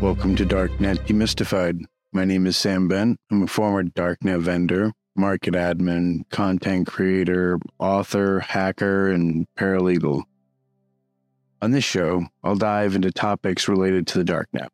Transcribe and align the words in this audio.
Welcome 0.00 0.36
to 0.36 0.46
Darknet 0.46 0.98
Demystified. 1.06 1.82
My 2.12 2.24
name 2.24 2.46
is 2.46 2.56
Sam 2.56 2.86
Bent. 2.86 3.18
I'm 3.32 3.42
a 3.42 3.46
former 3.48 3.82
Darknet 3.82 4.40
vendor, 4.40 4.92
market 5.16 5.54
admin, 5.54 6.20
content 6.30 6.86
creator, 6.86 7.58
author, 7.80 8.38
hacker, 8.38 9.10
and 9.10 9.48
paralegal. 9.58 10.22
On 11.60 11.72
this 11.72 11.82
show, 11.82 12.26
I'll 12.44 12.54
dive 12.54 12.94
into 12.94 13.10
topics 13.10 13.66
related 13.66 14.06
to 14.06 14.22
the 14.22 14.32
Darknet. 14.32 14.68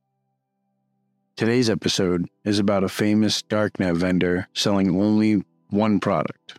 Today's 1.36 1.70
episode 1.70 2.28
is 2.44 2.58
about 2.58 2.84
a 2.84 2.88
famous 2.90 3.42
Darknet 3.42 3.96
vendor 3.96 4.46
selling 4.52 4.90
only 4.90 5.42
one 5.70 6.00
product. 6.00 6.58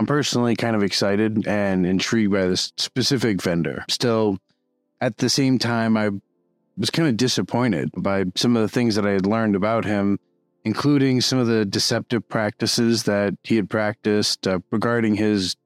I'm 0.00 0.06
personally 0.06 0.56
kind 0.56 0.74
of 0.74 0.82
excited 0.82 1.46
and 1.46 1.86
intrigued 1.86 2.32
by 2.32 2.48
this 2.48 2.72
specific 2.76 3.40
vendor. 3.40 3.84
Still, 3.88 4.38
at 5.00 5.18
the 5.18 5.28
same 5.28 5.60
time, 5.60 5.96
I 5.96 6.10
was 6.80 6.90
kind 6.90 7.08
of 7.08 7.16
disappointed 7.18 7.90
by 7.94 8.24
some 8.34 8.56
of 8.56 8.62
the 8.62 8.68
things 8.68 8.94
that 8.94 9.06
I 9.06 9.10
had 9.10 9.26
learned 9.26 9.54
about 9.54 9.84
him, 9.84 10.18
including 10.64 11.20
some 11.20 11.38
of 11.38 11.46
the 11.46 11.66
deceptive 11.66 12.26
practices 12.26 13.02
that 13.02 13.34
he 13.44 13.56
had 13.56 13.68
practiced 13.68 14.48
uh, 14.48 14.60
regarding 14.72 15.16
his 15.16 15.56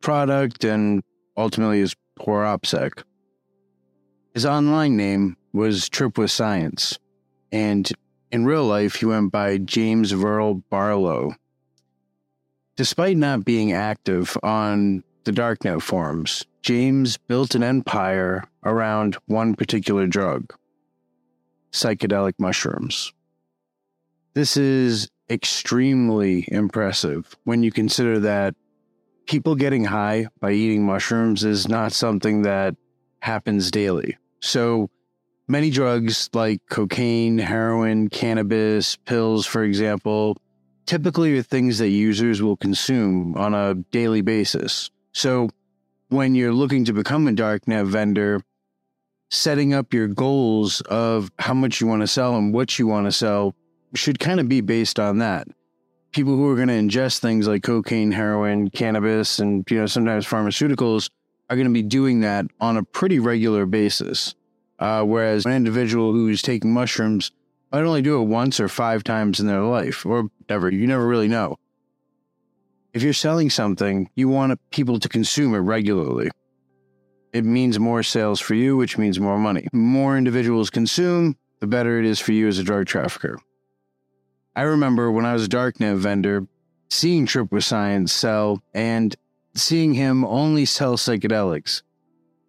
product 0.00 0.64
and 0.64 1.02
ultimately 1.36 1.80
his 1.80 1.96
poor 2.16 2.44
OPSEC. 2.44 3.02
His 4.34 4.46
online 4.46 4.96
name 4.96 5.36
was 5.52 5.88
Trip 5.88 6.16
with 6.16 6.30
Science, 6.30 6.98
and 7.50 7.92
in 8.30 8.44
real 8.46 8.64
life, 8.64 8.94
he 8.94 9.04
went 9.04 9.32
by 9.32 9.58
James 9.58 10.12
Verl 10.12 10.62
Barlow. 10.70 11.34
Despite 12.76 13.16
not 13.16 13.44
being 13.44 13.72
active 13.72 14.36
on 14.42 15.02
the 15.24 15.32
Darknet 15.32 15.82
forums, 15.82 16.46
James 16.62 17.16
built 17.16 17.56
an 17.56 17.62
empire 17.64 18.44
around 18.64 19.16
one 19.26 19.54
particular 19.54 20.06
drug 20.06 20.54
psychedelic 21.72 22.34
mushrooms. 22.38 23.12
This 24.34 24.56
is 24.56 25.10
extremely 25.28 26.44
impressive 26.48 27.34
when 27.44 27.62
you 27.62 27.72
consider 27.72 28.20
that 28.20 28.54
people 29.26 29.56
getting 29.56 29.84
high 29.84 30.26
by 30.40 30.52
eating 30.52 30.86
mushrooms 30.86 31.42
is 31.42 31.66
not 31.66 31.92
something 31.92 32.42
that 32.42 32.76
happens 33.20 33.70
daily. 33.70 34.16
So, 34.40 34.88
many 35.48 35.70
drugs 35.70 36.28
like 36.32 36.60
cocaine, 36.70 37.38
heroin, 37.38 38.08
cannabis, 38.08 38.96
pills, 38.96 39.46
for 39.46 39.64
example, 39.64 40.36
typically 40.86 41.36
are 41.38 41.42
things 41.42 41.78
that 41.78 41.88
users 41.88 42.42
will 42.42 42.56
consume 42.56 43.36
on 43.36 43.54
a 43.54 43.74
daily 43.74 44.20
basis. 44.20 44.90
So, 45.12 45.48
when 46.12 46.34
you're 46.34 46.52
looking 46.52 46.84
to 46.84 46.92
become 46.92 47.26
a 47.26 47.32
darknet 47.32 47.86
vendor, 47.86 48.42
setting 49.30 49.72
up 49.72 49.94
your 49.94 50.06
goals 50.06 50.82
of 50.82 51.30
how 51.38 51.54
much 51.54 51.80
you 51.80 51.86
want 51.86 52.02
to 52.02 52.06
sell 52.06 52.36
and 52.36 52.52
what 52.52 52.78
you 52.78 52.86
want 52.86 53.06
to 53.06 53.12
sell 53.12 53.54
should 53.94 54.18
kind 54.18 54.38
of 54.38 54.48
be 54.48 54.60
based 54.60 55.00
on 55.00 55.18
that. 55.18 55.48
People 56.12 56.36
who 56.36 56.48
are 56.50 56.56
going 56.56 56.68
to 56.68 56.74
ingest 56.74 57.20
things 57.20 57.48
like 57.48 57.62
cocaine, 57.62 58.12
heroin, 58.12 58.68
cannabis, 58.68 59.38
and 59.38 59.64
you 59.70 59.78
know 59.78 59.86
sometimes 59.86 60.26
pharmaceuticals 60.26 61.08
are 61.48 61.56
going 61.56 61.66
to 61.66 61.72
be 61.72 61.82
doing 61.82 62.20
that 62.20 62.44
on 62.60 62.76
a 62.76 62.82
pretty 62.82 63.18
regular 63.18 63.64
basis. 63.64 64.34
Uh, 64.78 65.02
whereas 65.02 65.46
an 65.46 65.52
individual 65.52 66.12
who's 66.12 66.42
taking 66.42 66.72
mushrooms 66.72 67.30
might 67.70 67.84
only 67.84 68.02
do 68.02 68.20
it 68.20 68.24
once 68.24 68.60
or 68.60 68.68
five 68.68 69.02
times 69.02 69.40
in 69.40 69.46
their 69.46 69.62
life, 69.62 70.04
or 70.04 70.28
never. 70.50 70.70
You 70.70 70.86
never 70.86 71.06
really 71.06 71.28
know. 71.28 71.56
If 72.94 73.02
you're 73.02 73.14
selling 73.14 73.48
something, 73.48 74.10
you 74.14 74.28
want 74.28 74.60
people 74.70 74.98
to 74.98 75.08
consume 75.08 75.54
it 75.54 75.60
regularly. 75.60 76.30
It 77.32 77.44
means 77.44 77.78
more 77.78 78.02
sales 78.02 78.38
for 78.38 78.54
you, 78.54 78.76
which 78.76 78.98
means 78.98 79.18
more 79.18 79.38
money. 79.38 79.66
More 79.72 80.18
individuals 80.18 80.68
consume, 80.68 81.36
the 81.60 81.66
better 81.66 81.98
it 81.98 82.04
is 82.04 82.20
for 82.20 82.32
you 82.32 82.48
as 82.48 82.58
a 82.58 82.64
drug 82.64 82.86
trafficker. 82.86 83.38
I 84.54 84.62
remember 84.62 85.10
when 85.10 85.24
I 85.24 85.32
was 85.32 85.46
a 85.46 85.48
darknet 85.48 85.96
vendor, 85.96 86.46
seeing 86.90 87.24
Trip 87.24 87.50
with 87.50 87.64
Science 87.64 88.12
sell 88.12 88.62
and 88.74 89.16
seeing 89.54 89.94
him 89.94 90.26
only 90.26 90.66
sell 90.66 90.96
psychedelics, 90.96 91.82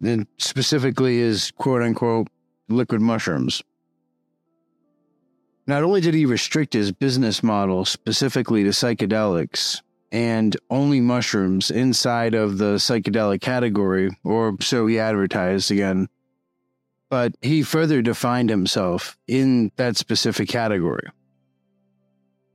then 0.02 0.26
specifically 0.36 1.18
his 1.20 1.50
quote 1.52 1.80
unquote 1.80 2.28
liquid 2.68 3.00
mushrooms. 3.00 3.62
Not 5.66 5.82
only 5.82 6.02
did 6.02 6.12
he 6.12 6.26
restrict 6.26 6.74
his 6.74 6.92
business 6.92 7.42
model 7.42 7.86
specifically 7.86 8.64
to 8.64 8.70
psychedelics, 8.70 9.80
and 10.14 10.56
only 10.70 11.00
mushrooms 11.00 11.72
inside 11.72 12.34
of 12.34 12.56
the 12.58 12.76
psychedelic 12.76 13.40
category, 13.40 14.16
or 14.22 14.56
so 14.60 14.86
he 14.86 15.00
advertised 15.00 15.72
again. 15.72 16.06
But 17.10 17.34
he 17.42 17.64
further 17.64 18.00
defined 18.00 18.48
himself 18.48 19.18
in 19.26 19.72
that 19.74 19.96
specific 19.96 20.48
category. 20.48 21.08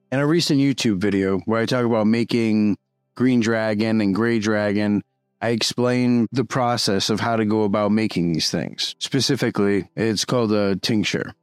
In 0.10 0.20
a 0.20 0.26
recent 0.26 0.62
YouTube 0.62 1.00
video 1.00 1.40
where 1.40 1.60
I 1.60 1.66
talk 1.66 1.86
about 1.86 2.08
making 2.08 2.78
green 3.16 3.42
dragon 3.42 4.00
and 4.00 4.16
gray 4.16 4.40
dragon, 4.40 5.04
I 5.42 5.50
explain 5.50 6.28
the 6.32 6.46
process 6.46 7.10
of 7.10 7.20
how 7.20 7.36
to 7.36 7.44
go 7.44 7.64
about 7.64 7.92
making 7.92 8.32
these 8.32 8.50
things. 8.50 8.96
Specifically, 9.00 9.90
it's 9.98 10.24
called 10.24 10.54
a 10.54 10.78
tincture. 10.78 11.34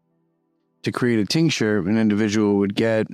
To 0.84 0.92
create 0.92 1.18
a 1.18 1.26
tincture, 1.26 1.76
an 1.78 1.98
individual 1.98 2.56
would 2.56 2.74
get 2.74 3.06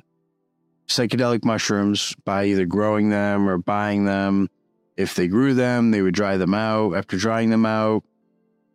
psychedelic 0.88 1.44
mushrooms 1.44 2.14
by 2.24 2.46
either 2.46 2.66
growing 2.66 3.08
them 3.08 3.48
or 3.48 3.58
buying 3.58 4.04
them. 4.04 4.48
If 4.96 5.14
they 5.14 5.28
grew 5.28 5.54
them, 5.54 5.90
they 5.90 6.02
would 6.02 6.14
dry 6.14 6.36
them 6.36 6.54
out. 6.54 6.94
After 6.94 7.16
drying 7.16 7.50
them 7.50 7.64
out, 7.64 8.04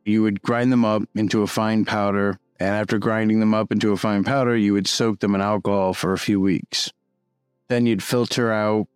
you 0.05 0.23
would 0.23 0.41
grind 0.41 0.71
them 0.71 0.85
up 0.85 1.03
into 1.15 1.41
a 1.41 1.47
fine 1.47 1.85
powder. 1.85 2.39
And 2.59 2.69
after 2.69 2.97
grinding 2.97 3.39
them 3.39 3.53
up 3.53 3.71
into 3.71 3.91
a 3.91 3.97
fine 3.97 4.23
powder, 4.23 4.55
you 4.55 4.73
would 4.73 4.87
soak 4.87 5.19
them 5.19 5.35
in 5.35 5.41
alcohol 5.41 5.93
for 5.93 6.13
a 6.13 6.17
few 6.17 6.41
weeks. 6.41 6.91
Then 7.67 7.85
you'd 7.85 8.01
filter 8.01 8.51
out 8.51 8.87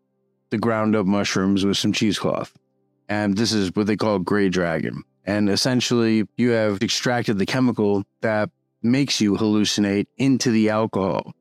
the 0.50 0.58
ground 0.58 0.96
up 0.96 1.06
mushrooms 1.06 1.66
with 1.66 1.78
some 1.78 1.94
cheesecloth. 1.94 2.54
And 3.08 3.38
this 3.38 3.52
is 3.52 3.76
what 3.76 3.88
they 3.88 3.98
call 3.98 4.20
gray 4.20 4.50
dragon. 4.50 5.04
And 5.26 5.50
essentially, 5.50 6.28
you 6.38 6.52
have 6.52 6.82
extracted 6.82 7.38
the 7.38 7.46
chemical 7.46 8.04
that 8.22 8.50
makes 8.82 9.22
you 9.22 9.36
hallucinate 9.36 10.08
into 10.18 10.50
the 10.50 10.70
alcohol. 10.70 11.34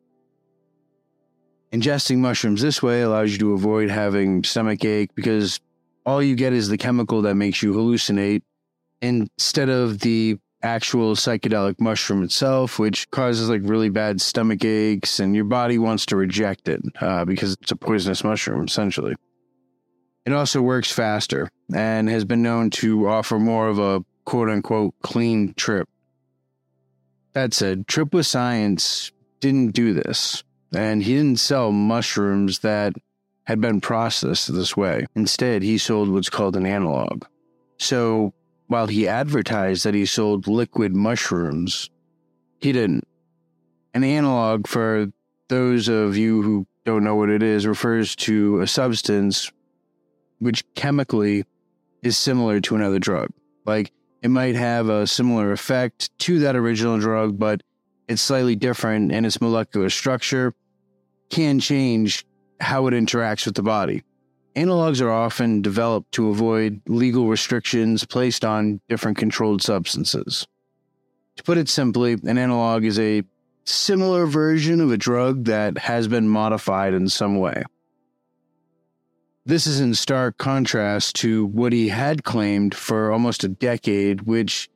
Ingesting 1.72 2.18
mushrooms 2.18 2.62
this 2.62 2.82
way 2.82 3.02
allows 3.02 3.32
you 3.32 3.38
to 3.38 3.52
avoid 3.52 3.90
having 3.90 4.42
stomach 4.42 4.84
ache 4.84 5.14
because 5.14 5.60
all 6.04 6.22
you 6.22 6.34
get 6.34 6.52
is 6.52 6.68
the 6.68 6.78
chemical 6.78 7.22
that 7.22 7.36
makes 7.36 7.62
you 7.62 7.72
hallucinate 7.72 8.42
instead 9.00 9.68
of 9.68 10.00
the 10.00 10.36
actual 10.62 11.14
psychedelic 11.14 11.80
mushroom 11.80 12.22
itself, 12.24 12.78
which 12.78 13.08
causes 13.10 13.48
like 13.48 13.60
really 13.64 13.88
bad 13.88 14.20
stomach 14.20 14.64
aches, 14.64 15.20
and 15.20 15.34
your 15.34 15.44
body 15.44 15.78
wants 15.78 16.06
to 16.06 16.16
reject 16.16 16.68
it 16.68 16.82
uh, 17.00 17.24
because 17.24 17.56
it's 17.62 17.70
a 17.70 17.76
poisonous 17.76 18.24
mushroom, 18.24 18.64
essentially. 18.64 19.14
It 20.26 20.32
also 20.32 20.60
works 20.60 20.92
faster 20.92 21.48
and 21.74 22.08
has 22.08 22.24
been 22.24 22.42
known 22.42 22.70
to 22.70 23.08
offer 23.08 23.38
more 23.38 23.68
of 23.68 23.78
a 23.78 24.04
quote 24.24 24.50
unquote 24.50 24.94
clean 25.02 25.54
trip. 25.54 25.88
That 27.32 27.54
said, 27.54 27.86
Trip 27.86 28.12
with 28.12 28.26
Science 28.26 29.12
didn't 29.38 29.68
do 29.68 29.94
this 29.94 30.42
and 30.74 31.02
he 31.02 31.14
didn't 31.14 31.40
sell 31.40 31.72
mushrooms 31.72 32.60
that 32.60 32.94
had 33.44 33.60
been 33.60 33.80
processed 33.80 34.52
this 34.52 34.76
way. 34.76 35.06
Instead, 35.16 35.62
he 35.62 35.78
sold 35.78 36.08
what's 36.08 36.30
called 36.30 36.56
an 36.56 36.66
analog. 36.66 37.24
So 37.78 38.32
while 38.68 38.86
he 38.86 39.08
advertised 39.08 39.84
that 39.84 39.94
he 39.94 40.06
sold 40.06 40.46
liquid 40.46 40.94
mushrooms, 40.94 41.90
he 42.60 42.72
didn't. 42.72 43.06
An 43.94 44.04
analog, 44.04 44.68
for 44.68 45.12
those 45.48 45.88
of 45.88 46.16
you 46.16 46.42
who 46.42 46.66
don't 46.84 47.02
know 47.02 47.16
what 47.16 47.30
it 47.30 47.42
is, 47.42 47.66
refers 47.66 48.14
to 48.16 48.60
a 48.60 48.66
substance 48.66 49.50
which 50.38 50.64
chemically 50.74 51.44
is 52.02 52.16
similar 52.16 52.60
to 52.60 52.76
another 52.76 52.98
drug. 52.98 53.30
Like 53.66 53.90
it 54.22 54.28
might 54.28 54.54
have 54.54 54.88
a 54.88 55.06
similar 55.06 55.52
effect 55.52 56.16
to 56.20 56.38
that 56.40 56.56
original 56.56 56.98
drug, 56.98 57.38
but 57.38 57.62
it's 58.10 58.20
slightly 58.20 58.56
different 58.56 59.12
in 59.12 59.24
its 59.24 59.40
molecular 59.40 59.88
structure 59.88 60.52
can 61.30 61.60
change 61.60 62.26
how 62.60 62.88
it 62.88 62.90
interacts 62.90 63.46
with 63.46 63.54
the 63.54 63.62
body. 63.62 64.02
Analogs 64.56 65.00
are 65.00 65.12
often 65.12 65.62
developed 65.62 66.10
to 66.12 66.28
avoid 66.28 66.82
legal 66.88 67.28
restrictions 67.28 68.04
placed 68.04 68.44
on 68.44 68.80
different 68.88 69.16
controlled 69.16 69.62
substances. 69.62 70.44
To 71.36 71.44
put 71.44 71.56
it 71.56 71.68
simply, 71.68 72.14
an 72.14 72.36
analog 72.36 72.84
is 72.84 72.98
a 72.98 73.22
similar 73.64 74.26
version 74.26 74.80
of 74.80 74.90
a 74.90 74.96
drug 74.96 75.44
that 75.44 75.78
has 75.78 76.08
been 76.08 76.28
modified 76.28 76.94
in 76.94 77.08
some 77.08 77.38
way. 77.38 77.62
This 79.46 79.68
is 79.68 79.78
in 79.78 79.94
stark 79.94 80.36
contrast 80.36 81.14
to 81.16 81.46
what 81.46 81.72
he 81.72 81.88
had 81.88 82.24
claimed 82.24 82.74
for 82.74 83.12
almost 83.12 83.44
a 83.44 83.48
decade, 83.48 84.22
which 84.22 84.68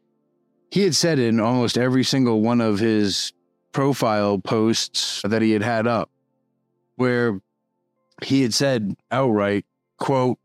he 0.74 0.82
had 0.82 0.94
said 0.96 1.20
in 1.20 1.38
almost 1.38 1.78
every 1.78 2.02
single 2.02 2.40
one 2.40 2.60
of 2.60 2.80
his 2.80 3.32
profile 3.70 4.40
posts 4.40 5.22
that 5.22 5.40
he 5.40 5.52
had 5.52 5.62
had 5.62 5.86
up 5.86 6.10
where 6.96 7.40
he 8.24 8.42
had 8.42 8.52
said 8.52 8.96
outright, 9.12 9.64
quote, 9.98 10.36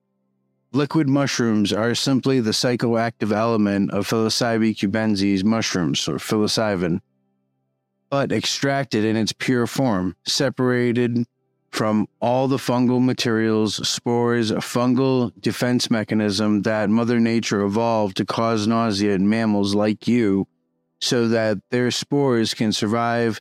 liquid 0.72 1.10
mushrooms 1.10 1.74
are 1.74 1.96
simply 1.96 2.40
the 2.40 2.52
psychoactive 2.52 3.32
element 3.32 3.90
of 3.90 4.08
psilocybe 4.08 4.78
cubensis 4.78 5.44
mushrooms 5.44 6.08
or 6.08 6.18
psilocybin. 6.18 7.00
but 8.12 8.32
extracted 8.32 9.04
in 9.04 9.16
its 9.16 9.34
pure 9.34 9.66
form, 9.66 10.16
separated 10.28 11.26
from 11.72 12.08
all 12.20 12.48
the 12.48 12.58
fungal 12.58 13.04
materials, 13.04 13.88
spores, 13.88 14.52
fungal 14.52 15.32
defense 15.40 15.90
mechanism 15.90 16.64
that 16.64 16.90
Mother 16.90 17.20
Nature 17.20 17.62
evolved 17.62 18.18
to 18.18 18.26
cause 18.26 18.68
nausea 18.68 19.14
in 19.14 19.30
mammals 19.30 19.76
like 19.76 20.08
you 20.08 20.48
so 21.00 21.28
that 21.28 21.58
their 21.70 21.92
spores 21.92 22.54
can 22.54 22.74
survive 22.74 23.40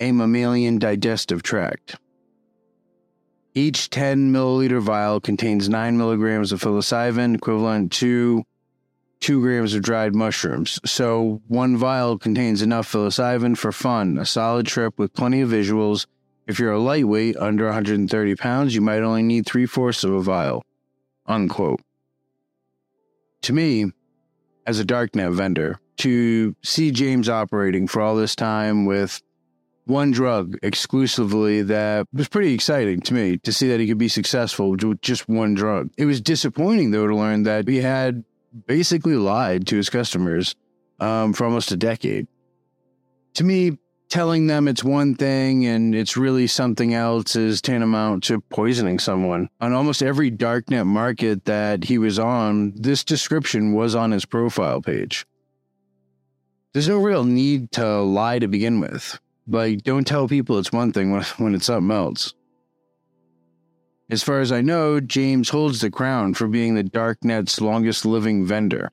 a 0.00 0.12
mammalian 0.12 0.78
digestive 0.78 1.42
tract. 1.42 1.96
Each 3.54 3.90
10 3.90 4.32
milliliter 4.32 4.80
vial 4.80 5.20
contains 5.20 5.68
9 5.68 5.98
milligrams 5.98 6.52
of 6.52 6.60
psilocybin, 6.60 7.34
equivalent 7.34 7.92
to 7.92 8.44
2 9.20 9.40
grams 9.40 9.74
of 9.74 9.82
dried 9.82 10.14
mushrooms. 10.14 10.78
So, 10.84 11.42
one 11.48 11.76
vial 11.76 12.18
contains 12.18 12.62
enough 12.62 12.92
psilocybin 12.92 13.56
for 13.58 13.72
fun, 13.72 14.18
a 14.18 14.24
solid 14.24 14.66
trip 14.66 14.98
with 14.98 15.12
plenty 15.12 15.40
of 15.40 15.50
visuals. 15.50 16.06
If 16.48 16.58
you're 16.58 16.72
a 16.72 16.78
lightweight 16.78 17.36
under 17.36 17.66
130 17.66 18.34
pounds, 18.36 18.74
you 18.74 18.80
might 18.80 19.02
only 19.02 19.22
need 19.22 19.44
three 19.44 19.66
fourths 19.66 20.02
of 20.02 20.14
a 20.14 20.22
vial. 20.22 20.64
Unquote. 21.26 21.82
To 23.42 23.52
me, 23.52 23.92
as 24.66 24.80
a 24.80 24.84
darknet 24.84 25.34
vendor, 25.34 25.78
to 25.98 26.56
see 26.62 26.90
James 26.90 27.28
operating 27.28 27.86
for 27.86 28.00
all 28.00 28.16
this 28.16 28.34
time 28.34 28.86
with 28.86 29.20
one 29.84 30.10
drug 30.10 30.56
exclusively 30.62 31.62
that 31.62 32.06
was 32.14 32.28
pretty 32.28 32.54
exciting 32.54 33.00
to 33.02 33.14
me 33.14 33.36
to 33.38 33.52
see 33.52 33.68
that 33.68 33.80
he 33.80 33.86
could 33.86 33.98
be 33.98 34.08
successful 34.08 34.70
with 34.70 35.02
just 35.02 35.28
one 35.28 35.52
drug. 35.52 35.90
It 35.98 36.06
was 36.06 36.20
disappointing 36.20 36.92
though 36.92 37.06
to 37.06 37.16
learn 37.16 37.42
that 37.42 37.68
he 37.68 37.78
had 37.78 38.24
basically 38.66 39.16
lied 39.16 39.66
to 39.66 39.76
his 39.76 39.90
customers 39.90 40.56
um, 40.98 41.34
for 41.34 41.44
almost 41.44 41.72
a 41.72 41.76
decade. 41.76 42.26
To 43.34 43.44
me, 43.44 43.78
telling 44.08 44.46
them 44.46 44.68
it's 44.68 44.82
one 44.82 45.14
thing 45.14 45.66
and 45.66 45.94
it's 45.94 46.16
really 46.16 46.46
something 46.46 46.94
else 46.94 47.36
is 47.36 47.60
tantamount 47.60 48.24
to 48.24 48.40
poisoning 48.40 48.98
someone. 48.98 49.48
On 49.60 49.72
almost 49.72 50.02
every 50.02 50.30
darknet 50.30 50.86
market 50.86 51.44
that 51.44 51.84
he 51.84 51.98
was 51.98 52.18
on, 52.18 52.72
this 52.74 53.04
description 53.04 53.72
was 53.74 53.94
on 53.94 54.10
his 54.10 54.24
profile 54.24 54.80
page. 54.80 55.26
There's 56.72 56.88
no 56.88 56.98
real 56.98 57.24
need 57.24 57.72
to 57.72 58.00
lie 58.00 58.38
to 58.38 58.48
begin 58.48 58.80
with. 58.80 59.18
Like, 59.46 59.82
don't 59.82 60.06
tell 60.06 60.28
people 60.28 60.58
it's 60.58 60.72
one 60.72 60.92
thing 60.92 61.10
when, 61.38 61.54
it's 61.54 61.66
something 61.66 61.94
else. 61.94 62.34
As 64.10 64.22
far 64.22 64.40
as 64.40 64.52
I 64.52 64.60
know, 64.62 65.00
James 65.00 65.50
holds 65.50 65.80
the 65.80 65.90
crown 65.90 66.34
for 66.34 66.46
being 66.46 66.74
the 66.74 66.84
Darknet's 66.84 67.60
longest 67.60 68.06
living 68.06 68.44
vendor. 68.44 68.90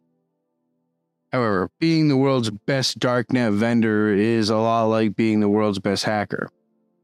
However, 1.36 1.70
being 1.80 2.08
the 2.08 2.16
world's 2.16 2.50
best 2.50 2.98
Darknet 2.98 3.56
vendor 3.56 4.08
is 4.08 4.50
a 4.50 4.56
lot 4.56 4.86
like 4.86 5.18
being 5.18 5.42
the 5.42 5.50
world's 5.50 5.80
best 5.80 6.06
hacker. 6.06 6.50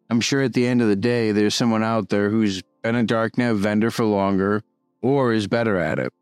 I'm 0.09 0.21
sure 0.21 0.41
at 0.41 0.53
the 0.53 0.65
end 0.65 0.81
of 0.81 0.87
the 0.87 0.95
day, 0.95 1.33
there's 1.33 1.53
someone 1.53 1.83
out 1.83 2.07
there 2.07 2.29
who's 2.29 2.61
been 2.81 2.95
a 2.95 3.03
Darknet 3.03 3.57
vendor 3.57 3.91
for 3.91 4.05
longer 4.05 4.63
or 5.01 5.33
is 5.33 5.47
better 5.47 5.75
at 5.77 5.99
it. 5.99 6.13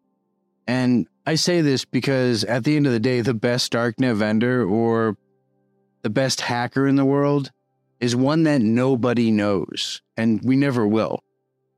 And 0.65 1.07
I 1.27 1.35
say 1.35 1.61
this 1.61 1.85
because 1.85 2.43
at 2.43 2.63
the 2.63 2.75
end 2.75 2.87
of 2.87 2.93
the 2.93 2.99
day, 2.99 3.21
the 3.21 3.35
best 3.35 3.71
Darknet 3.73 4.15
vendor 4.15 4.65
or 4.65 5.15
the 6.01 6.09
best 6.09 6.41
hacker 6.41 6.87
in 6.87 6.95
the 6.95 7.05
world 7.05 7.51
is 7.99 8.15
one 8.15 8.41
that 8.41 8.63
nobody 8.63 9.29
knows, 9.29 10.01
and 10.17 10.41
we 10.43 10.55
never 10.55 10.87
will 10.87 11.23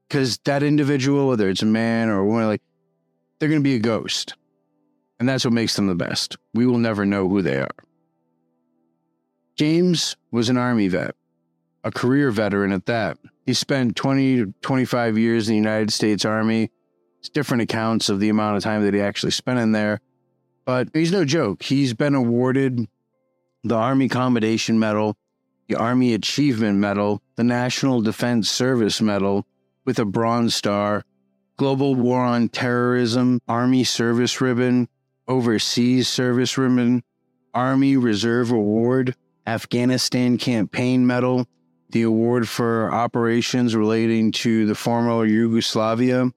because 0.07 0.37
that 0.45 0.63
individual, 0.63 1.27
whether 1.27 1.49
it's 1.49 1.61
a 1.61 1.65
man 1.65 2.07
or 2.07 2.19
a 2.19 2.25
woman, 2.25 2.47
like 2.47 2.61
they're 3.39 3.49
going 3.49 3.59
to 3.59 3.69
be 3.69 3.75
a 3.75 3.79
ghost. 3.79 4.35
And 5.21 5.29
that's 5.29 5.45
what 5.45 5.53
makes 5.53 5.75
them 5.75 5.85
the 5.85 5.93
best. 5.93 6.35
We 6.55 6.65
will 6.65 6.79
never 6.79 7.05
know 7.05 7.29
who 7.29 7.43
they 7.43 7.59
are. 7.59 7.69
James 9.55 10.15
was 10.31 10.49
an 10.49 10.57
Army 10.57 10.87
vet, 10.87 11.15
a 11.83 11.91
career 11.91 12.31
veteran 12.31 12.71
at 12.71 12.87
that. 12.87 13.19
He 13.45 13.53
spent 13.53 13.95
20 13.95 14.37
to 14.37 14.53
25 14.61 15.19
years 15.19 15.47
in 15.47 15.53
the 15.53 15.57
United 15.59 15.93
States 15.93 16.25
Army. 16.25 16.71
It's 17.19 17.29
different 17.29 17.61
accounts 17.61 18.09
of 18.09 18.19
the 18.19 18.29
amount 18.29 18.57
of 18.57 18.63
time 18.63 18.83
that 18.83 18.95
he 18.95 18.99
actually 18.99 19.31
spent 19.31 19.59
in 19.59 19.73
there. 19.73 20.01
But 20.65 20.87
he's 20.91 21.11
no 21.11 21.23
joke. 21.23 21.61
He's 21.61 21.93
been 21.93 22.15
awarded 22.15 22.87
the 23.63 23.75
Army 23.75 24.09
Commendation 24.09 24.79
Medal, 24.79 25.15
the 25.67 25.75
Army 25.75 26.15
Achievement 26.15 26.79
Medal, 26.79 27.21
the 27.35 27.43
National 27.43 28.01
Defense 28.01 28.49
Service 28.49 28.99
Medal, 28.99 29.45
with 29.85 29.99
a 29.99 30.05
Bronze 30.05 30.55
Star, 30.55 31.03
Global 31.57 31.93
War 31.93 32.21
on 32.21 32.49
Terrorism, 32.49 33.39
Army 33.47 33.83
Service 33.83 34.41
Ribbon, 34.41 34.87
Overseas 35.31 36.09
Service 36.09 36.57
Ribbon, 36.57 37.03
Army 37.53 37.95
Reserve 37.95 38.51
Award, 38.51 39.15
Afghanistan 39.47 40.37
Campaign 40.37 41.07
Medal, 41.07 41.47
the 41.91 42.01
award 42.01 42.49
for 42.49 42.93
operations 42.93 43.73
relating 43.73 44.33
to 44.33 44.65
the 44.65 44.75
former 44.75 45.25
Yugoslavia, 45.25 46.29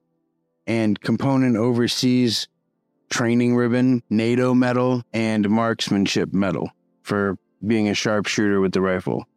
and 0.65 0.97
Component 1.01 1.57
Overseas 1.57 2.47
Training 3.09 3.57
Ribbon, 3.57 4.01
NATO 4.09 4.53
Medal, 4.53 5.03
and 5.11 5.49
Marksmanship 5.49 6.33
Medal 6.33 6.71
for 7.03 7.37
being 7.67 7.89
a 7.89 7.93
sharpshooter 7.93 8.61
with 8.61 8.71
the 8.71 8.79
rifle. 8.79 9.27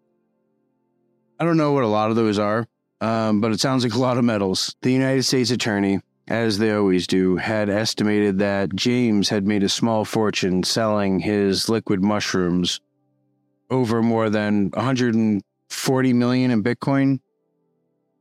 I 1.40 1.44
don't 1.44 1.56
know 1.56 1.72
what 1.72 1.82
a 1.82 1.88
lot 1.88 2.10
of 2.10 2.16
those 2.16 2.38
are 2.38 2.69
um, 3.00 3.40
but 3.40 3.52
it 3.52 3.60
sounds 3.60 3.84
like 3.84 3.94
a 3.94 3.99
lot 3.99 4.19
of 4.19 4.25
medals. 4.25 4.75
The 4.82 4.93
United 4.93 5.22
States 5.25 5.50
Attorney, 5.50 6.00
as 6.29 6.59
they 6.59 6.73
always 6.73 7.07
do, 7.07 7.37
had 7.37 7.69
estimated 7.69 8.39
that 8.39 8.75
James 8.75 9.29
had 9.29 9.47
made 9.47 9.63
a 9.63 9.69
small 9.69 10.05
fortune 10.05 10.63
selling 10.63 11.21
his 11.21 11.69
liquid 11.69 12.03
mushrooms 12.03 12.81
over 13.71 14.03
more 14.03 14.31
than 14.31 14.71
140 14.71 16.13
million 16.13 16.51
in 16.51 16.63
Bitcoin. 16.63 17.21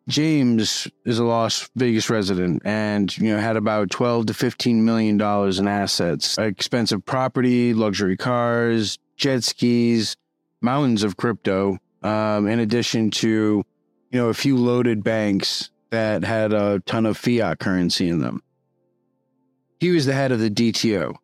James 0.08 0.88
is 1.06 1.20
a 1.20 1.24
Las 1.24 1.70
Vegas 1.76 2.10
resident 2.10 2.62
and 2.64 3.16
you 3.18 3.34
know 3.34 3.40
had 3.40 3.58
about 3.58 3.90
12 3.90 4.28
to 4.28 4.34
15 4.34 4.86
million 4.86 5.18
dollars 5.18 5.60
in 5.60 5.68
assets, 5.68 6.38
expensive 6.38 7.06
property, 7.06 7.74
luxury 7.74 8.16
cars, 8.16 8.98
jet 9.18 9.44
skis, 9.44 10.16
mountains 10.62 11.04
of 11.04 11.18
crypto, 11.18 11.78
um, 12.04 12.48
in 12.48 12.60
addition 12.60 13.12
to 13.12 13.66
you 14.12 14.20
know, 14.20 14.30
a 14.30 14.34
few 14.34 14.58
loaded 14.58 15.04
banks 15.04 15.70
that 15.90 16.24
had 16.24 16.54
a 16.54 16.80
ton 16.86 17.06
of 17.06 17.18
fiat 17.18 17.60
currency 17.60 18.10
in 18.10 18.20
them. 18.20 18.42
He 19.80 19.92
was 19.92 20.06
the 20.06 20.14
head 20.14 20.32
of 20.32 20.40
the 20.40 20.50
DTO. 20.50 21.16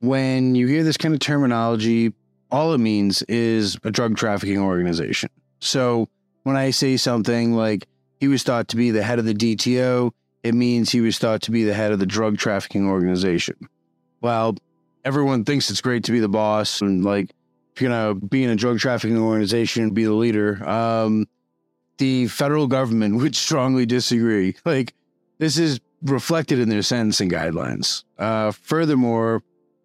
When 0.00 0.54
you 0.54 0.66
hear 0.66 0.84
this 0.84 0.96
kind 0.96 1.14
of 1.14 1.20
terminology, 1.20 2.12
all 2.50 2.72
it 2.72 2.78
means 2.78 3.22
is 3.22 3.76
a 3.84 3.90
drug 3.90 4.16
trafficking 4.16 4.58
organization. 4.58 5.30
So 5.60 6.08
when 6.42 6.56
I 6.56 6.70
say 6.70 6.96
something 6.96 7.54
like 7.54 7.86
he 8.20 8.28
was 8.28 8.42
thought 8.42 8.68
to 8.68 8.76
be 8.76 8.90
the 8.90 9.02
head 9.02 9.18
of 9.18 9.24
the 9.24 9.34
DTO, 9.34 10.12
it 10.42 10.54
means 10.54 10.90
he 10.90 11.00
was 11.00 11.18
thought 11.18 11.42
to 11.42 11.50
be 11.50 11.64
the 11.64 11.74
head 11.74 11.92
of 11.92 11.98
the 11.98 12.06
drug 12.06 12.38
trafficking 12.38 12.88
organization. 12.88 13.56
Well, 14.20 14.56
everyone 15.04 15.44
thinks 15.44 15.70
it's 15.70 15.80
great 15.80 16.04
to 16.04 16.12
be 16.12 16.20
the 16.20 16.28
boss 16.28 16.80
and 16.80 17.04
like 17.04 17.30
you're 17.78 17.90
gonna 17.90 18.14
be 18.14 18.44
in 18.44 18.50
a 18.50 18.56
drug 18.56 18.78
trafficking 18.78 19.18
organization, 19.18 19.90
be 19.90 20.04
the 20.04 20.12
leader. 20.12 20.68
Um, 20.68 21.26
the 21.98 22.26
federal 22.28 22.66
government 22.66 23.16
would 23.16 23.36
strongly 23.36 23.86
disagree. 23.86 24.56
Like, 24.64 24.94
this 25.38 25.58
is 25.58 25.80
reflected 26.02 26.58
in 26.58 26.68
their 26.68 26.82
sentencing 26.82 27.30
guidelines. 27.30 28.04
Uh, 28.18 28.52
furthermore, 28.52 29.42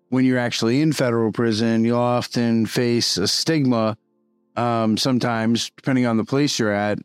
when 0.09 0.25
you're 0.25 0.39
actually 0.39 0.81
in 0.81 0.93
federal 0.93 1.31
prison, 1.31 1.83
you'll 1.83 1.99
often 1.99 2.65
face 2.65 3.17
a 3.17 3.27
stigma, 3.27 3.97
um, 4.55 4.97
sometimes, 4.97 5.69
depending 5.75 6.05
on 6.05 6.17
the 6.17 6.23
place 6.23 6.57
you're 6.57 6.71
at, 6.71 6.99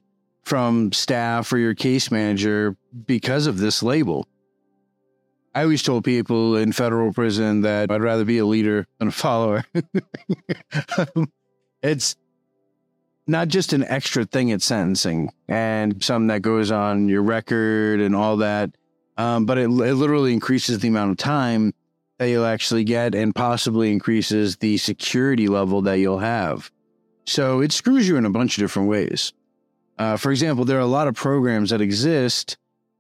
from 0.44 0.92
staff 0.92 1.52
or 1.52 1.58
your 1.58 1.74
case 1.74 2.10
manager 2.10 2.76
because 3.06 3.46
of 3.46 3.58
this 3.58 3.82
label. 3.82 4.26
I 5.54 5.62
always 5.62 5.82
told 5.82 6.04
people 6.04 6.56
in 6.56 6.72
federal 6.72 7.12
prison 7.12 7.60
that 7.62 7.90
I'd 7.90 8.00
rather 8.00 8.24
be 8.24 8.38
a 8.38 8.46
leader 8.46 8.86
than 8.98 9.08
a 9.08 9.12
follower. 9.12 9.64
it's 11.82 12.16
not 13.26 13.48
just 13.48 13.72
an 13.72 13.84
extra 13.84 14.24
thing 14.24 14.50
at 14.52 14.62
sentencing 14.62 15.32
and 15.48 16.02
something 16.02 16.28
that 16.28 16.42
goes 16.42 16.70
on 16.70 17.08
your 17.08 17.22
record 17.22 18.00
and 18.00 18.16
all 18.16 18.38
that, 18.38 18.70
um, 19.16 19.46
but 19.46 19.58
it, 19.58 19.64
it 19.64 19.68
literally 19.68 20.32
increases 20.32 20.80
the 20.80 20.88
amount 20.88 21.12
of 21.12 21.16
time 21.16 21.72
that 22.18 22.26
you'll 22.26 22.46
actually 22.46 22.84
get 22.84 23.14
and 23.14 23.34
possibly 23.34 23.90
increases 23.90 24.56
the 24.56 24.76
security 24.76 25.48
level 25.48 25.82
that 25.82 25.98
you'll 25.98 26.18
have. 26.18 26.70
So 27.24 27.60
it 27.60 27.72
screws 27.72 28.08
you 28.08 28.16
in 28.16 28.24
a 28.24 28.30
bunch 28.30 28.58
of 28.58 28.62
different 28.62 28.88
ways. 28.88 29.32
Uh, 29.98 30.16
for 30.16 30.30
example, 30.30 30.64
there 30.64 30.78
are 30.78 30.80
a 30.80 30.86
lot 30.86 31.08
of 31.08 31.14
programs 31.14 31.70
that 31.70 31.80
exist 31.80 32.56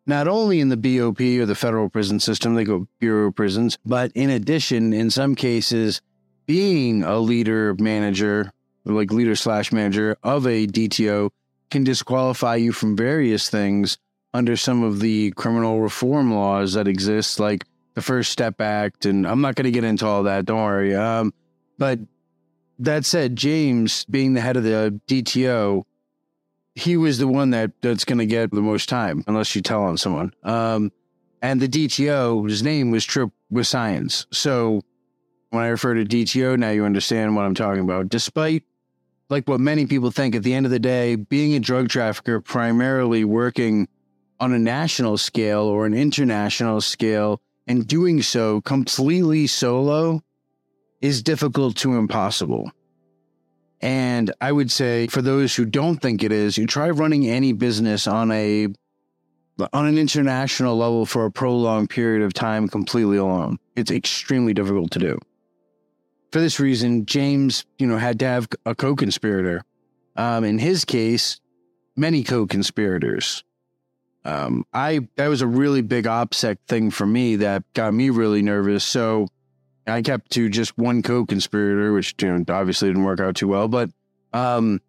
not 0.06 0.28
only 0.28 0.60
in 0.60 0.68
the 0.68 0.76
BOP 0.76 1.20
or 1.20 1.46
the 1.46 1.54
federal 1.54 1.88
prison 1.88 2.20
system, 2.20 2.54
they 2.54 2.64
go 2.64 2.88
Bureau 2.98 3.28
of 3.28 3.36
Prisons, 3.36 3.78
but 3.84 4.10
in 4.14 4.30
addition, 4.30 4.92
in 4.92 5.10
some 5.10 5.34
cases, 5.34 6.00
being 6.46 7.04
a 7.04 7.18
leader, 7.18 7.74
manager, 7.78 8.52
like 8.84 9.12
leader 9.12 9.36
slash 9.36 9.72
manager 9.72 10.16
of 10.22 10.46
a 10.46 10.66
DTO 10.66 11.30
can 11.70 11.84
disqualify 11.84 12.56
you 12.56 12.72
from 12.72 12.96
various 12.96 13.48
things 13.48 13.98
under 14.34 14.56
some 14.56 14.82
of 14.82 15.00
the 15.00 15.30
criminal 15.32 15.80
reform 15.80 16.32
laws 16.32 16.74
that 16.74 16.88
exist, 16.88 17.38
like 17.38 17.64
the 17.94 18.02
First 18.02 18.32
Step 18.32 18.60
Act. 18.60 19.06
And 19.06 19.26
I'm 19.26 19.40
not 19.40 19.54
going 19.54 19.64
to 19.64 19.70
get 19.70 19.84
into 19.84 20.06
all 20.06 20.24
that. 20.24 20.46
Don't 20.46 20.62
worry. 20.62 20.94
Um, 20.94 21.32
but 21.78 21.98
that 22.78 23.04
said, 23.04 23.36
James, 23.36 24.04
being 24.06 24.34
the 24.34 24.40
head 24.40 24.56
of 24.56 24.64
the 24.64 25.00
DTO, 25.06 25.84
he 26.74 26.96
was 26.96 27.18
the 27.18 27.28
one 27.28 27.50
that 27.50 27.70
that's 27.82 28.04
going 28.04 28.18
to 28.18 28.26
get 28.26 28.50
the 28.50 28.62
most 28.62 28.88
time, 28.88 29.22
unless 29.26 29.54
you 29.54 29.62
tell 29.62 29.82
on 29.82 29.98
someone. 29.98 30.32
Um, 30.42 30.90
and 31.42 31.60
the 31.60 31.68
DTO, 31.68 32.48
his 32.48 32.62
name 32.62 32.90
was 32.90 33.04
Trip 33.04 33.30
with 33.50 33.66
Science. 33.66 34.26
So 34.30 34.82
when 35.50 35.62
I 35.62 35.68
refer 35.68 35.94
to 35.94 36.04
DTO, 36.04 36.58
now 36.58 36.70
you 36.70 36.84
understand 36.84 37.36
what 37.36 37.44
I'm 37.44 37.54
talking 37.54 37.82
about. 37.82 38.08
Despite 38.08 38.64
like 39.32 39.48
what 39.48 39.60
many 39.60 39.86
people 39.86 40.10
think, 40.10 40.34
at 40.34 40.42
the 40.42 40.52
end 40.52 40.66
of 40.66 40.70
the 40.70 40.78
day, 40.78 41.16
being 41.16 41.54
a 41.54 41.58
drug 41.58 41.88
trafficker, 41.88 42.38
primarily 42.38 43.24
working 43.24 43.88
on 44.38 44.52
a 44.52 44.58
national 44.58 45.16
scale 45.16 45.62
or 45.62 45.86
an 45.86 45.94
international 45.94 46.82
scale, 46.82 47.40
and 47.66 47.88
doing 47.88 48.20
so 48.20 48.60
completely 48.60 49.46
solo 49.46 50.22
is 51.00 51.22
difficult 51.22 51.76
to 51.76 51.96
impossible. 51.96 52.70
And 53.80 54.30
I 54.40 54.52
would 54.52 54.70
say 54.70 55.06
for 55.06 55.22
those 55.22 55.56
who 55.56 55.64
don't 55.64 55.96
think 55.96 56.22
it 56.22 56.30
is, 56.30 56.58
you 56.58 56.66
try 56.66 56.90
running 56.90 57.26
any 57.26 57.54
business 57.54 58.06
on 58.06 58.30
a 58.30 58.68
on 59.72 59.86
an 59.86 59.96
international 59.96 60.76
level 60.76 61.06
for 61.06 61.24
a 61.24 61.30
prolonged 61.30 61.88
period 61.88 62.22
of 62.22 62.34
time 62.34 62.68
completely 62.68 63.16
alone. 63.16 63.58
It's 63.76 63.90
extremely 63.90 64.52
difficult 64.52 64.90
to 64.92 64.98
do. 64.98 65.18
For 66.32 66.40
this 66.40 66.58
reason, 66.58 67.04
James, 67.04 67.66
you 67.78 67.86
know, 67.86 67.98
had 67.98 68.18
to 68.20 68.24
have 68.24 68.48
a 68.64 68.74
co-conspirator. 68.74 69.62
Um, 70.16 70.44
in 70.44 70.58
his 70.58 70.86
case, 70.86 71.40
many 71.94 72.24
co-conspirators. 72.24 73.44
Um, 74.24 74.64
I 74.72 75.08
that 75.16 75.28
was 75.28 75.42
a 75.42 75.46
really 75.46 75.82
big 75.82 76.06
OPSEC 76.06 76.56
thing 76.66 76.90
for 76.90 77.06
me 77.06 77.36
that 77.36 77.64
got 77.74 77.92
me 77.92 78.08
really 78.08 78.40
nervous. 78.40 78.82
So 78.84 79.28
I 79.86 80.00
kept 80.00 80.30
to 80.32 80.48
just 80.48 80.78
one 80.78 81.02
co-conspirator, 81.02 81.92
which 81.92 82.14
you 82.22 82.38
know, 82.38 82.44
obviously 82.48 82.88
didn't 82.88 83.04
work 83.04 83.20
out 83.20 83.36
too 83.36 83.48
well. 83.48 83.68
But 83.68 83.90
um, 84.32 84.80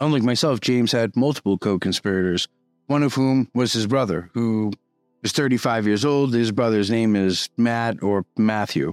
unlike 0.00 0.24
myself, 0.24 0.60
James 0.60 0.92
had 0.92 1.16
multiple 1.16 1.56
co-conspirators. 1.56 2.48
One 2.86 3.02
of 3.02 3.14
whom 3.14 3.48
was 3.54 3.72
his 3.72 3.86
brother, 3.86 4.28
who 4.34 4.72
is 5.22 5.32
35 5.32 5.86
years 5.86 6.04
old. 6.04 6.34
His 6.34 6.52
brother's 6.52 6.90
name 6.90 7.16
is 7.16 7.48
Matt 7.56 8.02
or 8.02 8.26
Matthew. 8.36 8.92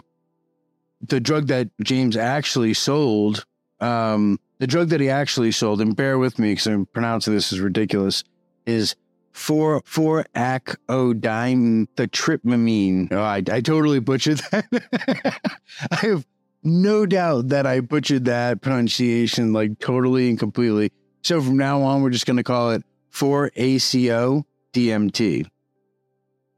The 1.08 1.20
drug 1.20 1.48
that 1.48 1.70
James 1.84 2.16
actually 2.16 2.74
sold, 2.74 3.46
um, 3.80 4.40
the 4.60 4.68
drug 4.68 4.90
that 4.90 5.02
he 5.02 5.10
actually 5.10 5.52
sold, 5.52 5.82
and 5.82 5.96
bear 5.96 6.20
with 6.20 6.38
me 6.38 6.52
because 6.52 6.68
I'm 6.68 6.86
pronouncing 6.86 7.34
this 7.34 7.52
is 7.52 7.60
ridiculous, 7.60 8.24
is 8.66 8.96
for 9.32 9.82
for 9.86 10.26
acodime 10.36 11.88
the 11.96 12.08
tripamine. 12.08 13.12
Oh, 13.12 13.22
I, 13.22 13.44
I 13.52 13.62
totally 13.62 14.00
butchered 14.00 14.42
that. 14.52 15.42
I 15.92 15.96
have 15.96 16.26
no 16.64 17.06
doubt 17.06 17.50
that 17.50 17.66
I 17.66 17.80
butchered 17.80 18.26
that 18.26 18.62
pronunciation 18.62 19.54
like 19.54 19.80
totally 19.80 20.30
and 20.30 20.38
completely. 20.38 20.92
So 21.24 21.42
from 21.42 21.58
now 21.58 21.82
on, 21.82 22.02
we're 22.02 22.10
just 22.10 22.26
going 22.26 22.38
to 22.38 22.44
call 22.44 22.72
it 22.72 22.84
4-ACO 23.14 24.46
DMT. 24.74 25.48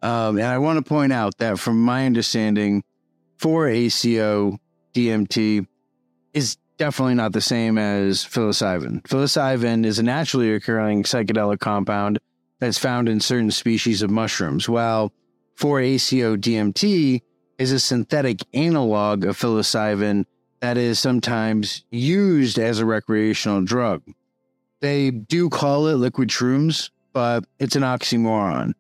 Um, 0.02 0.38
and 0.38 0.46
I 0.46 0.58
want 0.58 0.84
to 0.84 0.88
point 0.88 1.14
out 1.14 1.38
that 1.38 1.60
from 1.60 1.82
my 1.82 2.06
understanding, 2.06 2.84
4-ACO 3.44 4.58
DMT 4.94 5.68
is 6.34 6.56
definitely 6.78 7.16
not 7.16 7.34
the 7.34 7.42
same 7.42 7.78
as 7.78 8.24
psilocybin. 8.24 9.02
Psilocybin 9.02 9.86
is 9.86 10.00
a 10.00 10.04
naturally 10.04 10.54
occurring 10.54 11.04
psychedelic 11.04 11.60
compound 11.60 12.20
that's 12.60 12.78
found 12.78 13.10
in 13.10 13.20
certain 13.20 13.52
species 13.52 14.02
of 14.02 14.10
mushrooms, 14.10 14.70
while 14.70 15.12
4-ACO 15.60 16.38
DMT 16.38 17.22
is 17.58 17.74
a 17.74 17.80
synthetic 17.80 18.40
analog 18.54 19.26
of 19.26 19.38
psilocybin 19.38 20.24
that 20.62 20.78
is 20.78 20.98
sometimes 20.98 21.84
used 21.92 22.58
as 22.58 22.80
a 22.80 22.86
recreational 22.86 23.62
drug. 23.62 24.04
They 24.80 25.12
do 25.12 25.50
call 25.50 25.88
it 25.88 25.96
liquid 25.96 26.30
shrooms, 26.30 26.92
but 27.12 27.44
it's 27.60 27.76
an 27.76 27.84
oxymoron. 27.84 28.72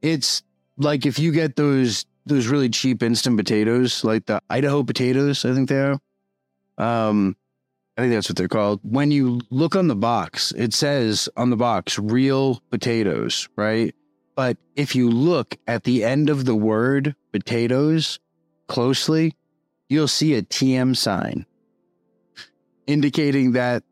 It's 0.00 0.44
like 0.76 1.06
if 1.06 1.18
you 1.18 1.32
get 1.32 1.56
those 1.56 2.06
those 2.26 2.48
really 2.48 2.68
cheap 2.68 3.02
instant 3.02 3.36
potatoes, 3.36 4.04
like 4.04 4.26
the 4.26 4.42
Idaho 4.50 4.82
potatoes, 4.82 5.44
I 5.44 5.54
think 5.54 5.68
they 5.68 5.80
are. 5.80 5.98
Um, 6.76 7.36
I 7.96 8.02
think 8.02 8.12
that's 8.12 8.28
what 8.28 8.36
they're 8.36 8.48
called. 8.48 8.80
When 8.82 9.10
you 9.10 9.40
look 9.48 9.74
on 9.74 9.88
the 9.88 9.96
box, 9.96 10.52
it 10.52 10.74
says 10.74 11.28
on 11.36 11.50
the 11.50 11.56
box 11.56 11.98
real 11.98 12.60
potatoes, 12.70 13.48
right? 13.56 13.94
But 14.34 14.58
if 14.74 14.94
you 14.94 15.08
look 15.08 15.56
at 15.66 15.84
the 15.84 16.04
end 16.04 16.28
of 16.28 16.44
the 16.44 16.54
word 16.54 17.14
potatoes 17.32 18.18
closely, 18.66 19.34
you'll 19.88 20.08
see 20.08 20.34
a 20.34 20.42
TM 20.42 20.94
sign 20.94 21.46
indicating 22.86 23.52
that 23.52 23.82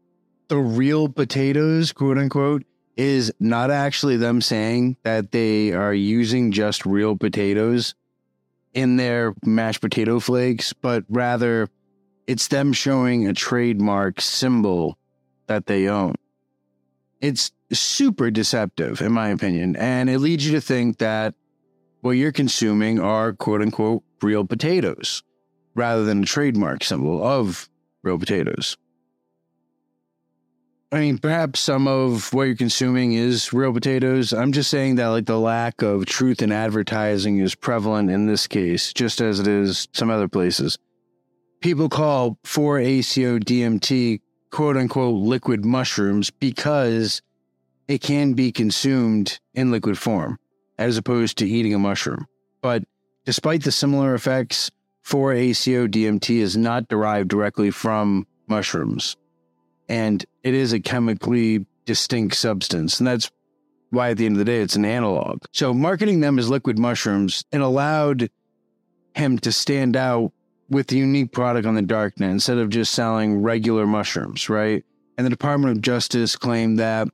the 0.48 0.58
real 0.58 1.08
potatoes, 1.08 1.92
quote 1.92 2.18
unquote, 2.18 2.64
is 2.96 3.32
not 3.40 3.70
actually 3.70 4.16
them 4.16 4.40
saying 4.40 4.96
that 5.02 5.32
they 5.32 5.72
are 5.72 5.94
using 5.94 6.52
just 6.52 6.84
real 6.84 7.16
potatoes 7.16 7.94
in 8.74 8.96
their 8.96 9.34
mashed 9.44 9.80
potato 9.80 10.20
flakes, 10.20 10.72
but 10.72 11.04
rather 11.08 11.68
it's 12.26 12.48
them 12.48 12.72
showing 12.72 13.26
a 13.26 13.32
trademark 13.32 14.20
symbol 14.20 14.98
that 15.46 15.66
they 15.66 15.88
own. 15.88 16.14
It's 17.20 17.52
super 17.72 18.30
deceptive, 18.30 19.00
in 19.00 19.12
my 19.12 19.28
opinion, 19.28 19.76
and 19.76 20.10
it 20.10 20.18
leads 20.18 20.46
you 20.46 20.52
to 20.52 20.60
think 20.60 20.98
that 20.98 21.34
what 22.00 22.12
you're 22.12 22.32
consuming 22.32 23.00
are 23.00 23.32
quote 23.32 23.62
unquote 23.62 24.02
real 24.22 24.44
potatoes 24.44 25.22
rather 25.74 26.04
than 26.04 26.22
a 26.22 26.26
trademark 26.26 26.84
symbol 26.84 27.24
of 27.24 27.68
real 28.02 28.18
potatoes. 28.18 28.76
I 30.94 31.00
mean, 31.00 31.18
perhaps 31.18 31.58
some 31.60 31.88
of 31.88 32.32
what 32.32 32.44
you're 32.44 32.54
consuming 32.54 33.14
is 33.14 33.52
real 33.52 33.72
potatoes. 33.72 34.32
I'm 34.32 34.52
just 34.52 34.70
saying 34.70 34.94
that, 34.94 35.08
like, 35.08 35.26
the 35.26 35.40
lack 35.40 35.82
of 35.82 36.06
truth 36.06 36.40
in 36.40 36.52
advertising 36.52 37.38
is 37.38 37.54
prevalent 37.54 38.10
in 38.10 38.26
this 38.26 38.46
case, 38.46 38.92
just 38.92 39.20
as 39.20 39.40
it 39.40 39.48
is 39.48 39.88
some 39.92 40.08
other 40.08 40.28
places 40.28 40.78
people 41.64 41.88
call 41.88 42.36
4-ACO 42.44 43.38
DMT 43.38 44.20
quote 44.50 44.76
unquote 44.76 45.14
liquid 45.14 45.64
mushrooms 45.64 46.28
because 46.30 47.22
it 47.88 48.02
can 48.02 48.34
be 48.34 48.52
consumed 48.52 49.40
in 49.54 49.70
liquid 49.70 49.96
form 49.96 50.38
as 50.76 50.98
opposed 50.98 51.38
to 51.38 51.48
eating 51.48 51.72
a 51.72 51.78
mushroom. 51.78 52.26
But 52.60 52.84
despite 53.24 53.64
the 53.64 53.72
similar 53.72 54.14
effects, 54.14 54.70
4-ACO 55.06 55.86
DMT 55.86 56.36
is 56.36 56.54
not 56.54 56.86
derived 56.88 57.30
directly 57.30 57.70
from 57.70 58.26
mushrooms. 58.46 59.16
And 59.88 60.24
it 60.42 60.54
is 60.54 60.72
a 60.72 60.80
chemically 60.80 61.66
distinct 61.84 62.36
substance. 62.36 62.98
And 62.98 63.06
that's 63.06 63.30
why 63.90 64.10
at 64.10 64.16
the 64.16 64.26
end 64.26 64.34
of 64.34 64.38
the 64.38 64.44
day, 64.44 64.60
it's 64.60 64.76
an 64.76 64.84
analog. 64.84 65.44
So 65.52 65.72
marketing 65.72 66.20
them 66.20 66.38
as 66.38 66.50
liquid 66.50 66.78
mushrooms, 66.78 67.44
it 67.52 67.60
allowed 67.60 68.30
him 69.14 69.38
to 69.40 69.52
stand 69.52 69.96
out 69.96 70.32
with 70.68 70.88
the 70.88 70.96
unique 70.96 71.32
product 71.32 71.66
on 71.66 71.74
the 71.74 71.82
darknet 71.82 72.30
instead 72.30 72.58
of 72.58 72.70
just 72.70 72.92
selling 72.92 73.42
regular 73.42 73.86
mushrooms, 73.86 74.48
right? 74.48 74.84
And 75.16 75.24
the 75.24 75.30
Department 75.30 75.76
of 75.76 75.82
Justice 75.82 76.36
claimed 76.36 76.78
that 76.78 77.08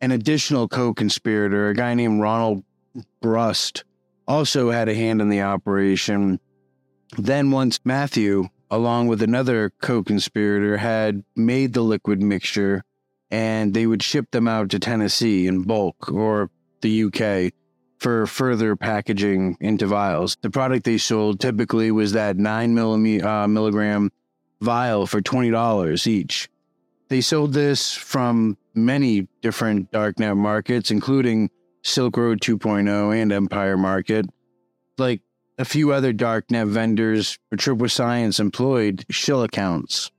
an 0.00 0.10
additional 0.10 0.68
co 0.68 0.92
conspirator, 0.92 1.68
a 1.68 1.74
guy 1.74 1.94
named 1.94 2.20
Ronald 2.20 2.64
Brust, 3.20 3.84
also 4.26 4.70
had 4.70 4.88
a 4.88 4.94
hand 4.94 5.20
in 5.20 5.28
the 5.28 5.42
operation. 5.42 6.40
Then, 7.16 7.50
once 7.50 7.80
Matthew, 7.84 8.48
along 8.70 9.08
with 9.08 9.22
another 9.22 9.72
co 9.80 10.02
conspirator, 10.02 10.76
had 10.76 11.24
made 11.34 11.72
the 11.72 11.82
liquid 11.82 12.22
mixture 12.22 12.84
and 13.30 13.74
they 13.74 13.86
would 13.86 14.02
ship 14.02 14.30
them 14.30 14.48
out 14.48 14.70
to 14.70 14.78
Tennessee 14.78 15.46
in 15.46 15.62
bulk 15.62 16.10
or 16.10 16.50
the 16.80 17.04
UK 17.04 17.52
for 17.98 18.26
further 18.26 18.76
packaging 18.76 19.56
into 19.60 19.86
vials. 19.86 20.36
The 20.40 20.50
product 20.50 20.84
they 20.84 20.98
sold 20.98 21.38
typically 21.38 21.90
was 21.90 22.12
that 22.12 22.36
nine 22.36 22.74
millime- 22.74 23.22
uh, 23.22 23.46
milligram 23.46 24.10
vial 24.60 25.06
for 25.06 25.20
$20 25.20 26.06
each. 26.06 26.48
They 27.08 27.20
sold 27.20 27.52
this 27.52 27.94
from 27.94 28.56
many 28.74 29.28
different 29.42 29.90
darknet 29.90 30.36
markets, 30.36 30.90
including 30.90 31.50
Silk 31.82 32.16
Road 32.16 32.40
2.0 32.40 33.20
and 33.20 33.32
Empire 33.32 33.76
Market. 33.76 34.26
Like 34.96 35.20
a 35.60 35.64
few 35.66 35.92
other 35.92 36.14
darknet 36.14 36.68
vendors, 36.68 37.38
Trip 37.58 37.76
with 37.76 37.92
Science 37.92 38.40
employed 38.40 39.04
shill 39.10 39.42
accounts. 39.42 40.10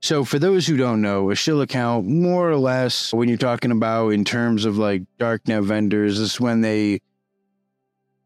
So, 0.00 0.24
for 0.24 0.38
those 0.38 0.68
who 0.68 0.76
don't 0.76 1.02
know, 1.02 1.32
a 1.32 1.34
shill 1.34 1.60
account, 1.60 2.06
more 2.06 2.48
or 2.48 2.56
less, 2.56 3.12
when 3.12 3.28
you're 3.28 3.38
talking 3.38 3.72
about 3.72 4.10
in 4.10 4.24
terms 4.24 4.64
of 4.64 4.78
like 4.78 5.02
darknet 5.18 5.64
vendors, 5.64 6.20
is 6.20 6.40
when 6.40 6.60
they 6.60 7.00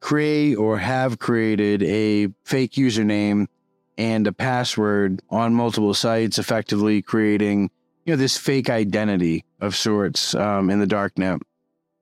create 0.01 0.57
or 0.57 0.77
have 0.77 1.19
created 1.19 1.83
a 1.85 2.29
fake 2.45 2.73
username 2.73 3.47
and 3.97 4.27
a 4.27 4.33
password 4.33 5.23
on 5.31 5.55
multiple 5.55 5.95
sites, 5.95 6.39
effectively 6.39 7.01
creating 7.01 7.71
you 8.05 8.13
know 8.13 8.17
this 8.17 8.37
fake 8.37 8.69
identity 8.69 9.45
of 9.61 9.75
sorts 9.75 10.35
um, 10.35 10.69
in 10.69 10.81
the 10.81 10.87
darknet 10.87 11.41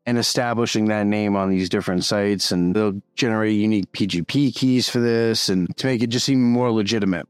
and 0.09 0.17
establishing 0.17 0.87
that 0.87 1.07
name 1.07 1.37
on 1.37 1.51
these 1.51 1.69
different 1.69 2.03
sites, 2.03 2.51
and 2.51 2.75
they'll 2.75 2.99
generate 3.15 3.61
unique 3.61 3.93
PGP 3.93 4.55
keys 4.55 4.89
for 4.89 5.01
this 5.01 5.51
and 5.51 5.77
to 5.77 5.87
make 5.87 6.03
it 6.03 6.07
just 6.07 6.31
even 6.31 6.45
more 6.45 6.73
legitimate. 6.73 7.29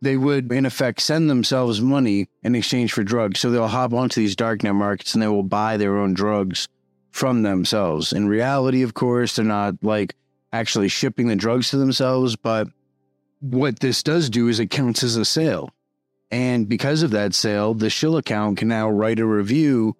they 0.00 0.16
would, 0.16 0.50
in 0.50 0.64
effect, 0.64 1.02
send 1.02 1.28
themselves 1.28 1.82
money 1.82 2.28
in 2.42 2.54
exchange 2.54 2.94
for 2.94 3.04
drugs. 3.04 3.40
So 3.40 3.50
they'll 3.50 3.68
hop 3.68 3.92
onto 3.92 4.20
these 4.22 4.34
darknet 4.34 4.74
markets 4.74 5.12
and 5.12 5.22
they 5.22 5.28
will 5.28 5.42
buy 5.44 5.76
their 5.76 5.98
own 5.98 6.14
drugs 6.14 6.66
from 7.10 7.42
themselves. 7.42 8.12
In 8.14 8.26
reality, 8.26 8.82
of 8.82 8.94
course, 8.94 9.36
they're 9.36 9.44
not 9.44 9.74
like 9.82 10.16
actually 10.50 10.88
shipping 10.88 11.28
the 11.28 11.36
drugs 11.36 11.70
to 11.70 11.76
themselves, 11.76 12.36
but 12.36 12.68
what 13.40 13.80
this 13.80 14.02
does 14.02 14.30
do 14.30 14.48
is 14.48 14.58
it 14.60 14.70
counts 14.70 15.02
as 15.02 15.16
a 15.16 15.26
sale. 15.26 15.68
And 16.30 16.68
because 16.68 17.02
of 17.02 17.10
that 17.10 17.34
sale, 17.34 17.74
the 17.74 17.90
Shill 17.90 18.16
account 18.16 18.56
can 18.56 18.68
now 18.68 18.88
write 18.88 19.20
a 19.20 19.26
review 19.26 19.94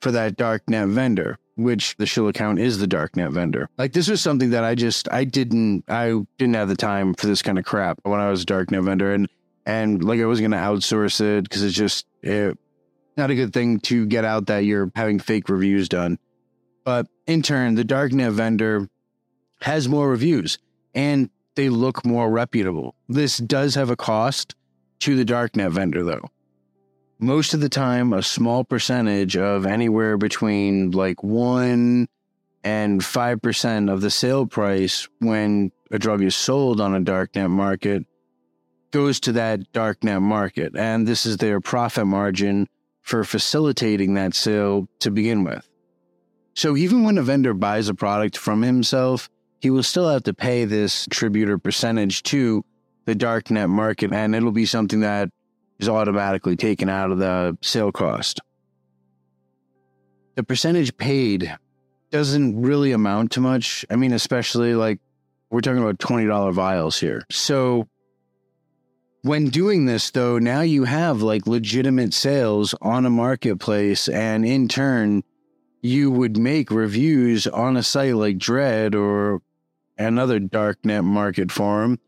for 0.00 0.10
that 0.12 0.36
darknet 0.36 0.90
vendor, 0.90 1.38
which 1.56 1.96
the 1.96 2.06
Shill 2.06 2.28
account 2.28 2.58
is 2.58 2.78
the 2.78 2.86
darknet 2.86 3.32
vendor. 3.32 3.68
Like 3.78 3.92
this 3.92 4.08
was 4.08 4.20
something 4.20 4.50
that 4.50 4.64
I 4.64 4.74
just 4.74 5.08
I 5.10 5.24
didn't 5.24 5.84
I 5.88 6.14
didn't 6.38 6.54
have 6.54 6.68
the 6.68 6.76
time 6.76 7.14
for 7.14 7.26
this 7.26 7.42
kind 7.42 7.58
of 7.58 7.64
crap 7.64 7.98
when 8.02 8.20
I 8.20 8.30
was 8.30 8.42
a 8.42 8.46
darknet 8.46 8.84
vendor 8.84 9.12
and 9.12 9.28
and 9.66 10.02
like 10.02 10.20
I 10.20 10.24
was 10.24 10.40
going 10.40 10.52
to 10.52 10.56
outsource 10.56 11.20
it 11.20 11.44
because 11.44 11.62
it's 11.62 11.76
just 11.76 12.06
it, 12.22 12.58
not 13.16 13.30
a 13.30 13.34
good 13.34 13.52
thing 13.52 13.80
to 13.80 14.06
get 14.06 14.24
out 14.24 14.46
that 14.46 14.60
you're 14.60 14.90
having 14.94 15.18
fake 15.18 15.48
reviews 15.48 15.88
done. 15.88 16.18
But 16.84 17.06
in 17.26 17.42
turn, 17.42 17.74
the 17.74 17.84
darknet 17.84 18.32
vendor 18.32 18.88
has 19.60 19.88
more 19.88 20.08
reviews 20.08 20.58
and 20.94 21.28
they 21.54 21.68
look 21.68 22.06
more 22.06 22.30
reputable. 22.30 22.94
This 23.08 23.36
does 23.38 23.74
have 23.74 23.90
a 23.90 23.96
cost 23.96 24.54
to 25.00 25.16
the 25.16 25.24
darknet 25.24 25.70
vendor 25.70 26.02
though 26.02 26.30
most 27.18 27.54
of 27.54 27.60
the 27.60 27.68
time 27.68 28.12
a 28.12 28.22
small 28.22 28.64
percentage 28.64 29.36
of 29.36 29.66
anywhere 29.66 30.16
between 30.16 30.90
like 30.92 31.22
1 31.22 32.06
and 32.64 33.00
5% 33.00 33.92
of 33.92 34.00
the 34.00 34.10
sale 34.10 34.46
price 34.46 35.08
when 35.18 35.72
a 35.90 35.98
drug 35.98 36.22
is 36.22 36.36
sold 36.36 36.80
on 36.80 36.94
a 36.94 37.00
darknet 37.00 37.50
market 37.50 38.04
goes 38.90 39.20
to 39.20 39.32
that 39.32 39.60
darknet 39.72 40.22
market 40.22 40.76
and 40.76 41.06
this 41.06 41.26
is 41.26 41.36
their 41.38 41.60
profit 41.60 42.06
margin 42.06 42.66
for 43.02 43.24
facilitating 43.24 44.14
that 44.14 44.34
sale 44.34 44.88
to 45.00 45.10
begin 45.10 45.44
with. 45.44 45.68
So 46.54 46.76
even 46.76 47.04
when 47.04 47.18
a 47.18 47.22
vendor 47.22 47.54
buys 47.54 47.88
a 47.88 47.94
product 47.94 48.36
from 48.36 48.62
himself, 48.62 49.30
he 49.60 49.70
will 49.70 49.82
still 49.82 50.08
have 50.08 50.24
to 50.24 50.34
pay 50.34 50.64
this 50.64 51.06
tribute 51.10 51.48
or 51.48 51.58
percentage 51.58 52.22
to 52.24 52.64
the 53.06 53.14
darknet 53.14 53.68
market 53.68 54.12
and 54.12 54.34
it'll 54.34 54.52
be 54.52 54.66
something 54.66 55.00
that 55.00 55.30
is 55.78 55.88
automatically 55.88 56.56
taken 56.56 56.88
out 56.88 57.10
of 57.10 57.18
the 57.18 57.56
sale 57.62 57.92
cost. 57.92 58.40
The 60.34 60.42
percentage 60.42 60.96
paid 60.96 61.56
doesn't 62.10 62.60
really 62.60 62.92
amount 62.92 63.32
to 63.32 63.40
much. 63.40 63.84
I 63.90 63.96
mean, 63.96 64.12
especially 64.12 64.74
like 64.74 64.98
we're 65.50 65.60
talking 65.60 65.82
about 65.82 65.98
$20 65.98 66.52
vials 66.52 66.98
here. 66.98 67.24
So 67.30 67.88
when 69.22 69.48
doing 69.48 69.86
this 69.86 70.10
though, 70.10 70.38
now 70.38 70.60
you 70.60 70.84
have 70.84 71.22
like 71.22 71.46
legitimate 71.46 72.14
sales 72.14 72.74
on 72.80 73.04
a 73.04 73.10
marketplace 73.10 74.08
and 74.08 74.44
in 74.44 74.68
turn 74.68 75.22
you 75.80 76.10
would 76.10 76.36
make 76.36 76.70
reviews 76.70 77.46
on 77.46 77.76
a 77.76 77.82
site 77.82 78.14
like 78.14 78.38
Dread 78.38 78.94
or 78.94 79.40
another 79.96 80.40
darknet 80.40 81.04
market 81.04 81.52
forum 81.52 81.98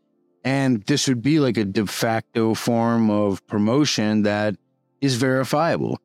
and 0.43 0.83
this 0.83 1.07
would 1.07 1.21
be 1.21 1.39
like 1.39 1.57
a 1.57 1.65
de 1.65 1.85
facto 1.85 2.53
form 2.53 3.09
of 3.09 3.45
promotion 3.47 4.23
that 4.23 4.55
is 4.99 5.15
verifiable. 5.15 5.99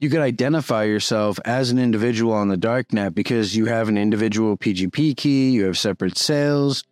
You 0.00 0.10
could 0.10 0.20
identify 0.20 0.84
yourself 0.84 1.38
as 1.44 1.70
an 1.70 1.78
individual 1.78 2.32
on 2.32 2.48
the 2.48 2.56
darknet 2.56 3.14
because 3.14 3.54
you 3.54 3.66
have 3.66 3.88
an 3.88 3.96
individual 3.96 4.56
PGP 4.56 5.16
key, 5.16 5.50
you 5.50 5.64
have 5.66 5.78
separate 5.78 6.18
sales. 6.18 6.82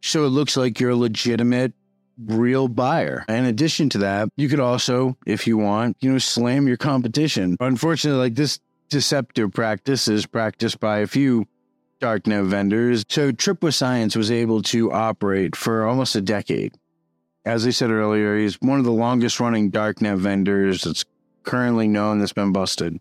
So 0.00 0.24
it 0.24 0.30
looks 0.30 0.56
like 0.56 0.80
you're 0.80 0.90
a 0.90 0.96
legitimate, 0.96 1.74
real 2.18 2.68
buyer. 2.68 3.24
In 3.28 3.44
addition 3.44 3.88
to 3.90 3.98
that, 3.98 4.30
you 4.36 4.48
could 4.48 4.60
also, 4.60 5.16
if 5.26 5.46
you 5.46 5.58
want, 5.58 5.98
you 6.00 6.10
know, 6.10 6.18
slam 6.18 6.66
your 6.66 6.78
competition. 6.78 7.56
Unfortunately, 7.60 8.18
like 8.18 8.34
this 8.34 8.58
deceptive 8.88 9.52
practice 9.52 10.08
is 10.08 10.26
practiced 10.26 10.80
by 10.80 10.98
a 10.98 11.06
few 11.06 11.46
darknet 12.02 12.46
vendors. 12.46 13.04
So 13.08 13.30
Tripwith 13.30 13.74
Science 13.74 14.16
was 14.16 14.30
able 14.30 14.60
to 14.62 14.90
operate 14.92 15.54
for 15.54 15.86
almost 15.86 16.16
a 16.16 16.20
decade. 16.20 16.74
As 17.44 17.66
I 17.66 17.70
said 17.70 17.90
earlier, 17.90 18.36
he's 18.36 18.60
one 18.60 18.80
of 18.80 18.84
the 18.84 18.92
longest 18.92 19.38
running 19.38 19.70
darknet 19.70 20.18
vendors 20.18 20.82
that's 20.82 21.04
currently 21.44 21.86
known 21.86 22.18
that's 22.18 22.32
been 22.32 22.52
busted. 22.52 23.00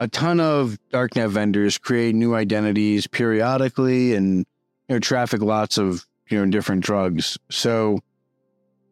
A 0.00 0.08
ton 0.08 0.38
of 0.38 0.78
darknet 0.92 1.30
vendors 1.30 1.78
create 1.78 2.14
new 2.14 2.34
identities 2.34 3.06
periodically 3.06 4.14
and 4.14 4.46
you 4.88 4.96
know, 4.96 4.98
traffic 4.98 5.40
lots 5.40 5.78
of 5.78 6.06
you 6.28 6.38
know 6.38 6.50
different 6.50 6.84
drugs. 6.84 7.38
So 7.50 8.00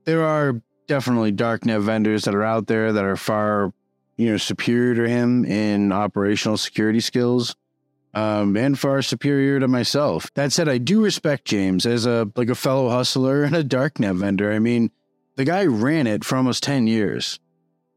there 0.04 0.24
are 0.24 0.60
definitely 0.86 1.32
darknet 1.32 1.82
vendors 1.82 2.24
that 2.24 2.34
are 2.34 2.44
out 2.44 2.66
there 2.66 2.92
that 2.92 3.04
are 3.04 3.16
far 3.16 3.72
you 4.16 4.30
know 4.30 4.36
superior 4.36 4.94
to 4.94 5.08
him 5.08 5.44
in 5.44 5.92
operational 5.92 6.56
security 6.56 7.00
skills 7.00 7.56
um, 8.14 8.56
and 8.56 8.78
far 8.78 9.02
superior 9.02 9.60
to 9.60 9.68
myself. 9.68 10.32
That 10.34 10.52
said, 10.52 10.68
I 10.68 10.78
do 10.78 11.02
respect 11.02 11.44
James 11.44 11.86
as 11.86 12.06
a 12.06 12.30
like 12.36 12.48
a 12.48 12.54
fellow 12.54 12.88
hustler 12.88 13.42
and 13.44 13.54
a 13.54 13.64
darknet 13.64 14.16
vendor. 14.16 14.52
I 14.52 14.58
mean, 14.58 14.90
the 15.36 15.44
guy 15.44 15.66
ran 15.66 16.06
it 16.06 16.24
for 16.24 16.36
almost 16.36 16.62
10 16.64 16.86
years. 16.86 17.38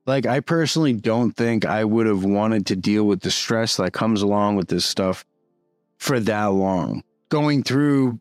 Like, 0.06 0.26
I 0.26 0.39
personally 0.39 0.93
don't 0.93 1.32
think 1.32 1.65
I 1.65 1.84
would 1.84 2.08
have 2.08 2.24
wanted 2.24 2.65
to 2.67 2.76
deal 2.76 3.04
with 3.06 3.21
the 3.21 3.32
stress 3.32 3.78
that 3.78 3.93
comes 3.93 4.21
along 4.21 4.56
with 4.56 4.67
this 4.67 4.86
stuff 4.86 5.26
for 5.97 6.19
that 6.19 6.45
long. 6.45 7.04
Going 7.30 7.63
through 7.63 8.19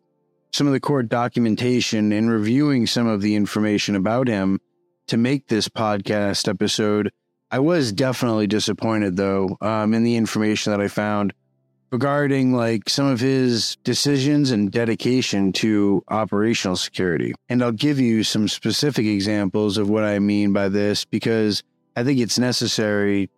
some 0.53 0.67
of 0.67 0.73
the 0.73 0.81
court 0.81 1.09
documentation 1.09 2.13
and 2.13 2.31
reviewing 2.31 2.87
some 2.87 3.07
of 3.07 3.23
the 3.23 3.35
information 3.35 3.97
about 3.97 4.29
him 4.29 4.61
to 5.07 5.17
make 5.17 5.49
this 5.49 5.69
podcast 5.69 6.49
episode, 6.49 7.11
I 7.51 7.59
was 7.59 7.93
definitely 7.93 8.47
disappointed, 8.47 9.17
though, 9.17 9.57
um, 9.61 9.95
in 9.95 10.03
the 10.03 10.17
information 10.17 10.73
that 10.73 10.81
I 10.81 10.89
found 10.89 11.33
regarding 11.91 12.53
like 12.53 12.89
some 12.89 13.07
of 13.07 13.21
his 13.21 13.77
decisions 13.83 14.51
and 14.51 14.71
dedication 14.71 15.53
to 15.53 16.03
operational 16.09 16.77
security. 16.77 17.35
And 17.49 17.63
I'll 17.63 17.73
give 17.73 17.99
you 17.99 18.23
some 18.23 18.47
specific 18.49 19.07
examples 19.07 19.77
of 19.77 19.91
what 19.91 20.05
I 20.05 20.19
mean 20.21 20.53
by 20.53 20.69
this 20.69 21.05
because 21.05 21.63
I 21.97 22.05
think 22.05 22.21
it's 22.21 22.39
necessary 22.39 23.29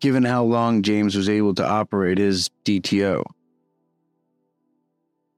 given 0.00 0.24
how 0.24 0.44
long 0.44 0.82
James 0.82 1.16
was 1.16 1.28
able 1.28 1.54
to 1.56 1.66
operate 1.66 2.18
his 2.18 2.50
DTO. 2.64 3.24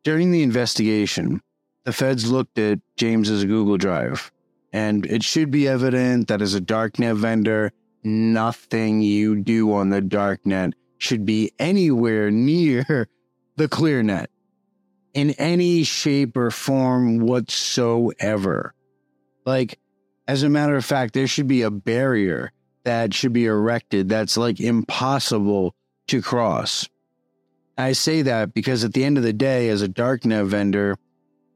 During 0.04 0.30
the 0.30 0.42
investigation, 0.42 1.40
the 1.84 1.92
feds 1.92 2.30
looked 2.30 2.58
at 2.58 2.78
James's 2.96 3.44
Google 3.44 3.76
Drive, 3.76 4.30
and 4.72 5.04
it 5.06 5.22
should 5.22 5.50
be 5.50 5.66
evident 5.66 6.28
that 6.28 6.40
as 6.40 6.54
a 6.54 6.60
darknet 6.60 7.16
vendor, 7.16 7.72
nothing 8.02 9.00
you 9.00 9.36
do 9.36 9.72
on 9.72 9.90
the 9.90 10.00
darknet 10.00 10.72
should 11.00 11.24
be 11.24 11.52
anywhere 11.58 12.30
near 12.30 13.08
the 13.56 13.68
clear 13.68 14.02
net 14.02 14.30
in 15.12 15.30
any 15.30 15.82
shape 15.82 16.36
or 16.36 16.50
form 16.50 17.18
whatsoever. 17.18 18.74
Like, 19.44 19.78
as 20.28 20.42
a 20.42 20.48
matter 20.48 20.76
of 20.76 20.84
fact, 20.84 21.14
there 21.14 21.26
should 21.26 21.48
be 21.48 21.62
a 21.62 21.70
barrier 21.70 22.52
that 22.84 23.12
should 23.12 23.32
be 23.32 23.46
erected 23.46 24.08
that's 24.08 24.36
like 24.36 24.60
impossible 24.60 25.74
to 26.08 26.22
cross. 26.22 26.88
I 27.76 27.92
say 27.92 28.22
that 28.22 28.54
because 28.54 28.84
at 28.84 28.92
the 28.92 29.04
end 29.04 29.16
of 29.16 29.24
the 29.24 29.32
day, 29.32 29.68
as 29.68 29.82
a 29.82 29.88
darknet 29.88 30.46
vendor, 30.46 30.96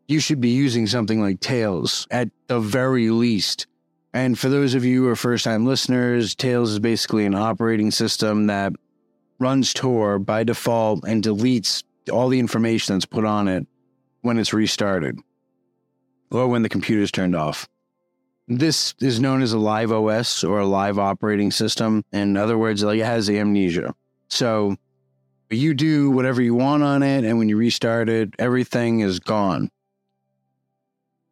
you 0.09 0.21
should 0.21 0.41
be 0.41 0.51
using 0.51 0.87
something 0.87 1.21
like 1.21 1.41
Tails 1.41 2.07
at 2.11 2.29
the 2.47 2.61
very 2.61 3.11
least. 3.11 3.67
And 4.13 4.39
for 4.39 4.49
those 4.49 4.75
of 4.75 4.85
you 4.85 5.03
who 5.03 5.09
are 5.09 5.17
first 5.17 5.45
time 5.45 5.67
listeners, 5.67 6.35
Tails 6.35 6.73
is 6.73 6.79
basically 6.79 7.27
an 7.27 7.35
operating 7.35 7.91
system 7.91 8.47
that 8.47 8.73
runs 9.39 9.73
Tor 9.73 10.19
by 10.19 10.45
default 10.45 11.05
and 11.05 11.23
deletes 11.23 11.83
all 12.11 12.29
the 12.29 12.39
information 12.39 12.95
that's 12.95 13.07
put 13.07 13.25
on 13.25 13.49
it 13.49 13.67
when 14.23 14.39
it's 14.39 14.53
restarted 14.53 15.19
or 16.31 16.49
when 16.49 16.63
the 16.63 16.69
computer 16.69 17.03
is 17.03 17.11
turned 17.11 17.37
off. 17.37 17.69
This 18.47 18.95
is 19.01 19.21
known 19.21 19.41
as 19.41 19.53
a 19.53 19.59
live 19.59 19.91
OS 19.91 20.45
or 20.45 20.59
a 20.59 20.67
live 20.67 20.99
operating 20.99 21.51
system. 21.51 22.05
In 22.13 22.37
other 22.37 22.59
words, 22.59 22.83
it 22.83 22.99
has 22.99 23.31
amnesia. 23.31 23.95
So 24.29 24.77
you 25.51 25.75
do 25.75 26.11
whatever 26.11 26.43
you 26.43 26.55
want 26.55 26.83
on 26.83 27.03
it, 27.03 27.25
and 27.25 27.39
when 27.39 27.49
you 27.49 27.57
restart 27.57 28.09
it, 28.09 28.35
everything 28.39 29.01
is 29.01 29.21
gone. 29.21 29.71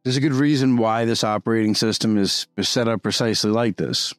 There's 0.04 0.16
a 0.16 0.20
good 0.20 0.32
reason 0.32 0.76
why 0.76 1.04
this 1.04 1.22
operating 1.22 1.74
system 1.74 2.16
is 2.18 2.46
set 2.60 2.88
up 2.88 3.02
precisely 3.02 3.50
like 3.50 3.76
this 3.76 4.14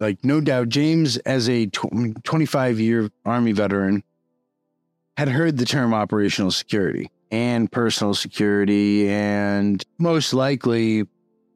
like 0.00 0.24
no 0.24 0.40
doubt 0.40 0.68
james 0.68 1.16
as 1.18 1.48
a 1.48 1.66
25 1.66 2.80
year 2.80 3.10
army 3.24 3.52
veteran 3.52 4.02
had 5.16 5.28
heard 5.28 5.56
the 5.56 5.64
term 5.64 5.94
operational 5.94 6.50
security 6.50 7.10
and 7.30 7.70
personal 7.72 8.14
security 8.14 9.08
and 9.08 9.84
most 9.98 10.32
likely 10.32 11.04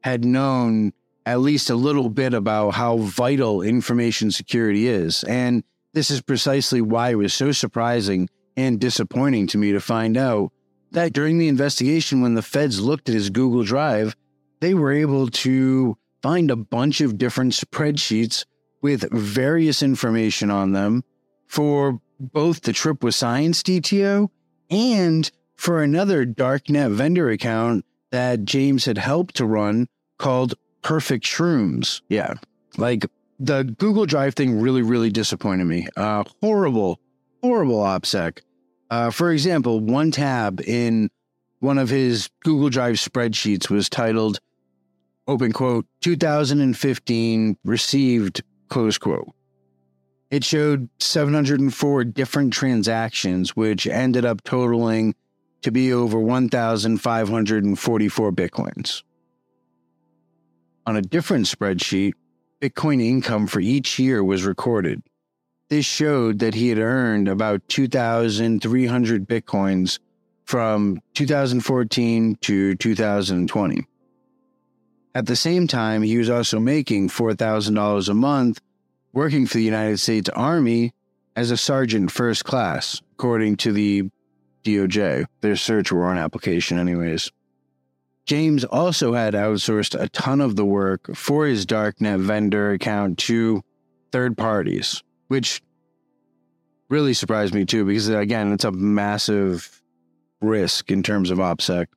had 0.03 0.25
known 0.25 0.93
at 1.25 1.39
least 1.39 1.69
a 1.69 1.75
little 1.75 2.09
bit 2.09 2.33
about 2.33 2.71
how 2.71 2.97
vital 2.97 3.61
information 3.61 4.31
security 4.31 4.87
is. 4.87 5.23
And 5.23 5.63
this 5.93 6.09
is 6.09 6.21
precisely 6.21 6.81
why 6.81 7.11
it 7.11 7.15
was 7.15 7.33
so 7.33 7.51
surprising 7.51 8.29
and 8.57 8.79
disappointing 8.79 9.47
to 9.47 9.57
me 9.57 9.71
to 9.71 9.79
find 9.79 10.17
out 10.17 10.51
that 10.91 11.13
during 11.13 11.37
the 11.37 11.47
investigation, 11.47 12.21
when 12.21 12.33
the 12.33 12.41
feds 12.41 12.81
looked 12.81 13.07
at 13.07 13.15
his 13.15 13.29
Google 13.29 13.63
Drive, 13.63 14.15
they 14.59 14.73
were 14.73 14.91
able 14.91 15.27
to 15.27 15.97
find 16.21 16.51
a 16.51 16.55
bunch 16.55 17.01
of 17.01 17.17
different 17.17 17.53
spreadsheets 17.53 18.45
with 18.81 19.09
various 19.11 19.83
information 19.83 20.49
on 20.49 20.71
them 20.71 21.03
for 21.47 21.99
both 22.19 22.61
the 22.61 22.73
Trip 22.73 23.03
with 23.03 23.15
Science 23.15 23.63
DTO 23.63 24.29
and 24.69 25.31
for 25.55 25.83
another 25.83 26.25
darknet 26.25 26.91
vendor 26.91 27.29
account 27.29 27.85
that 28.11 28.45
James 28.45 28.85
had 28.85 28.97
helped 28.97 29.35
to 29.35 29.45
run 29.45 29.87
called 30.17 30.55
Perfect 30.81 31.25
Shrooms. 31.25 32.01
Yeah. 32.09 32.35
Like 32.77 33.05
the 33.39 33.63
Google 33.63 34.05
Drive 34.05 34.35
thing 34.35 34.59
really, 34.59 34.81
really 34.81 35.09
disappointed 35.09 35.65
me. 35.65 35.87
Uh, 35.97 36.23
horrible, 36.41 36.99
horrible 37.41 37.79
OPSEC. 37.79 38.39
Uh, 38.89 39.09
for 39.09 39.31
example, 39.31 39.79
one 39.79 40.11
tab 40.11 40.61
in 40.61 41.09
one 41.59 41.77
of 41.77 41.89
his 41.89 42.29
Google 42.43 42.69
Drive 42.69 42.95
spreadsheets 42.95 43.69
was 43.69 43.89
titled, 43.89 44.39
open 45.27 45.51
quote, 45.51 45.85
2015 46.01 47.57
received, 47.63 48.43
close 48.69 48.97
quote. 48.97 49.31
It 50.29 50.43
showed 50.43 50.89
704 50.99 52.05
different 52.05 52.53
transactions, 52.53 53.55
which 53.55 53.85
ended 53.85 54.25
up 54.25 54.43
totaling 54.43 55.13
to 55.61 55.71
be 55.71 55.93
over 55.93 56.19
1,544 56.19 58.31
Bitcoins. 58.31 59.03
On 60.85 60.95
a 60.95 61.01
different 61.01 61.45
spreadsheet, 61.45 62.13
Bitcoin 62.61 63.03
income 63.03 63.47
for 63.47 63.59
each 63.59 63.99
year 63.99 64.23
was 64.23 64.45
recorded. 64.45 65.03
This 65.69 65.85
showed 65.85 66.39
that 66.39 66.53
he 66.53 66.69
had 66.69 66.79
earned 66.79 67.27
about 67.27 67.67
2,300 67.67 69.27
Bitcoins 69.27 69.99
from 70.45 71.01
2014 71.13 72.37
to 72.41 72.75
2020. 72.75 73.85
At 75.13 75.25
the 75.25 75.35
same 75.35 75.67
time, 75.67 76.03
he 76.03 76.17
was 76.17 76.29
also 76.29 76.59
making 76.59 77.09
$4,000 77.09 78.09
a 78.09 78.13
month 78.13 78.61
working 79.13 79.45
for 79.45 79.57
the 79.57 79.63
United 79.63 79.99
States 79.99 80.29
Army 80.29 80.93
as 81.35 81.51
a 81.51 81.57
sergeant 81.57 82.11
first 82.11 82.45
class, 82.45 83.01
according 83.13 83.57
to 83.57 83.73
the 83.73 84.09
DOJ, 84.63 85.25
their 85.41 85.55
search 85.55 85.91
warrant 85.91 86.19
application, 86.19 86.77
anyways. 86.77 87.29
James 88.25 88.63
also 88.63 89.13
had 89.13 89.33
outsourced 89.33 89.99
a 89.99 90.07
ton 90.09 90.39
of 90.39 90.55
the 90.55 90.65
work 90.65 91.15
for 91.15 91.45
his 91.45 91.65
darknet 91.65 92.21
vendor 92.21 92.71
account 92.71 93.17
to 93.17 93.61
third 94.11 94.37
parties, 94.37 95.03
which 95.27 95.61
really 96.89 97.13
surprised 97.13 97.53
me 97.53 97.65
too, 97.65 97.83
because 97.83 98.07
again, 98.07 98.53
it's 98.53 98.63
a 98.63 98.71
massive 98.71 99.81
risk 100.39 100.91
in 100.91 101.03
terms 101.03 101.31
of 101.31 101.39
OPSEC. 101.39 101.87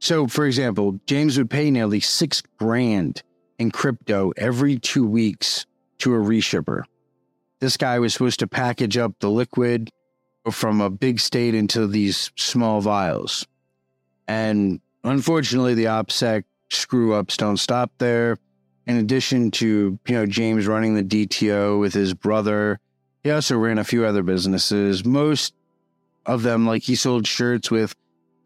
So, 0.00 0.26
for 0.26 0.46
example, 0.46 1.00
James 1.06 1.38
would 1.38 1.50
pay 1.50 1.70
nearly 1.70 2.00
six 2.00 2.42
grand 2.58 3.22
in 3.58 3.70
crypto 3.70 4.32
every 4.36 4.78
two 4.78 5.06
weeks 5.06 5.66
to 5.98 6.14
a 6.14 6.18
reshipper. 6.18 6.84
This 7.60 7.76
guy 7.76 7.98
was 7.98 8.12
supposed 8.12 8.38
to 8.40 8.46
package 8.46 8.96
up 8.96 9.18
the 9.18 9.30
liquid 9.30 9.90
from 10.50 10.80
a 10.80 10.90
big 10.90 11.18
state 11.18 11.54
into 11.54 11.86
these 11.86 12.30
small 12.36 12.80
vials. 12.80 13.46
And 14.28 14.80
unfortunately, 15.02 15.74
the 15.74 15.86
OPSEC 15.86 16.44
screw 16.70 17.14
ups 17.14 17.36
don't 17.36 17.56
stop 17.56 17.90
there. 17.98 18.36
In 18.86 18.96
addition 18.96 19.50
to, 19.52 19.98
you 20.06 20.14
know, 20.14 20.26
James 20.26 20.66
running 20.66 20.94
the 20.94 21.02
DTO 21.02 21.80
with 21.80 21.92
his 21.92 22.14
brother, 22.14 22.78
he 23.24 23.30
also 23.30 23.58
ran 23.58 23.78
a 23.78 23.84
few 23.84 24.04
other 24.04 24.22
businesses. 24.22 25.04
Most 25.04 25.52
of 26.24 26.42
them, 26.42 26.66
like 26.66 26.84
he 26.84 26.94
sold 26.94 27.26
shirts 27.26 27.70
with 27.70 27.94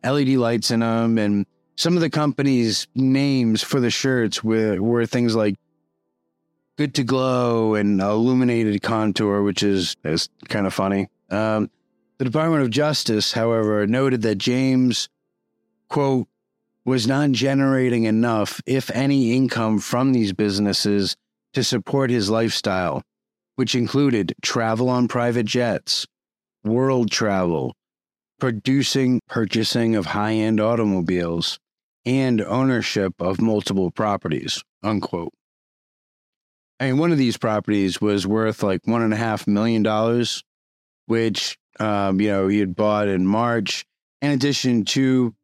LED 0.05 0.31
lights 0.31 0.71
in 0.71 0.81
them, 0.81 1.19
and 1.19 1.47
some 1.77 1.95
of 1.95 2.01
the 2.01 2.11
company's 2.11 2.87
names 2.95 3.63
for 3.63 3.81
the 3.81 3.91
shirts 3.91 4.43
were, 4.43 4.81
were 4.81 5.07
things 5.07 5.35
like 5.35 5.57
Good 6.77 6.95
to 6.95 7.05
Glow 7.05 7.75
and 7.75 8.01
Illuminated 8.01 8.83
Contour, 8.83 9.43
which 9.43 9.63
is, 9.63 9.97
is 10.05 10.29
kind 10.49 10.67
of 10.67 10.75
funny. 10.75 11.09
Um, 11.31 11.71
the 12.19 12.25
Department 12.25 12.63
of 12.63 12.71
Justice, 12.71 13.33
however, 13.33 13.87
noted 13.87 14.23
that 14.23 14.37
James, 14.37 15.09
quote, 15.89 16.29
was 16.85 17.07
not 17.07 17.31
generating 17.33 18.05
enough, 18.05 18.61
if 18.67 18.91
any, 18.91 19.37
income 19.37 19.79
from 19.79 20.13
these 20.13 20.33
businesses 20.33 21.17
to 21.53 21.63
support 21.63 22.11
his 22.11 22.31
lifestyle, 22.31 23.03
which 23.57 23.75
included 23.75 24.35
travel 24.43 24.89
on 24.89 25.09
private 25.09 25.47
jets, 25.47 26.07
world 26.65 27.11
travel, 27.11 27.77
producing, 28.43 29.21
purchasing 29.29 29.95
of 29.95 30.05
high 30.05 30.33
end 30.33 30.61
automobiles, 30.61 31.61
and 32.05 32.41
ownership 32.41 33.15
of 33.21 33.41
multiple 33.41 33.93
properties, 33.93 34.65
unquote. 34.83 35.33
I 36.81 36.87
mean, 36.87 36.99
one 36.99 37.13
of 37.13 37.19
these 37.19 37.37
properties 37.37 38.01
was 38.01 38.27
worth 38.27 38.65
like 38.65 38.85
one 38.85 39.01
and 39.01 39.15
a 39.15 39.17
half 39.17 39.47
million 39.47 39.85
dollars, 39.85 40.43
which, 41.07 41.57
um, 41.79 42.21
you 42.21 42.31
know, 42.31 42.49
he 42.49 42.59
had 42.59 42.75
bought 42.75 43.07
in 43.07 43.25
March. 43.29 43.87
In 44.21 44.33
addition 44.33 44.87
to 44.87 45.37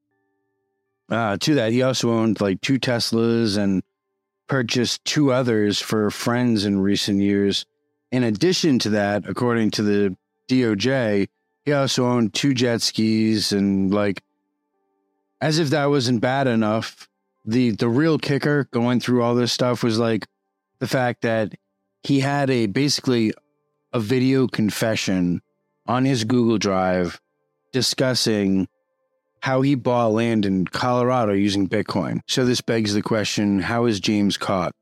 uh, 1.09 1.37
to 1.37 1.55
that, 1.55 1.71
he 1.71 1.83
also 1.83 2.11
owned 2.11 2.41
like 2.41 2.61
two 2.61 2.81
Teslas 2.81 3.57
and 3.57 3.85
purchased 4.49 5.05
two 5.05 5.31
others 5.33 5.81
for 5.81 6.11
friends 6.11 6.65
in 6.65 6.81
recent 6.81 7.21
years. 7.21 7.65
In 8.11 8.25
addition 8.25 8.81
to 8.81 8.91
that, 8.91 9.23
according 9.29 9.71
to 9.71 9.85
the 9.85 10.17
DOJ, 10.51 11.29
he 11.69 11.75
also 11.75 12.07
owned 12.07 12.33
two 12.33 12.55
jet 12.55 12.81
skis 12.81 13.53
and 13.53 13.93
like 13.93 14.23
as 15.43 15.59
if 15.59 15.69
that 15.69 15.85
wasn't 15.87 16.23
bad 16.23 16.47
enough. 16.47 17.07
The 17.45 17.73
the 17.73 17.91
real 17.91 18.19
kicker 18.19 18.65
going 18.73 19.01
through 19.01 19.23
all 19.23 19.35
this 19.35 19.53
stuff 19.53 19.83
was 19.83 19.99
like 19.99 20.27
the 20.79 20.87
fact 20.87 21.23
that 21.23 21.53
he 22.03 22.21
had 22.21 22.49
a 22.49 22.67
basically 22.67 23.35
a 23.93 24.01
video 24.01 24.49
confession 24.49 25.43
on 25.87 26.07
his 26.07 26.25
Google 26.25 26.57
Drive 26.57 27.21
discussing 27.71 28.67
how 29.43 29.61
he 29.61 29.75
bought 29.75 30.13
land 30.13 30.47
in 30.47 30.65
Colorado 30.65 31.35
using 31.35 31.69
Bitcoin. 31.69 32.21
So 32.27 32.47
this 32.47 32.63
begs 32.63 32.95
the 32.95 33.03
question 33.03 33.61
how 33.61 33.85
is 33.85 34.01
James 34.01 34.39
caught? 34.39 34.73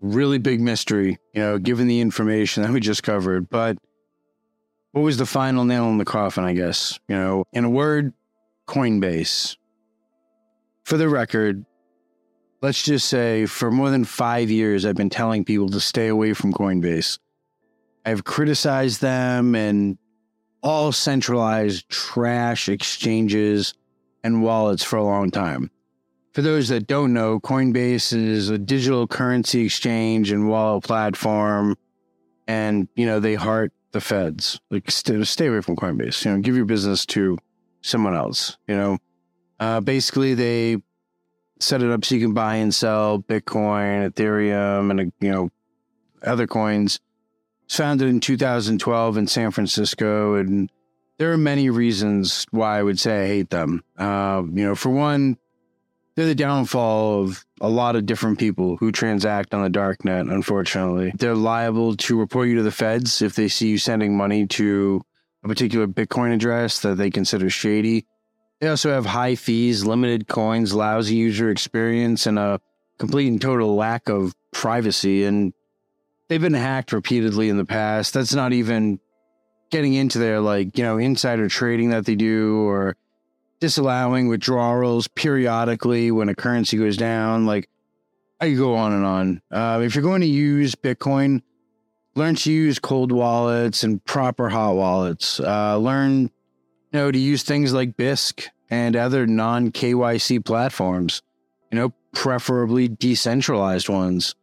Really 0.00 0.38
big 0.38 0.60
mystery, 0.60 1.18
you 1.32 1.40
know, 1.40 1.58
given 1.58 1.86
the 1.86 2.00
information 2.00 2.64
that 2.64 2.72
we 2.72 2.80
just 2.80 3.04
covered. 3.04 3.48
But 3.48 3.78
what 4.94 5.02
was 5.02 5.16
the 5.16 5.26
final 5.26 5.64
nail 5.64 5.88
in 5.88 5.98
the 5.98 6.04
coffin, 6.04 6.44
I 6.44 6.52
guess? 6.52 7.00
You 7.08 7.16
know, 7.16 7.44
in 7.52 7.64
a 7.64 7.68
word, 7.68 8.12
Coinbase. 8.68 9.56
For 10.84 10.96
the 10.96 11.08
record, 11.08 11.66
let's 12.62 12.80
just 12.80 13.08
say 13.08 13.46
for 13.46 13.72
more 13.72 13.90
than 13.90 14.04
five 14.04 14.52
years, 14.52 14.86
I've 14.86 14.94
been 14.94 15.10
telling 15.10 15.44
people 15.44 15.68
to 15.70 15.80
stay 15.80 16.06
away 16.06 16.32
from 16.32 16.52
Coinbase. 16.52 17.18
I've 18.06 18.22
criticized 18.22 19.00
them 19.00 19.56
and 19.56 19.98
all 20.62 20.92
centralized 20.92 21.88
trash 21.88 22.68
exchanges 22.68 23.74
and 24.22 24.44
wallets 24.44 24.84
for 24.84 24.96
a 24.96 25.04
long 25.04 25.32
time. 25.32 25.72
For 26.34 26.42
those 26.42 26.68
that 26.68 26.86
don't 26.86 27.12
know, 27.12 27.40
Coinbase 27.40 28.12
is 28.12 28.48
a 28.48 28.58
digital 28.58 29.08
currency 29.08 29.64
exchange 29.64 30.30
and 30.30 30.48
wallet 30.48 30.84
platform, 30.84 31.76
and 32.46 32.86
you 32.94 33.06
know 33.06 33.18
they 33.18 33.34
heart 33.34 33.72
the 33.94 34.02
feds. 34.02 34.60
Like 34.70 34.90
stay, 34.90 35.22
stay 35.24 35.46
away 35.46 35.62
from 35.62 35.76
Coinbase. 35.76 36.24
You 36.26 36.32
know, 36.32 36.40
give 36.40 36.54
your 36.54 36.66
business 36.66 37.06
to 37.06 37.38
someone 37.80 38.14
else. 38.14 38.58
You 38.68 38.76
know, 38.76 38.98
uh, 39.58 39.80
basically 39.80 40.34
they 40.34 40.82
set 41.60 41.82
it 41.82 41.90
up 41.90 42.04
so 42.04 42.14
you 42.14 42.20
can 42.20 42.34
buy 42.34 42.56
and 42.56 42.74
sell 42.74 43.20
Bitcoin, 43.20 44.10
Ethereum, 44.10 44.90
and 44.90 45.12
you 45.20 45.30
know 45.30 45.50
other 46.22 46.46
coins 46.46 47.00
It's 47.64 47.76
founded 47.76 48.08
in 48.08 48.20
2012 48.20 49.16
in 49.16 49.26
San 49.26 49.50
Francisco, 49.50 50.34
and 50.34 50.70
there 51.18 51.32
are 51.32 51.38
many 51.38 51.70
reasons 51.70 52.46
why 52.50 52.78
I 52.78 52.82
would 52.82 52.98
say 52.98 53.24
I 53.24 53.26
hate 53.28 53.50
them. 53.50 53.82
Uh, 53.96 54.42
you 54.52 54.64
know, 54.64 54.74
for 54.74 54.90
one, 54.90 55.38
they're 56.16 56.26
the 56.26 56.34
downfall 56.34 57.22
of 57.22 57.44
a 57.60 57.68
lot 57.68 57.96
of 57.96 58.06
different 58.06 58.38
people 58.38 58.76
who 58.76 58.92
transact 58.92 59.52
on 59.52 59.62
the 59.62 59.70
dark 59.70 60.04
net, 60.04 60.26
unfortunately. 60.26 61.12
They're 61.16 61.34
liable 61.34 61.96
to 61.96 62.18
report 62.18 62.48
you 62.48 62.56
to 62.56 62.62
the 62.62 62.70
feds 62.70 63.20
if 63.20 63.34
they 63.34 63.48
see 63.48 63.68
you 63.68 63.78
sending 63.78 64.16
money 64.16 64.46
to 64.48 65.02
a 65.42 65.48
particular 65.48 65.86
Bitcoin 65.86 66.32
address 66.34 66.80
that 66.80 66.96
they 66.96 67.10
consider 67.10 67.50
shady. 67.50 68.06
They 68.60 68.68
also 68.68 68.92
have 68.92 69.06
high 69.06 69.34
fees, 69.34 69.84
limited 69.84 70.28
coins, 70.28 70.72
lousy 70.72 71.16
user 71.16 71.50
experience, 71.50 72.26
and 72.26 72.38
a 72.38 72.60
complete 72.98 73.28
and 73.28 73.40
total 73.40 73.74
lack 73.74 74.08
of 74.08 74.34
privacy. 74.52 75.24
And 75.24 75.52
they've 76.28 76.40
been 76.40 76.54
hacked 76.54 76.92
repeatedly 76.92 77.48
in 77.48 77.56
the 77.56 77.64
past. 77.64 78.14
That's 78.14 78.34
not 78.34 78.52
even 78.52 79.00
getting 79.70 79.94
into 79.94 80.18
their 80.18 80.40
like, 80.40 80.78
you 80.78 80.84
know, 80.84 80.98
insider 80.98 81.48
trading 81.48 81.90
that 81.90 82.06
they 82.06 82.14
do 82.14 82.66
or 82.66 82.96
disallowing 83.64 84.28
withdrawals 84.28 85.08
periodically 85.08 86.10
when 86.10 86.28
a 86.28 86.34
currency 86.34 86.76
goes 86.76 86.98
down. 86.98 87.46
Like 87.46 87.70
I 88.38 88.50
could 88.50 88.58
go 88.58 88.74
on 88.74 88.92
and 88.92 89.04
on. 89.06 89.42
Uh, 89.50 89.80
if 89.82 89.94
you're 89.94 90.04
going 90.04 90.20
to 90.20 90.26
use 90.26 90.74
Bitcoin, 90.74 91.40
learn 92.14 92.34
to 92.34 92.52
use 92.52 92.78
cold 92.78 93.10
wallets 93.10 93.82
and 93.82 94.04
proper 94.04 94.50
hot 94.50 94.74
wallets. 94.74 95.40
Uh, 95.40 95.78
learn 95.78 96.24
you 96.24 96.30
know, 96.92 97.10
to 97.10 97.18
use 97.18 97.42
things 97.42 97.72
like 97.72 97.96
Bisq 97.96 98.48
and 98.68 98.96
other 98.96 99.26
non 99.26 99.72
KYC 99.72 100.44
platforms, 100.44 101.22
you 101.72 101.78
know, 101.78 101.94
preferably 102.12 102.88
decentralized 102.88 103.88
ones. 103.88 104.34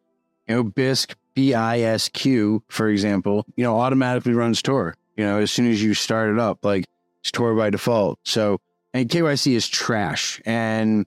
You 0.47 0.55
know, 0.55 0.63
Bisq, 0.63 1.13
B 1.35 1.53
I 1.53 1.81
S 1.81 2.09
Q, 2.09 2.63
for 2.69 2.89
example, 2.89 3.45
you 3.55 3.63
know, 3.63 3.79
automatically 3.79 4.33
runs 4.33 4.63
Tor, 4.63 4.95
you 5.15 5.23
know, 5.23 5.37
as 5.37 5.51
soon 5.51 5.69
as 5.69 5.83
you 5.83 5.93
start 5.93 6.31
it 6.31 6.39
up, 6.39 6.65
like 6.65 6.85
it's 7.19 7.29
Tor 7.31 7.53
by 7.53 7.69
default. 7.69 8.17
So, 8.23 8.59
and 8.93 9.09
KYC 9.09 9.53
is 9.53 9.67
trash. 9.67 10.41
And, 10.45 11.05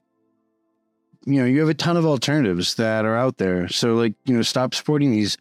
you 1.27 1.41
know, 1.41 1.47
you 1.47 1.61
have 1.61 1.69
a 1.69 1.75
ton 1.75 1.97
of 1.97 2.07
alternatives 2.07 2.75
that 2.77 3.05
are 3.05 3.17
out 3.17 3.39
there. 3.39 3.69
So, 3.69 3.95
like, 3.95 4.15
you 4.25 4.35
know, 4.35 4.43
stop 4.43 4.75
supporting 4.75 5.11
these 5.11 5.37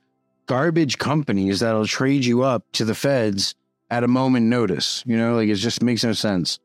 garbage 0.45 0.97
companies 0.97 1.61
that'll 1.61 1.87
trade 1.87 2.25
you 2.25 2.43
up 2.43 2.65
to 2.73 2.85
the 2.85 2.95
feds 2.95 3.55
at 3.89 4.03
a 4.03 4.07
moment 4.07 4.47
notice. 4.47 5.03
You 5.05 5.17
know, 5.17 5.35
like 5.35 5.49
it 5.49 5.55
just 5.55 5.81
makes 5.81 6.03
no 6.03 6.13
sense. 6.13 6.59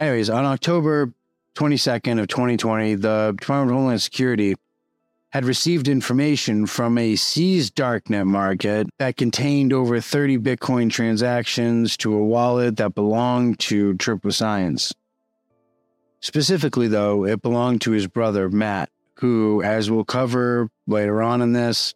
Anyways, 0.00 0.30
on 0.30 0.44
October 0.44 1.12
22nd 1.54 2.20
of 2.20 2.28
2020, 2.28 2.96
the 2.96 3.34
Department 3.38 3.70
of 3.70 3.76
Homeland 3.76 4.02
Security 4.02 4.56
had 5.30 5.44
received 5.44 5.88
information 5.88 6.66
from 6.66 6.98
a 6.98 7.16
seized 7.16 7.74
darknet 7.74 8.26
market 8.26 8.86
that 8.98 9.16
contained 9.16 9.72
over 9.72 10.00
30 10.00 10.38
Bitcoin 10.38 10.90
transactions 10.90 11.96
to 11.96 12.14
a 12.14 12.22
wallet 12.22 12.76
that 12.76 12.94
belonged 12.94 13.58
to 13.58 13.94
Tripwith 13.94 14.34
Science. 14.34 14.92
Specifically, 16.32 16.88
though, 16.88 17.26
it 17.26 17.42
belonged 17.42 17.82
to 17.82 17.90
his 17.90 18.06
brother, 18.06 18.48
Matt, 18.48 18.88
who, 19.18 19.62
as 19.62 19.90
we'll 19.90 20.02
cover 20.02 20.70
later 20.86 21.22
on 21.22 21.42
in 21.42 21.52
this, 21.52 21.92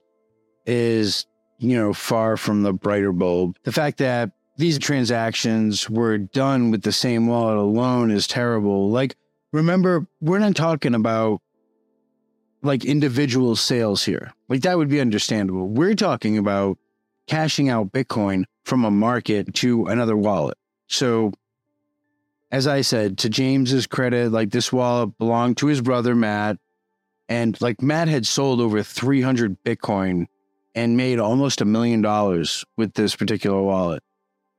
is, 0.67 1.25
you 1.59 1.75
know, 1.75 1.95
far 1.95 2.37
from 2.37 2.63
the 2.63 2.75
brighter 2.75 3.13
bulb. 3.13 3.57
The 3.63 3.73
fact 3.73 3.97
that 3.97 4.33
these 4.59 4.79
transactions 4.79 5.89
were 5.89 6.19
done 6.19 6.71
with 6.71 6.83
the 6.83 6.93
same 6.93 7.29
wallet 7.29 7.57
alone 7.57 8.11
is 8.11 8.27
terrible. 8.27 8.91
Like, 8.91 9.17
remember, 9.55 10.07
we're 10.21 10.39
not 10.39 10.55
talking 10.55 10.95
about 10.95 11.41
like 12.63 12.85
individual 12.85 13.57
sales 13.57 14.05
here. 14.05 14.35
Like, 14.51 14.61
that 14.63 14.77
would 14.77 14.91
be 14.91 15.01
understandable. 15.01 15.67
We're 15.67 15.95
talking 15.95 16.37
about 16.37 16.77
cashing 17.27 17.71
out 17.71 17.91
Bitcoin 17.91 18.45
from 18.65 18.85
a 18.85 18.91
market 18.91 19.55
to 19.55 19.87
another 19.87 20.17
wallet. 20.17 20.59
So, 20.89 21.33
as 22.57 22.67
I 22.67 22.81
said, 22.81 23.19
to 23.19 23.29
James's 23.29 23.87
credit, 23.87 24.33
like 24.33 24.51
this 24.51 24.73
wallet 24.73 25.19
belonged 25.19 25.59
to 25.59 25.67
his 25.67 25.83
brother, 25.83 26.15
Matt. 26.15 26.57
And 27.29 27.61
like 27.61 27.83
Matt 27.83 28.09
had 28.09 28.27
sold 28.27 28.63
over 28.63 28.83
300 28.83 29.63
Bitcoin 29.63 30.25
and 30.75 30.97
made 30.97 31.19
almost 31.19 31.61
a 31.61 31.67
million 31.67 32.01
dollars 32.01 32.65
with 32.79 32.95
this 32.95 33.15
particular 33.15 33.61
wallet. 33.61 34.03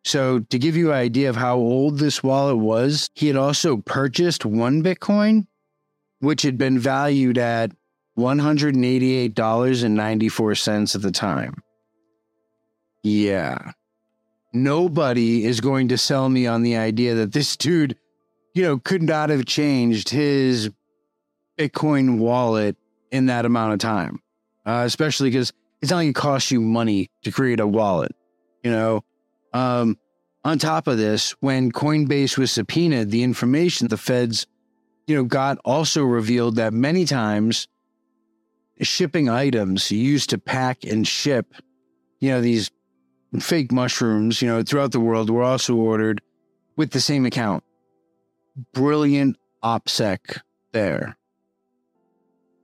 So, 0.05 0.41
to 0.41 0.59
give 0.59 0.77
you 0.77 0.91
an 0.91 0.97
idea 0.97 1.31
of 1.31 1.37
how 1.37 1.57
old 1.57 1.97
this 1.97 2.21
wallet 2.21 2.57
was, 2.57 3.09
he 3.15 3.25
had 3.25 3.35
also 3.35 3.77
purchased 3.77 4.45
one 4.45 4.83
Bitcoin, 4.83 5.47
which 6.19 6.43
had 6.43 6.59
been 6.59 6.77
valued 6.77 7.39
at 7.39 7.71
$188.94 8.15 10.95
at 10.95 11.01
the 11.01 11.11
time. 11.11 11.63
Yeah. 13.01 13.71
Nobody 14.53 15.45
is 15.45 15.61
going 15.61 15.89
to 15.89 15.97
sell 15.97 16.29
me 16.29 16.47
on 16.47 16.63
the 16.63 16.77
idea 16.77 17.15
that 17.15 17.33
this 17.33 17.55
dude, 17.57 17.97
you 18.53 18.63
know, 18.63 18.77
could 18.79 19.03
not 19.03 19.29
have 19.29 19.45
changed 19.45 20.09
his 20.09 20.69
Bitcoin 21.57 22.17
wallet 22.17 22.77
in 23.11 23.27
that 23.27 23.45
amount 23.45 23.73
of 23.73 23.79
time, 23.79 24.21
uh, 24.65 24.83
especially 24.85 25.29
because 25.29 25.53
it's 25.81 25.91
not 25.91 25.97
going 25.97 26.13
to 26.13 26.19
cost 26.19 26.51
you 26.51 26.61
money 26.61 27.09
to 27.23 27.31
create 27.31 27.59
a 27.59 27.67
wallet. 27.67 28.15
You 28.63 28.71
know, 28.71 29.03
um, 29.53 29.97
on 30.43 30.59
top 30.59 30.87
of 30.87 30.97
this, 30.97 31.31
when 31.39 31.71
Coinbase 31.71 32.37
was 32.37 32.51
subpoenaed, 32.51 33.11
the 33.11 33.23
information 33.23 33.87
the 33.87 33.97
feds, 33.97 34.47
you 35.05 35.15
know, 35.15 35.23
got 35.23 35.57
also 35.65 36.03
revealed 36.03 36.55
that 36.55 36.73
many 36.73 37.05
times 37.05 37.67
shipping 38.81 39.29
items 39.29 39.91
used 39.91 40.29
to 40.29 40.37
pack 40.37 40.83
and 40.83 41.07
ship, 41.07 41.53
you 42.19 42.29
know, 42.29 42.41
these 42.41 42.71
fake 43.39 43.71
mushrooms, 43.71 44.41
you 44.41 44.47
know, 44.47 44.63
throughout 44.63 44.91
the 44.91 44.99
world 44.99 45.29
were 45.29 45.43
also 45.43 45.75
ordered 45.75 46.21
with 46.75 46.91
the 46.91 47.01
same 47.01 47.25
account. 47.25 47.63
Brilliant 48.73 49.37
OPSEC 49.63 50.41
there. 50.71 51.17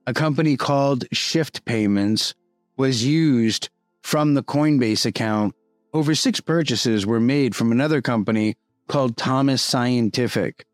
A 0.05 0.13
company 0.13 0.57
called 0.57 1.05
Shift 1.11 1.65
Payments 1.65 2.33
was 2.77 3.05
used 3.05 3.69
from 4.01 4.33
the 4.33 4.43
Coinbase 4.43 5.05
account. 5.05 5.55
Over 5.93 6.15
six 6.15 6.39
purchases 6.39 7.05
were 7.05 7.19
made 7.19 7.55
from 7.55 7.71
another 7.71 8.01
company 8.01 8.55
called 8.87 9.15
Thomas 9.15 9.61
Scientific. 9.61 10.65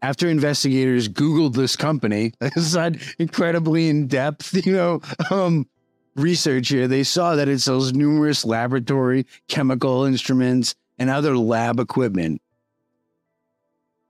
After 0.00 0.28
investigators 0.28 1.08
Googled 1.08 1.54
this 1.54 1.76
company, 1.76 2.32
this 2.40 2.74
had 2.74 3.02
incredibly 3.18 3.88
in 3.88 4.06
depth, 4.06 4.54
you 4.64 4.72
know, 4.72 5.00
um, 5.30 5.66
research 6.18 6.68
here, 6.68 6.88
they 6.88 7.04
saw 7.04 7.36
that 7.36 7.48
it 7.48 7.60
sells 7.60 7.92
numerous 7.92 8.44
laboratory, 8.44 9.26
chemical 9.48 10.04
instruments, 10.04 10.74
and 10.98 11.08
other 11.10 11.36
lab 11.36 11.78
equipment. 11.78 12.42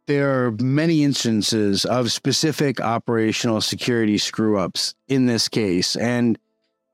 There 0.06 0.46
are 0.46 0.52
many 0.52 1.04
instances 1.04 1.84
of 1.84 2.10
specific 2.10 2.80
operational 2.80 3.60
security 3.60 4.16
screw 4.16 4.58
ups 4.58 4.94
in 5.06 5.26
this 5.26 5.48
case, 5.48 5.96
and 5.96 6.38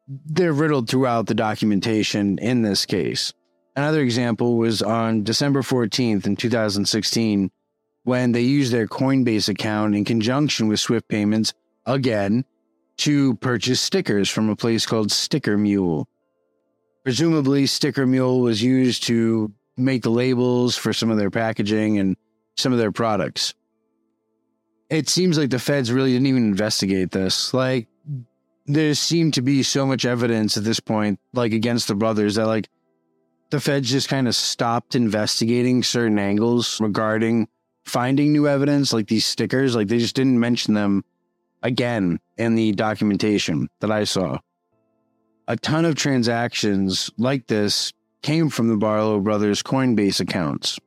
they're 0.09 0.53
riddled 0.53 0.91
throughout 0.91 1.27
the 1.27 1.35
documentation 1.35 2.39
in 2.39 2.63
this 2.63 2.85
case. 2.85 3.33
Another 3.77 4.03
example 4.03 4.57
was 4.57 4.83
on 4.83 5.23
December 5.23 5.63
14th 5.63 6.27
in 6.27 6.37
2016 6.37 7.51
when 8.03 8.33
they 8.33 8.43
used 8.43 8.73
their 8.73 8.87
Coinbase 8.87 9.49
account 9.49 9.95
in 9.95 10.05
conjunction 10.05 10.69
with 10.69 10.81
Shift 10.81 11.09
Payments 11.09 11.55
again 11.87 12.45
to 12.99 13.35
purchase 13.37 13.81
stickers 13.81 14.31
from 14.31 14.49
a 14.49 14.57
place 14.57 14.87
called 14.87 15.11
Sticker 15.11 15.59
Mule. 15.59 16.09
Presumably, 17.03 17.67
Sticker 17.67 18.07
Mule 18.07 18.41
was 18.41 18.63
used 18.63 19.03
to 19.05 19.53
make 19.77 20.03
the 20.03 20.11
labels 20.11 20.77
for 20.77 20.93
some 20.93 21.11
of 21.11 21.19
their 21.19 21.31
packaging 21.31 21.99
and 21.99 22.17
some 22.57 22.73
of 22.73 22.79
their 22.79 22.93
products. 22.93 23.55
It 24.89 25.09
seems 25.09 25.37
like 25.37 25.51
the 25.51 25.59
feds 25.59 25.91
really 25.91 26.13
didn't 26.13 26.29
even 26.29 26.45
investigate 26.45 27.11
this. 27.11 27.53
Like, 27.53 27.89
there 28.67 28.95
seemed 28.95 29.35
to 29.35 29.43
be 29.43 29.63
so 29.63 29.85
much 29.85 30.05
evidence 30.05 30.57
at 30.57 30.65
this 30.65 30.81
point, 30.81 31.19
like 31.33 31.53
against 31.53 31.89
the 31.89 31.95
brothers, 31.95 32.37
that 32.37 32.47
like 32.47 32.69
the 33.51 33.61
feds 33.61 33.91
just 33.91 34.09
kind 34.09 34.29
of 34.29 34.35
stopped 34.35 34.95
investigating 34.95 35.83
certain 35.83 36.19
angles 36.19 36.81
regarding 36.81 37.49
finding 37.85 38.33
new 38.33 38.49
evidence, 38.49 38.93
like 38.93 39.09
these 39.09 39.27
stickers. 39.27 39.77
Like, 39.77 39.89
they 39.89 39.99
just 39.99 40.17
didn't 40.17 40.41
mention 40.41 40.75
them 40.75 41.05
again 41.65 42.21
in 42.37 42.55
the 42.55 42.73
documentation 42.73 43.69
that 43.81 43.91
I 43.91 44.05
saw. 44.05 44.39
A 45.49 45.57
ton 45.57 45.85
of 45.85 45.97
transactions 45.97 47.11
like 47.19 47.49
this 47.49 47.93
came 48.23 48.49
from 48.49 48.69
the 48.69 48.77
Barlow 48.77 49.19
brothers' 49.21 49.63
Coinbase 49.63 50.21
accounts. 50.21 50.79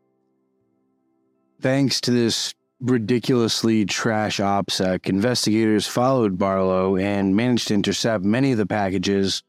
Thanks 1.60 2.00
to 2.02 2.12
this 2.12 2.54
ridiculously 2.80 3.86
trash 3.86 4.38
OPSEC, 4.40 5.08
investigators 5.08 5.88
followed 5.88 6.38
Barlow 6.38 6.96
and 6.96 7.36
managed 7.36 7.68
to 7.70 7.74
intercept 7.74 8.24
many 8.24 8.52
of 8.52 8.58
the 8.58 8.66
packages 8.66 9.44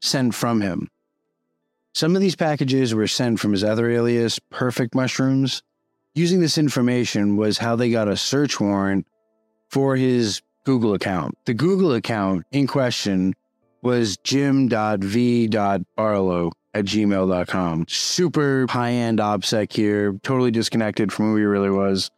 sent 0.00 0.34
from 0.34 0.60
him. 0.60 0.88
Some 1.94 2.14
of 2.14 2.22
these 2.22 2.36
packages 2.36 2.94
were 2.94 3.06
sent 3.06 3.40
from 3.40 3.52
his 3.52 3.64
other 3.64 3.90
alias, 3.90 4.38
Perfect 4.50 4.94
Mushrooms. 4.94 5.62
Using 6.14 6.40
this 6.40 6.58
information 6.58 7.36
was 7.36 7.58
how 7.58 7.76
they 7.76 7.90
got 7.90 8.08
a 8.08 8.16
search 8.16 8.60
warrant 8.60 9.06
for 9.68 9.96
his 9.96 10.42
Google 10.64 10.94
account. 10.94 11.36
The 11.44 11.54
Google 11.54 11.92
account 11.92 12.44
in 12.50 12.66
question 12.66 13.34
was 13.82 14.16
jim.v.barlow 14.18 14.92
at 16.74 16.84
gmail.com. 16.84 17.86
Super 17.88 18.66
high 18.68 18.92
end 18.92 19.18
OPSEC 19.20 19.72
here, 19.72 20.18
totally 20.22 20.50
disconnected 20.50 21.12
from 21.12 21.26
who 21.26 21.36
he 21.36 21.44
really 21.44 21.70
was. 21.70 22.10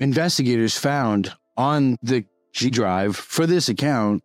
Investigators 0.00 0.76
found 0.76 1.32
on 1.56 1.96
the 2.02 2.24
G 2.52 2.70
drive 2.70 3.16
for 3.16 3.46
this 3.46 3.68
account 3.68 4.22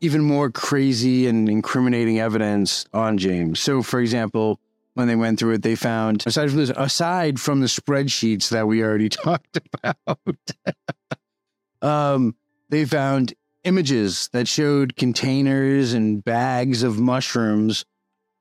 even 0.00 0.22
more 0.22 0.50
crazy 0.50 1.26
and 1.26 1.48
incriminating 1.48 2.20
evidence 2.20 2.86
on 2.92 3.18
James. 3.18 3.60
So, 3.60 3.82
for 3.82 4.00
example, 4.00 4.60
when 4.94 5.08
they 5.08 5.16
went 5.16 5.38
through 5.38 5.54
it, 5.54 5.62
they 5.62 5.74
found 5.74 6.24
aside 6.26 6.50
from 6.50 6.58
this, 6.58 6.72
aside 6.76 7.40
from 7.40 7.60
the 7.60 7.66
spreadsheets 7.66 8.50
that 8.50 8.66
we 8.66 8.82
already 8.82 9.08
talked 9.08 9.58
about, 9.82 10.18
um, 11.82 12.34
they 12.68 12.84
found 12.84 13.34
images 13.64 14.28
that 14.32 14.48
showed 14.48 14.96
containers 14.96 15.92
and 15.92 16.24
bags 16.24 16.82
of 16.82 16.98
mushrooms 16.98 17.84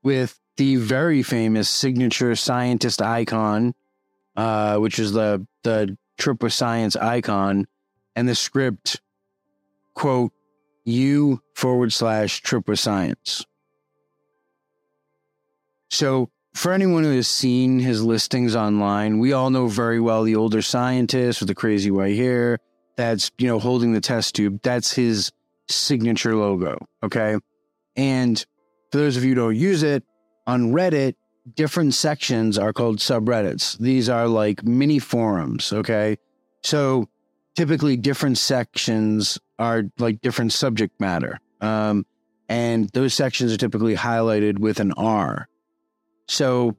with 0.04 0.39
the 0.58 0.76
very 0.78 1.21
famous 1.23 1.69
signature 1.69 2.36
scientist 2.36 3.02
icon, 3.02 3.73
uh, 4.36 4.78
which 4.78 5.00
is 5.00 5.13
the 5.13 5.45
the 5.63 5.97
Tripwith 6.19 6.54
Science 6.54 6.95
icon, 6.95 7.67
and 8.15 8.28
the 8.28 8.36
script, 8.36 9.02
quote, 9.93 10.32
you 10.84 11.41
forward 11.54 11.93
slash 11.93 12.41
Tripwith 12.41 12.80
Science. 12.80 13.45
So 15.89 16.30
for 16.54 16.73
anyone 16.73 17.04
who 17.04 17.15
has 17.15 17.28
seen 17.28 17.80
his 17.80 18.04
listings 18.04 18.56
online, 18.56 19.19
we 19.19 19.34
all 19.34 19.50
know 19.50 19.67
very 19.67 20.00
well 20.00 20.23
the 20.23 20.36
older 20.36 20.62
scientist 20.62 21.39
with 21.39 21.50
the 21.50 21.56
crazy 21.56 21.91
white 21.91 22.15
hair 22.15 22.58
that's, 22.98 23.32
you 23.38 23.48
know, 23.48 23.60
holding 23.60 23.94
the 23.94 24.02
test 24.02 24.36
tube. 24.36 24.60
That's 24.64 24.92
his 24.94 25.32
signature 25.70 26.36
logo. 26.36 26.78
Okay. 27.04 27.38
And 27.96 28.44
for 28.92 28.98
those 28.98 29.16
of 29.16 29.24
you 29.24 29.30
who 29.30 29.36
don't 29.36 29.56
use 29.56 29.84
it, 29.84 30.04
on 30.46 30.72
Reddit, 30.72 31.16
different 31.56 31.94
sections 31.94 32.58
are 32.58 32.74
called 32.74 32.98
subreddits. 32.98 33.78
These 33.78 34.10
are 34.10 34.28
like 34.28 34.64
mini 34.64 35.00
forums. 35.00 35.72
Okay. 35.72 36.18
So 36.64 37.08
typically 37.56 37.98
different 37.98 38.38
sections 38.38 39.40
are 39.60 39.84
like 39.98 40.22
different 40.22 40.54
subject 40.54 41.00
matter. 41.00 41.40
Um, 41.62 42.06
and 42.50 42.90
those 42.90 43.14
sections 43.14 43.54
are 43.54 43.58
typically 43.58 43.96
highlighted 43.96 44.60
with 44.60 44.80
an 44.80 44.94
R. 44.94 45.48
So, 46.28 46.78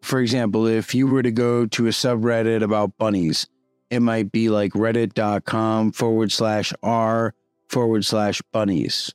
for 0.00 0.20
example, 0.20 0.66
if 0.66 0.94
you 0.94 1.06
were 1.06 1.22
to 1.22 1.30
go 1.30 1.66
to 1.66 1.86
a 1.86 1.90
subreddit 1.90 2.62
about 2.62 2.98
bunnies, 2.98 3.48
it 3.92 4.00
might 4.00 4.32
be 4.32 4.48
like 4.48 4.72
reddit.com 4.72 5.92
forward 5.92 6.32
slash 6.32 6.72
r 6.82 7.34
forward 7.68 8.06
slash 8.06 8.40
bunnies. 8.50 9.12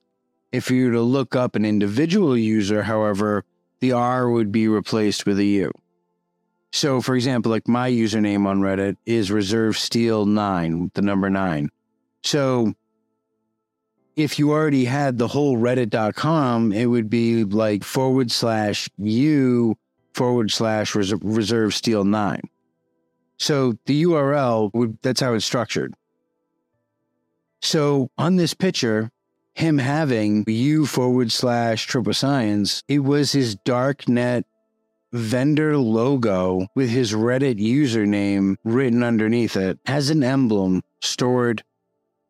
If 0.51 0.69
you 0.69 0.85
were 0.85 0.91
to 0.91 1.01
look 1.01 1.35
up 1.35 1.55
an 1.55 1.65
individual 1.65 2.37
user, 2.37 2.83
however, 2.83 3.43
the 3.79 3.93
R 3.93 4.29
would 4.29 4.51
be 4.51 4.67
replaced 4.67 5.25
with 5.25 5.39
a 5.39 5.45
U. 5.45 5.71
So, 6.71 7.01
for 7.01 7.15
example, 7.15 7.51
like 7.51 7.67
my 7.67 7.89
username 7.89 8.45
on 8.45 8.61
Reddit 8.61 8.97
is 9.07 9.31
reserve 9.31 9.79
steel 9.79 10.27
nine, 10.27 10.91
the 10.93 11.01
number 11.01 11.31
nine. 11.31 11.69
So, 12.23 12.75
if 14.15 14.37
you 14.37 14.51
already 14.51 14.85
had 14.85 15.17
the 15.17 15.27
whole 15.27 15.57
reddit.com, 15.57 16.71
it 16.71 16.85
would 16.85 17.09
be 17.09 17.43
like 17.43 17.83
forward 17.83 18.29
slash 18.29 18.89
U 18.99 19.75
forward 20.13 20.51
slash 20.51 20.93
reserve 20.93 21.73
steel 21.73 22.03
nine. 22.03 22.41
So 23.37 23.73
the 23.85 24.03
URL 24.03 24.97
that's 25.01 25.21
how 25.21 25.33
it's 25.33 25.45
structured. 25.45 25.93
So 27.61 28.09
on 28.17 28.35
this 28.35 28.53
picture, 28.53 29.11
him 29.53 29.77
having 29.77 30.43
U 30.47 30.85
forward 30.85 31.31
slash 31.31 31.85
triple 31.85 32.13
science, 32.13 32.83
it 32.87 32.99
was 32.99 33.31
his 33.31 33.55
darknet 33.55 34.43
vendor 35.11 35.77
logo 35.77 36.67
with 36.75 36.89
his 36.89 37.13
Reddit 37.13 37.59
username 37.59 38.55
written 38.63 39.03
underneath 39.03 39.55
it 39.55 39.79
as 39.85 40.09
an 40.09 40.23
emblem 40.23 40.83
stored 41.01 41.63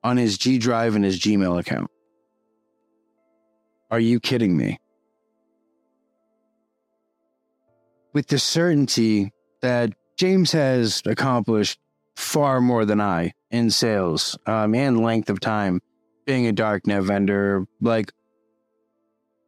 on 0.04 0.18
his 0.18 0.38
G 0.38 0.58
Drive 0.58 0.96
and 0.96 1.04
his 1.04 1.20
Gmail 1.20 1.60
account. 1.60 1.90
Are 3.90 4.00
you 4.00 4.20
kidding 4.20 4.56
me? 4.56 4.80
With 8.14 8.28
the 8.28 8.40
certainty 8.40 9.34
that 9.62 9.94
James 10.18 10.52
has 10.52 11.04
accomplished 11.06 11.80
far 12.16 12.60
more 12.60 12.86
than 12.86 13.00
I 13.00 13.34
in 13.52 13.70
sales 13.70 14.38
um, 14.48 14.74
and 14.74 15.02
length 15.02 15.30
of 15.30 15.40
time 15.40 15.80
being 16.26 16.48
a 16.48 16.54
darknet 16.54 17.04
vendor. 17.04 17.68
Like, 17.80 18.12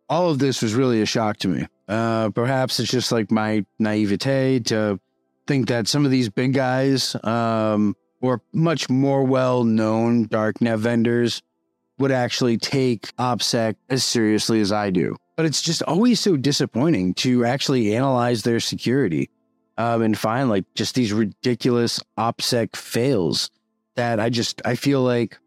all 0.07 0.29
of 0.29 0.39
this 0.39 0.61
was 0.61 0.75
really 0.75 1.01
a 1.01 1.05
shock 1.05 1.37
to 1.37 1.47
me. 1.47 1.67
Uh, 1.87 2.29
perhaps 2.29 2.79
it's 2.79 2.91
just 2.91 3.11
like 3.11 3.31
my 3.31 3.65
naivete 3.79 4.59
to 4.59 4.99
think 5.47 5.67
that 5.69 5.87
some 5.87 6.05
of 6.05 6.11
these 6.11 6.29
big 6.29 6.53
guys 6.53 7.15
um, 7.23 7.95
or 8.21 8.41
much 8.53 8.89
more 8.89 9.23
well 9.23 9.63
known 9.63 10.27
darknet 10.27 10.77
vendors 10.77 11.41
would 11.97 12.11
actually 12.11 12.57
take 12.57 13.15
OPSEC 13.17 13.75
as 13.89 14.03
seriously 14.03 14.61
as 14.61 14.71
I 14.71 14.91
do. 14.91 15.17
But 15.35 15.47
it's 15.47 15.61
just 15.61 15.81
always 15.83 16.19
so 16.19 16.37
disappointing 16.37 17.15
to 17.15 17.43
actually 17.45 17.95
analyze 17.95 18.43
their 18.43 18.59
security 18.59 19.29
um, 19.79 20.01
and 20.01 20.17
find 20.17 20.49
like 20.49 20.65
just 20.75 20.93
these 20.93 21.13
ridiculous 21.13 22.01
OPSEC 22.17 22.75
fails 22.75 23.49
that 23.95 24.19
I 24.19 24.29
just 24.29 24.61
I 24.65 24.75
feel 24.75 25.01
like 25.01 25.39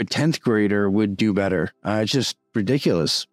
a 0.00 0.04
10th 0.04 0.40
grader 0.40 0.90
would 0.90 1.16
do 1.16 1.34
better. 1.34 1.72
Uh, 1.84 2.00
it's 2.02 2.12
just 2.12 2.36
ridiculous. 2.54 3.26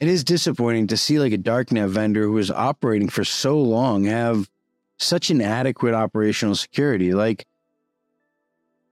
It 0.00 0.08
is 0.08 0.24
disappointing 0.24 0.88
to 0.88 0.96
see 0.96 1.20
like 1.20 1.32
a 1.32 1.38
darknet 1.38 1.88
vendor 1.88 2.24
who 2.24 2.36
is 2.38 2.50
operating 2.50 3.08
for 3.08 3.24
so 3.24 3.56
long 3.56 4.04
have 4.04 4.50
such 4.98 5.30
inadequate 5.30 5.94
operational 5.94 6.56
security. 6.56 7.14
Like 7.14 7.46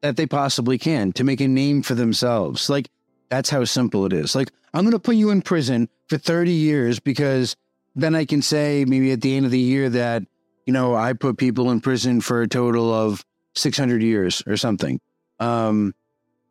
that 0.02 0.18
they 0.18 0.26
possibly 0.26 0.80
can 0.80 1.12
to 1.14 1.24
make 1.24 1.40
a 1.40 1.48
name 1.48 1.84
for 1.84 1.94
themselves. 1.94 2.68
Like, 2.68 2.90
that's 3.30 3.52
how 3.52 3.64
simple 3.64 4.08
it 4.08 4.14
is. 4.14 4.34
Like, 4.34 4.52
I'm 4.74 4.84
going 4.84 4.92
to 4.94 5.00
put 5.00 5.16
you 5.16 5.30
in 5.30 5.44
prison 5.44 5.88
for 6.08 6.18
30 6.18 6.52
years 6.52 7.00
because 7.00 7.56
then 7.96 8.16
I 8.16 8.26
can 8.26 8.42
say 8.42 8.86
maybe 8.88 9.12
at 9.12 9.22
the 9.22 9.36
end 9.36 9.46
of 9.46 9.52
the 9.52 9.60
year 9.60 9.88
that 9.90 10.24
you 10.68 10.74
know, 10.74 10.94
I 10.94 11.14
put 11.14 11.38
people 11.38 11.72
in 11.72 11.80
prison 11.80 12.20
for 12.20 12.42
a 12.42 12.48
total 12.48 12.94
of 12.94 13.26
600 13.56 14.04
years 14.04 14.44
or 14.46 14.58
something. 14.58 15.00
Um, 15.40 15.96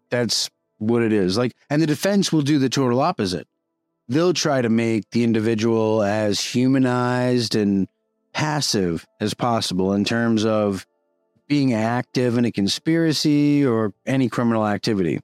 that's 0.08 0.50
what 0.78 1.02
it 1.02 1.12
is. 1.12 1.36
Like, 1.36 1.54
and 1.68 1.82
the 1.82 1.86
defense 1.86 2.32
will 2.32 2.40
do 2.40 2.58
the 2.58 2.70
total 2.70 3.00
opposite. 3.00 3.46
They'll 4.08 4.32
try 4.32 4.62
to 4.62 4.70
make 4.70 5.10
the 5.10 5.22
individual 5.22 6.02
as 6.02 6.40
humanized 6.40 7.54
and 7.54 7.88
passive 8.32 9.06
as 9.20 9.34
possible 9.34 9.92
in 9.92 10.04
terms 10.04 10.46
of 10.46 10.86
being 11.46 11.74
active 11.74 12.38
in 12.38 12.46
a 12.46 12.52
conspiracy 12.52 13.66
or 13.66 13.92
any 14.06 14.30
criminal 14.30 14.66
activity. 14.66 15.20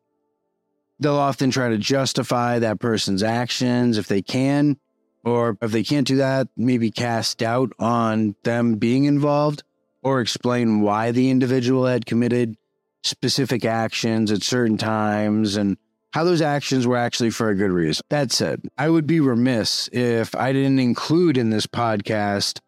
They'll 1.01 1.15
often 1.17 1.51
try 1.51 1.71
to 1.71 1.79
justify 1.79 2.59
that 2.59 2.79
person's 2.79 3.23
actions 3.23 3.97
if 3.97 4.07
they 4.07 4.21
can 4.21 4.77
or 5.25 5.57
if 5.61 5.71
they 5.71 5.83
can't 5.83 6.07
do 6.07 6.17
that, 6.17 6.49
maybe 6.57 6.91
cast 6.91 7.39
doubt 7.39 7.73
on 7.79 8.35
them 8.43 8.75
being 8.75 9.05
involved 9.05 9.63
or 10.03 10.21
explain 10.21 10.81
why 10.81 11.13
the 11.13 11.31
individual 11.31 11.87
had 11.87 12.07
committed 12.07 12.57
specific 13.05 13.65
actions 13.65 14.31
at 14.31 14.43
certain 14.43 14.77
times 14.79 15.57
and 15.57 15.77
how 16.13 16.25
those 16.25 16.43
actions 16.43 16.87
were 16.87 16.97
actually 16.97 17.31
for 17.31 17.49
a 17.49 17.55
good 17.55 17.71
reason. 17.71 18.03
That 18.11 18.33
said, 18.33 18.63
I 18.77 18.89
would 18.89 19.07
be 19.07 19.21
remiss 19.21 19.89
if 19.93 20.35
I 20.35 20.53
didn't 20.53 20.79
include 20.79 21.39
in 21.39 21.51
this 21.51 21.67
podcast 21.67 22.61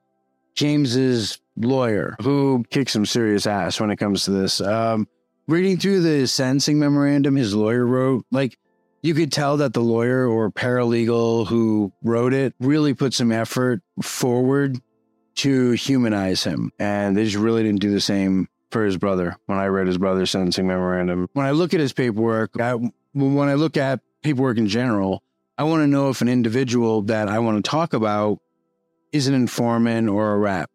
James's 0.54 1.40
lawyer, 1.56 2.16
who 2.22 2.64
kicks 2.70 2.92
some 2.92 3.06
serious 3.06 3.46
ass 3.46 3.80
when 3.80 3.90
it 3.90 3.96
comes 3.96 4.24
to 4.24 4.30
this. 4.30 4.60
Um, 4.60 5.08
reading 5.46 5.76
through 5.76 6.00
the 6.00 6.26
sentencing 6.26 6.78
memorandum 6.78 7.36
his 7.36 7.54
lawyer 7.54 7.84
wrote, 7.84 8.24
like 8.30 8.56
you 9.04 9.12
could 9.12 9.30
tell 9.30 9.58
that 9.58 9.74
the 9.74 9.82
lawyer 9.82 10.26
or 10.26 10.50
paralegal 10.50 11.46
who 11.46 11.92
wrote 12.02 12.32
it 12.32 12.54
really 12.58 12.94
put 12.94 13.12
some 13.12 13.30
effort 13.30 13.82
forward 14.00 14.80
to 15.34 15.72
humanize 15.72 16.42
him. 16.42 16.72
And 16.78 17.14
they 17.14 17.24
just 17.24 17.36
really 17.36 17.62
didn't 17.62 17.82
do 17.82 17.90
the 17.90 18.00
same 18.00 18.48
for 18.70 18.82
his 18.82 18.96
brother 18.96 19.36
when 19.44 19.58
I 19.58 19.66
read 19.66 19.88
his 19.88 19.98
brother's 19.98 20.30
sentencing 20.30 20.66
memorandum. 20.66 21.28
When 21.34 21.44
I 21.44 21.50
look 21.50 21.74
at 21.74 21.80
his 21.80 21.92
paperwork, 21.92 22.58
I, 22.58 22.72
when 23.12 23.46
I 23.46 23.54
look 23.54 23.76
at 23.76 24.00
paperwork 24.22 24.56
in 24.56 24.68
general, 24.68 25.22
I 25.58 25.64
want 25.64 25.82
to 25.82 25.86
know 25.86 26.08
if 26.08 26.22
an 26.22 26.28
individual 26.30 27.02
that 27.02 27.28
I 27.28 27.40
want 27.40 27.62
to 27.62 27.70
talk 27.70 27.92
about 27.92 28.38
is 29.12 29.26
an 29.26 29.34
informant 29.34 30.08
or 30.08 30.32
a 30.32 30.38
rat. 30.38 30.70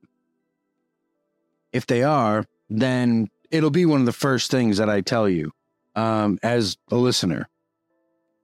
If 1.74 1.88
they 1.88 2.04
are, 2.04 2.46
then 2.70 3.30
it'll 3.50 3.72
be 3.72 3.88
one 3.88 4.02
of 4.02 4.06
the 4.06 4.12
first 4.12 4.52
things 4.52 4.78
that 4.78 4.88
I 4.88 5.02
tell 5.02 5.28
you 5.28 5.52
um, 5.96 6.38
as 6.44 6.78
a 6.92 6.96
listener. 6.96 7.50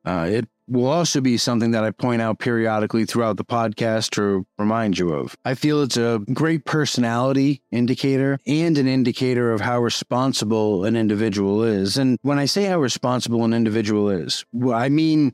Uh, 0.06 0.28
it 0.30 0.48
will 0.68 0.88
also 0.88 1.22
be 1.22 1.38
something 1.38 1.72
that 1.72 1.84
I 1.84 1.92
point 1.92 2.22
out 2.22 2.40
periodically 2.40 3.06
throughout 3.06 3.38
the 3.38 3.46
podcast 3.46 4.12
to 4.12 4.46
remind 4.58 4.98
you 4.98 5.14
of. 5.14 5.36
I 5.46 5.56
feel 5.56 5.82
it's 5.82 5.98
a 5.98 6.22
great 6.34 6.66
personality 6.66 7.62
indicator 7.72 8.40
and 8.48 8.78
an 8.78 8.88
indicator 8.88 9.52
of 9.52 9.62
how 9.62 9.80
responsible 9.80 10.86
an 10.86 10.96
individual 10.96 11.64
is. 11.64 11.98
And 11.98 12.18
when 12.22 12.40
I 12.40 12.46
say 12.46 12.66
how 12.66 12.80
responsible 12.80 13.44
an 13.44 13.54
individual 13.54 14.10
is, 14.10 14.46
I 14.72 14.90
mean 14.90 15.34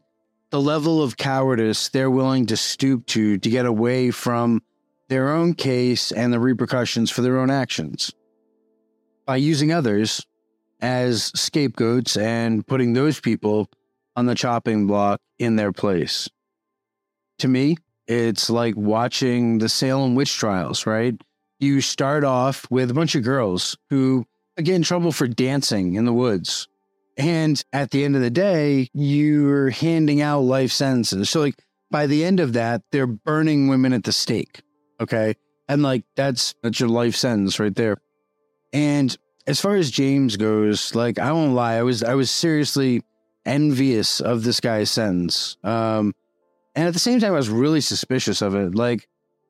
the 0.51 0.61
level 0.61 1.01
of 1.01 1.17
cowardice 1.17 1.89
they're 1.89 2.11
willing 2.11 2.45
to 2.45 2.57
stoop 2.57 3.05
to 3.07 3.37
to 3.37 3.49
get 3.49 3.65
away 3.65 4.11
from 4.11 4.61
their 5.07 5.29
own 5.29 5.53
case 5.53 6.11
and 6.11 6.31
the 6.31 6.39
repercussions 6.39 7.09
for 7.09 7.21
their 7.21 7.39
own 7.39 7.49
actions 7.49 8.13
by 9.25 9.37
using 9.37 9.71
others 9.71 10.25
as 10.81 11.31
scapegoats 11.35 12.17
and 12.17 12.65
putting 12.67 12.93
those 12.93 13.19
people 13.19 13.69
on 14.15 14.25
the 14.25 14.35
chopping 14.35 14.87
block 14.87 15.19
in 15.39 15.55
their 15.55 15.71
place. 15.71 16.29
To 17.39 17.47
me, 17.47 17.77
it's 18.07 18.49
like 18.49 18.75
watching 18.75 19.57
the 19.59 19.69
Salem 19.69 20.15
witch 20.15 20.35
trials, 20.35 20.85
right? 20.85 21.15
You 21.59 21.81
start 21.81 22.23
off 22.23 22.69
with 22.69 22.91
a 22.91 22.93
bunch 22.93 23.15
of 23.15 23.23
girls 23.23 23.77
who 23.89 24.25
get 24.57 24.75
in 24.75 24.83
trouble 24.83 25.11
for 25.11 25.27
dancing 25.27 25.95
in 25.95 26.05
the 26.05 26.13
woods. 26.13 26.67
And 27.17 27.63
at 27.71 27.91
the 27.91 28.03
end 28.03 28.15
of 28.15 28.21
the 28.21 28.29
day, 28.29 28.89
you're 28.93 29.69
handing 29.69 30.21
out 30.21 30.41
life 30.41 30.71
sentences. 30.71 31.29
So, 31.29 31.39
like, 31.41 31.55
by 31.89 32.07
the 32.07 32.23
end 32.23 32.39
of 32.39 32.53
that, 32.53 32.81
they're 32.91 33.07
burning 33.07 33.67
women 33.67 33.93
at 33.93 34.03
the 34.03 34.11
stake. 34.11 34.61
Okay. 34.99 35.35
And 35.67 35.81
like, 35.83 36.03
that's, 36.15 36.55
that's 36.63 36.79
your 36.79 36.89
life 36.89 37.15
sentence 37.15 37.59
right 37.59 37.75
there. 37.75 37.97
And 38.73 39.15
as 39.47 39.59
far 39.59 39.75
as 39.75 39.91
James 39.91 40.37
goes, 40.37 40.95
like, 40.95 41.19
I 41.19 41.31
won't 41.31 41.53
lie, 41.53 41.75
I 41.75 41.83
was, 41.83 42.03
I 42.03 42.13
was 42.15 42.31
seriously 42.31 43.03
envious 43.45 44.19
of 44.19 44.43
this 44.43 44.59
guy's 44.59 44.91
sentence. 44.91 45.57
Um, 45.63 46.13
and 46.75 46.87
at 46.87 46.93
the 46.93 46.99
same 46.99 47.19
time, 47.19 47.33
I 47.33 47.37
was 47.37 47.49
really 47.49 47.81
suspicious 47.81 48.41
of 48.41 48.55
it. 48.55 48.75
Like, 48.75 49.07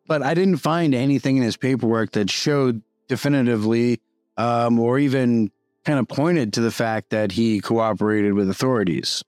but 0.08 0.22
I 0.22 0.34
didn't 0.34 0.58
find 0.58 0.96
anything 0.96 1.38
in 1.38 1.44
his 1.44 1.58
paperwork 1.58 2.12
that 2.14 2.30
showed 2.30 2.82
definitively 3.08 4.02
um, 4.38 4.80
or 4.80 4.98
even 4.98 5.52
kind 5.86 6.00
of 6.00 6.08
pointed 6.08 6.54
to 6.54 6.62
the 6.62 6.72
fact 6.72 7.10
that 7.12 7.32
he 7.32 7.60
cooperated 7.60 8.34
with 8.34 8.50
authorities. 8.50 9.24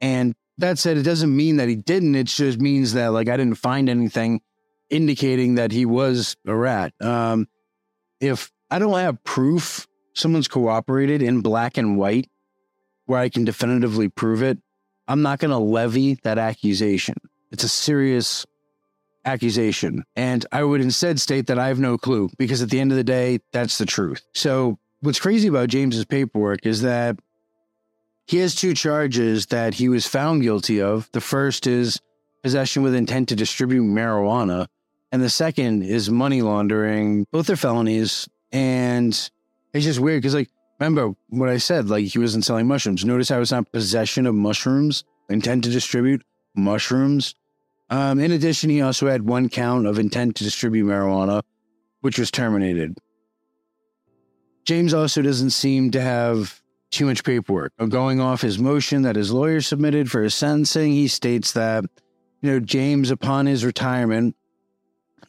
And 0.00 0.34
that 0.58 0.78
said, 0.78 0.96
it 0.96 1.02
doesn't 1.02 1.34
mean 1.34 1.56
that 1.56 1.68
he 1.68 1.76
didn't. 1.76 2.14
It 2.14 2.26
just 2.26 2.60
means 2.60 2.94
that, 2.94 3.08
like, 3.08 3.28
I 3.28 3.36
didn't 3.36 3.56
find 3.56 3.88
anything 3.88 4.40
indicating 4.90 5.56
that 5.56 5.72
he 5.72 5.84
was 5.84 6.36
a 6.46 6.54
rat. 6.54 6.92
Um, 7.00 7.48
if 8.20 8.52
I 8.70 8.78
don't 8.78 8.98
have 8.98 9.22
proof 9.24 9.86
someone's 10.14 10.48
cooperated 10.48 11.22
in 11.22 11.40
black 11.42 11.76
and 11.76 11.98
white, 11.98 12.28
where 13.06 13.18
I 13.18 13.28
can 13.28 13.44
definitively 13.44 14.08
prove 14.08 14.42
it, 14.42 14.58
I'm 15.08 15.22
not 15.22 15.38
going 15.38 15.50
to 15.50 15.58
levy 15.58 16.14
that 16.22 16.38
accusation. 16.38 17.14
It's 17.50 17.64
a 17.64 17.68
serious 17.68 18.44
accusation. 19.24 20.04
And 20.14 20.44
I 20.52 20.62
would 20.62 20.80
instead 20.80 21.20
state 21.20 21.46
that 21.48 21.58
I 21.58 21.68
have 21.68 21.78
no 21.78 21.98
clue 21.98 22.30
because 22.38 22.62
at 22.62 22.70
the 22.70 22.80
end 22.80 22.92
of 22.92 22.96
the 22.96 23.04
day, 23.04 23.40
that's 23.52 23.78
the 23.78 23.86
truth. 23.86 24.22
So, 24.34 24.78
what's 25.00 25.20
crazy 25.20 25.48
about 25.48 25.68
James's 25.68 26.04
paperwork 26.04 26.64
is 26.64 26.82
that 26.82 27.18
he 28.26 28.38
has 28.38 28.54
two 28.54 28.74
charges 28.74 29.46
that 29.46 29.74
he 29.74 29.88
was 29.88 30.06
found 30.06 30.42
guilty 30.42 30.80
of. 30.80 31.08
The 31.12 31.20
first 31.20 31.66
is 31.66 32.00
possession 32.42 32.82
with 32.82 32.94
intent 32.94 33.28
to 33.28 33.36
distribute 33.36 33.82
marijuana, 33.82 34.66
and 35.12 35.22
the 35.22 35.30
second 35.30 35.82
is 35.82 36.10
money 36.10 36.42
laundering. 36.42 37.26
Both 37.30 37.50
are 37.50 37.56
felonies. 37.56 38.28
And 38.52 39.12
it's 39.72 39.84
just 39.84 40.00
weird 40.00 40.22
because, 40.22 40.34
like, 40.34 40.50
remember 40.78 41.14
what 41.28 41.48
I 41.48 41.58
said, 41.58 41.88
like 41.88 42.06
he 42.06 42.18
wasn't 42.18 42.44
selling 42.44 42.66
mushrooms. 42.66 43.04
Notice 43.04 43.28
how 43.28 43.40
it's 43.40 43.50
not 43.50 43.72
possession 43.72 44.26
of 44.26 44.34
mushrooms, 44.34 45.04
intent 45.28 45.64
to 45.64 45.70
distribute 45.70 46.22
mushrooms. 46.54 47.34
Um, 47.88 48.18
in 48.18 48.32
addition, 48.32 48.70
he 48.70 48.80
also 48.80 49.06
had 49.06 49.22
one 49.22 49.48
count 49.48 49.86
of 49.86 49.98
intent 49.98 50.36
to 50.36 50.44
distribute 50.44 50.86
marijuana, 50.86 51.42
which 52.00 52.18
was 52.18 52.30
terminated. 52.30 52.98
James 54.64 54.92
also 54.92 55.22
doesn't 55.22 55.50
seem 55.50 55.92
to 55.92 56.00
have 56.00 56.60
too 56.90 57.06
much 57.06 57.22
paperwork. 57.24 57.72
Going 57.88 58.20
off 58.20 58.40
his 58.40 58.58
motion 58.58 59.02
that 59.02 59.16
his 59.16 59.32
lawyer 59.32 59.60
submitted 59.60 60.10
for 60.10 60.22
his 60.22 60.34
sentencing, 60.34 60.92
he 60.92 61.08
states 61.08 61.52
that, 61.52 61.84
you 62.42 62.50
know, 62.50 62.60
James, 62.60 63.10
upon 63.10 63.46
his 63.46 63.64
retirement, 63.64 64.34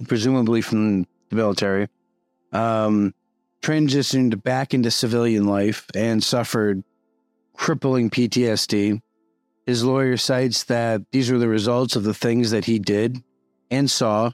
presumably 0.07 0.61
from 0.61 1.03
the 1.29 1.35
military, 1.35 1.87
um, 2.51 3.13
transitioned 3.67 4.41
back 4.43 4.73
into 4.73 4.89
civilian 4.89 5.45
life 5.45 5.87
and 5.93 6.23
suffered 6.23 6.83
crippling 7.53 8.09
PTSD. 8.09 9.01
His 9.65 9.83
lawyer 9.83 10.15
cites 10.15 10.63
that 10.65 11.01
these 11.11 11.29
were 11.29 11.37
the 11.37 11.49
results 11.49 11.97
of 11.97 12.03
the 12.03 12.13
things 12.13 12.51
that 12.51 12.63
he 12.63 12.79
did 12.79 13.21
and 13.69 13.91
saw 13.91 14.31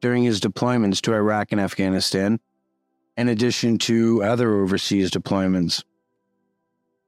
during 0.00 0.24
his 0.24 0.40
deployments 0.40 1.00
to 1.02 1.14
Iraq 1.14 1.52
and 1.52 1.60
Afghanistan, 1.60 2.40
in 3.16 3.28
addition 3.28 3.78
to 3.78 4.24
other 4.24 4.56
overseas 4.56 5.12
deployments. 5.12 5.84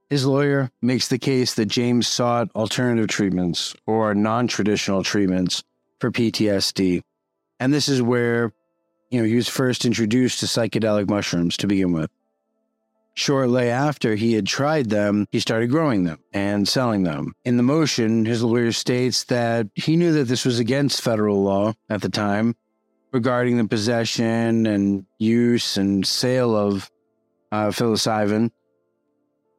His 0.09 0.25
lawyer 0.25 0.71
makes 0.81 1.09
the 1.09 1.19
case 1.19 1.55
that 1.55 1.67
James 1.67 2.07
sought 2.07 2.55
alternative 2.55 3.09
treatments 3.09 3.75
or 3.87 4.15
non 4.15 4.47
traditional 4.47 5.03
treatments 5.03 5.65
for 5.99 6.13
PTSD. 6.13 7.03
And 7.59 7.75
this 7.75 7.89
is 7.89 8.01
where 8.01 8.53
you 9.15 9.21
know, 9.21 9.29
he 9.29 9.37
was 9.37 9.49
first 9.49 9.85
introduced 9.85 10.41
to 10.41 10.47
psychedelic 10.47 11.09
mushrooms 11.09 11.57
to 11.59 11.69
begin 11.69 11.93
with. 11.93 12.11
Shortly 13.15 13.69
after 13.69 14.17
he 14.17 14.33
had 14.33 14.45
tried 14.45 14.91
them, 14.91 15.29
he 15.31 15.39
started 15.39 15.71
growing 15.71 16.03
them 16.03 16.19
and 16.33 16.67
selling 16.67 17.05
them. 17.05 17.33
In 17.45 17.57
the 17.57 17.63
motion, 17.63 18.25
his 18.25 18.43
lawyer 18.43 18.73
states 18.73 19.23
that 19.25 19.69
he 19.77 19.95
knew 19.95 20.13
that 20.15 20.25
this 20.25 20.45
was 20.45 20.59
against 20.59 21.01
federal 21.01 21.45
law 21.45 21.75
at 21.89 22.03
the 22.03 22.09
time 22.09 22.57
regarding 23.13 23.57
the 23.57 23.69
possession 23.69 24.67
and 24.67 25.07
use 25.19 25.77
and 25.77 26.05
sale 26.05 26.57
of 26.57 26.91
uh, 27.53 27.69
psilocybin. 27.69 28.51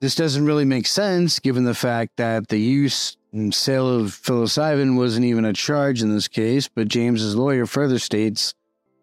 This 0.01 0.15
doesn't 0.15 0.45
really 0.45 0.65
make 0.65 0.85
sense 0.85 1.39
given 1.39 1.63
the 1.63 1.73
fact 1.73 2.17
that 2.17 2.49
the 2.49 2.59
use 2.59 3.15
and 3.31 3.55
sale 3.55 3.87
of 3.87 4.19
psilocybin 4.21 4.97
wasn't 4.97 5.25
even 5.25 5.45
a 5.45 5.53
charge 5.53 6.01
in 6.01 6.13
this 6.13 6.27
case, 6.27 6.67
but 6.67 6.89
James's 6.89 7.37
lawyer 7.37 7.65
further 7.65 7.99
states 7.99 8.53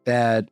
that 0.05 0.49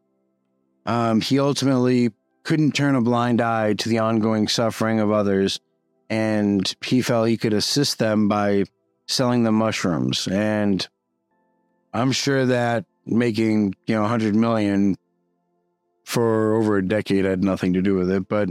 um, 0.87 1.21
he 1.21 1.39
ultimately 1.39 2.11
couldn't 2.43 2.73
turn 2.73 2.95
a 2.95 3.01
blind 3.01 3.41
eye 3.41 3.75
to 3.75 3.89
the 3.89 3.99
ongoing 3.99 4.49
suffering 4.49 5.01
of 5.01 5.11
others, 5.11 5.61
and 6.09 6.75
he 6.85 7.03
felt 7.03 7.29
he 7.29 7.37
could 7.37 7.53
assist 7.53 7.99
them 7.99 8.29
by 8.29 8.65
selling 9.07 9.43
them 9.43 9.55
mushrooms. 9.55 10.27
And 10.29 10.87
I'm 11.93 12.13
sure 12.13 12.47
that 12.47 12.85
making 13.07 13.75
you 13.87 13.95
know 13.95 14.03
100 14.03 14.35
million 14.35 14.97
for 16.05 16.57
over 16.57 16.77
a 16.77 16.87
decade 16.87 17.25
had 17.25 17.45
nothing 17.45 17.73
to 17.75 17.83
do 17.83 17.95
with 17.95 18.11
it. 18.11 18.29
But 18.29 18.49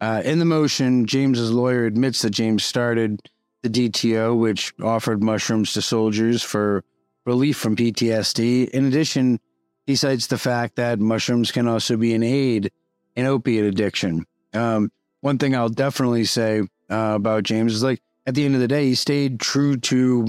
uh, 0.00 0.22
in 0.24 0.38
the 0.38 0.44
motion, 0.44 1.06
James's 1.06 1.50
lawyer 1.50 1.84
admits 1.84 2.22
that 2.22 2.30
James 2.30 2.64
started 2.64 3.20
the 3.62 3.68
DTO, 3.68 4.38
which 4.38 4.72
offered 4.82 5.22
mushrooms 5.22 5.72
to 5.72 5.82
soldiers 5.82 6.42
for 6.42 6.84
relief 7.26 7.56
from 7.56 7.76
PTSD. 7.76 8.68
In 8.70 8.86
addition, 8.86 9.40
he 9.86 9.96
cites 9.96 10.26
the 10.26 10.38
fact 10.38 10.76
that 10.76 10.98
mushrooms 10.98 11.52
can 11.52 11.66
also 11.66 11.96
be 11.96 12.14
an 12.14 12.22
aid 12.22 12.70
in 13.16 13.26
opiate 13.26 13.64
addiction. 13.64 14.24
Um, 14.54 14.90
one 15.20 15.38
thing 15.38 15.54
I'll 15.54 15.68
definitely 15.68 16.24
say 16.24 16.60
uh, 16.90 17.12
about 17.16 17.44
James 17.44 17.74
is 17.74 17.82
like 17.82 18.00
at 18.26 18.34
the 18.34 18.44
end 18.44 18.54
of 18.54 18.60
the 18.60 18.68
day, 18.68 18.86
he 18.86 18.94
stayed 18.94 19.40
true 19.40 19.76
to 19.76 20.28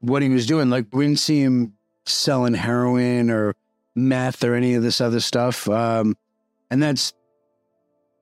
what 0.00 0.22
he 0.22 0.28
was 0.28 0.46
doing. 0.46 0.70
Like 0.70 0.86
we 0.92 1.06
didn't 1.06 1.18
see 1.18 1.40
him 1.40 1.74
selling 2.04 2.54
heroin 2.54 3.30
or 3.30 3.54
meth 3.94 4.44
or 4.44 4.54
any 4.54 4.74
of 4.74 4.82
this 4.82 5.00
other 5.00 5.20
stuff, 5.20 5.68
um, 5.68 6.16
and 6.70 6.82
that's 6.82 7.12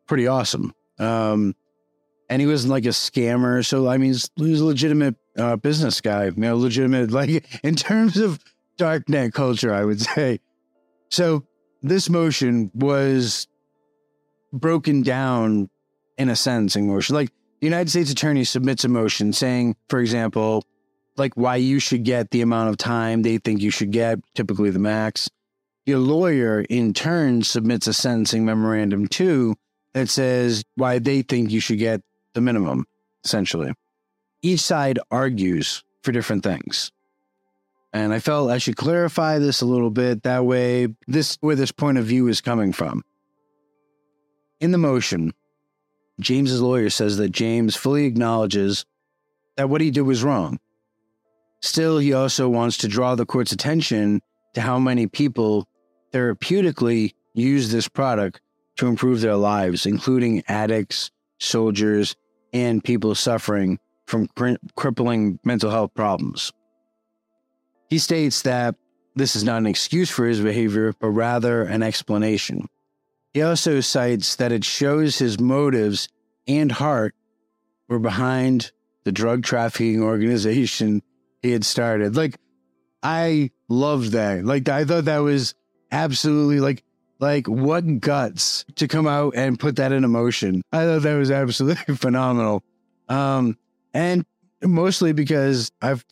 pretty 0.06 0.26
awesome. 0.26 0.74
Um, 0.98 1.54
and 2.30 2.40
he 2.40 2.46
wasn't 2.46 2.70
like 2.70 2.84
a 2.86 2.90
scammer. 2.90 3.64
So 3.64 3.88
I 3.88 3.98
mean, 3.98 4.12
he's, 4.12 4.30
he 4.36 4.50
was 4.50 4.60
a 4.60 4.64
legitimate 4.64 5.16
uh, 5.36 5.56
business 5.56 6.00
guy, 6.00 6.26
you 6.26 6.32
know, 6.36 6.56
legitimate 6.56 7.10
like 7.12 7.60
in 7.62 7.74
terms 7.76 8.16
of 8.16 8.42
darknet 8.78 9.32
culture, 9.32 9.72
I 9.72 9.84
would 9.84 10.00
say. 10.14 10.40
So 11.10 11.44
this 11.82 12.08
motion 12.08 12.70
was 12.74 13.46
broken 14.52 15.02
down 15.02 15.68
in 16.16 16.28
a 16.28 16.36
sentencing 16.36 16.88
motion. 16.88 17.14
Like 17.14 17.30
the 17.60 17.66
United 17.66 17.90
States 17.90 18.10
attorney 18.10 18.44
submits 18.44 18.84
a 18.84 18.88
motion 18.88 19.32
saying, 19.32 19.76
for 19.88 20.00
example, 20.00 20.64
like 21.16 21.34
why 21.34 21.56
you 21.56 21.78
should 21.78 22.04
get 22.04 22.30
the 22.30 22.40
amount 22.40 22.70
of 22.70 22.76
time 22.76 23.22
they 23.22 23.38
think 23.38 23.60
you 23.60 23.70
should 23.70 23.90
get, 23.90 24.18
typically 24.34 24.70
the 24.70 24.78
max. 24.78 25.28
Your 25.86 25.98
lawyer 25.98 26.62
in 26.62 26.94
turn 26.94 27.42
submits 27.42 27.86
a 27.86 27.92
sentencing 27.92 28.44
memorandum 28.44 29.06
too 29.06 29.54
that 29.92 30.08
says 30.08 30.64
why 30.76 30.98
they 30.98 31.22
think 31.22 31.50
you 31.50 31.60
should 31.60 31.78
get 31.78 32.00
the 32.32 32.40
minimum, 32.40 32.86
essentially. 33.24 33.72
Each 34.42 34.60
side 34.60 34.98
argues 35.10 35.84
for 36.02 36.12
different 36.12 36.42
things. 36.42 36.90
And 37.94 38.12
I 38.12 38.18
felt 38.18 38.50
I 38.50 38.58
should 38.58 38.76
clarify 38.76 39.38
this 39.38 39.60
a 39.60 39.66
little 39.66 39.88
bit. 39.88 40.24
That 40.24 40.44
way, 40.44 40.88
this 41.06 41.38
where 41.40 41.54
this 41.54 41.70
point 41.70 41.96
of 41.96 42.04
view 42.04 42.26
is 42.26 42.40
coming 42.40 42.72
from. 42.72 43.04
In 44.60 44.72
the 44.72 44.78
motion, 44.78 45.32
James's 46.18 46.60
lawyer 46.60 46.90
says 46.90 47.18
that 47.18 47.30
James 47.30 47.76
fully 47.76 48.04
acknowledges 48.04 48.84
that 49.56 49.70
what 49.70 49.80
he 49.80 49.92
did 49.92 50.02
was 50.02 50.24
wrong. 50.24 50.58
Still, 51.62 51.98
he 51.98 52.12
also 52.12 52.48
wants 52.48 52.78
to 52.78 52.88
draw 52.88 53.14
the 53.14 53.24
court's 53.24 53.52
attention 53.52 54.20
to 54.54 54.60
how 54.60 54.78
many 54.80 55.06
people 55.06 55.68
therapeutically 56.12 57.14
use 57.32 57.70
this 57.70 57.86
product 57.86 58.40
to 58.76 58.88
improve 58.88 59.20
their 59.20 59.36
lives, 59.36 59.86
including 59.86 60.42
addicts, 60.48 61.12
soldiers, 61.38 62.16
and 62.52 62.82
people 62.82 63.14
suffering 63.14 63.78
from 64.06 64.26
cri- 64.36 64.58
crippling 64.74 65.38
mental 65.44 65.70
health 65.70 65.94
problems. 65.94 66.52
He 67.94 67.98
states 67.98 68.42
that 68.42 68.74
this 69.14 69.36
is 69.36 69.44
not 69.44 69.58
an 69.58 69.68
excuse 69.68 70.10
for 70.10 70.26
his 70.26 70.40
behavior, 70.40 70.96
but 70.98 71.10
rather 71.10 71.62
an 71.62 71.80
explanation. 71.80 72.66
He 73.32 73.40
also 73.40 73.80
cites 73.80 74.34
that 74.34 74.50
it 74.50 74.64
shows 74.64 75.18
his 75.18 75.38
motives 75.38 76.08
and 76.48 76.72
heart 76.72 77.14
were 77.88 78.00
behind 78.00 78.72
the 79.04 79.12
drug 79.12 79.44
trafficking 79.44 80.02
organization 80.02 81.02
he 81.40 81.52
had 81.52 81.64
started. 81.64 82.16
Like, 82.16 82.36
I 83.00 83.52
loved 83.68 84.10
that. 84.10 84.44
Like, 84.44 84.68
I 84.68 84.84
thought 84.84 85.04
that 85.04 85.18
was 85.18 85.54
absolutely 85.92 86.58
like, 86.58 86.82
like 87.20 87.46
what 87.46 88.00
guts 88.00 88.64
to 88.74 88.88
come 88.88 89.06
out 89.06 89.34
and 89.36 89.56
put 89.56 89.76
that 89.76 89.92
in 89.92 90.10
motion. 90.10 90.62
I 90.72 90.82
thought 90.82 91.02
that 91.02 91.14
was 91.14 91.30
absolutely 91.30 91.94
phenomenal. 91.94 92.64
Um, 93.08 93.56
and 93.92 94.26
mostly 94.60 95.12
because 95.12 95.70
I've 95.80 96.04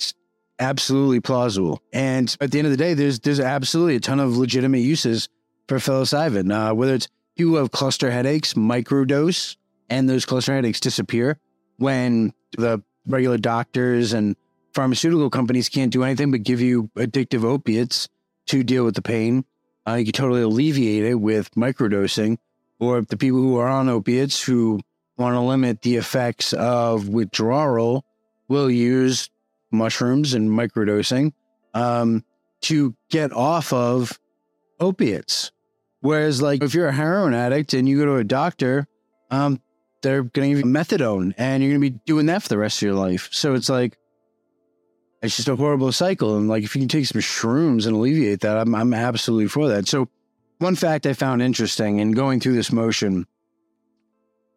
absolutely 0.62 1.20
plausible. 1.20 1.82
And 1.92 2.34
at 2.40 2.52
the 2.52 2.58
end 2.58 2.66
of 2.66 2.70
the 2.70 2.76
day, 2.76 2.94
there's 2.94 3.20
there's 3.20 3.40
absolutely 3.40 3.96
a 3.96 4.00
ton 4.00 4.20
of 4.20 4.36
legitimate 4.36 4.78
uses 4.78 5.28
for 5.68 5.78
psilocybin. 5.78 6.52
Uh, 6.52 6.74
whether 6.74 6.94
it's 6.94 7.08
people 7.36 7.52
who 7.52 7.56
have 7.56 7.72
cluster 7.72 8.10
headaches, 8.10 8.54
microdose, 8.54 9.56
and 9.90 10.08
those 10.08 10.24
cluster 10.24 10.54
headaches 10.54 10.80
disappear 10.80 11.38
when 11.78 12.32
the 12.56 12.82
regular 13.06 13.38
doctors 13.38 14.12
and 14.12 14.36
pharmaceutical 14.72 15.28
companies 15.28 15.68
can't 15.68 15.92
do 15.92 16.04
anything 16.04 16.30
but 16.30 16.42
give 16.42 16.60
you 16.60 16.84
addictive 16.96 17.44
opiates 17.44 18.08
to 18.46 18.62
deal 18.62 18.84
with 18.84 18.94
the 18.94 19.02
pain. 19.02 19.44
Uh, 19.86 19.94
you 19.94 20.04
can 20.04 20.12
totally 20.12 20.42
alleviate 20.42 21.04
it 21.04 21.16
with 21.16 21.50
microdosing, 21.54 22.38
or 22.78 23.02
the 23.02 23.16
people 23.16 23.40
who 23.40 23.58
are 23.58 23.68
on 23.68 23.88
opiates 23.88 24.42
who 24.42 24.80
want 25.18 25.34
to 25.34 25.40
limit 25.40 25.82
the 25.82 25.96
effects 25.96 26.52
of 26.52 27.08
withdrawal 27.08 28.04
will 28.48 28.70
use 28.70 29.28
mushrooms 29.72 30.34
and 30.34 30.50
microdosing 30.50 31.32
um, 31.74 32.24
to 32.62 32.94
get 33.10 33.32
off 33.32 33.72
of 33.72 34.18
opiates. 34.80 35.52
Whereas, 36.00 36.42
like, 36.42 36.62
if 36.62 36.74
you're 36.74 36.88
a 36.88 36.92
heroin 36.92 37.34
addict 37.34 37.74
and 37.74 37.88
you 37.88 37.98
go 37.98 38.06
to 38.06 38.16
a 38.16 38.24
doctor, 38.24 38.88
um, 39.30 39.60
they're 40.02 40.24
going 40.24 40.50
to 40.50 40.56
give 40.56 40.66
you 40.66 40.72
methadone 40.72 41.32
and 41.38 41.62
you're 41.62 41.72
going 41.72 41.80
to 41.80 41.90
be 41.90 42.00
doing 42.06 42.26
that 42.26 42.42
for 42.42 42.48
the 42.48 42.58
rest 42.58 42.78
of 42.78 42.86
your 42.86 42.94
life. 42.94 43.28
So 43.30 43.54
it's 43.54 43.68
like, 43.68 43.96
it's 45.22 45.36
just 45.36 45.48
a 45.48 45.54
horrible 45.54 45.92
cycle. 45.92 46.36
And 46.36 46.48
like, 46.48 46.64
if 46.64 46.74
you 46.74 46.80
can 46.80 46.88
take 46.88 47.06
some 47.06 47.20
shrooms 47.20 47.86
and 47.86 47.94
alleviate 47.94 48.40
that, 48.40 48.58
I'm, 48.58 48.74
I'm 48.74 48.92
absolutely 48.92 49.46
for 49.48 49.68
that. 49.68 49.86
So, 49.86 50.08
one 50.58 50.76
fact 50.76 51.06
I 51.06 51.12
found 51.12 51.42
interesting 51.42 51.98
in 51.98 52.12
going 52.12 52.38
through 52.38 52.54
this 52.54 52.70
motion 52.70 53.26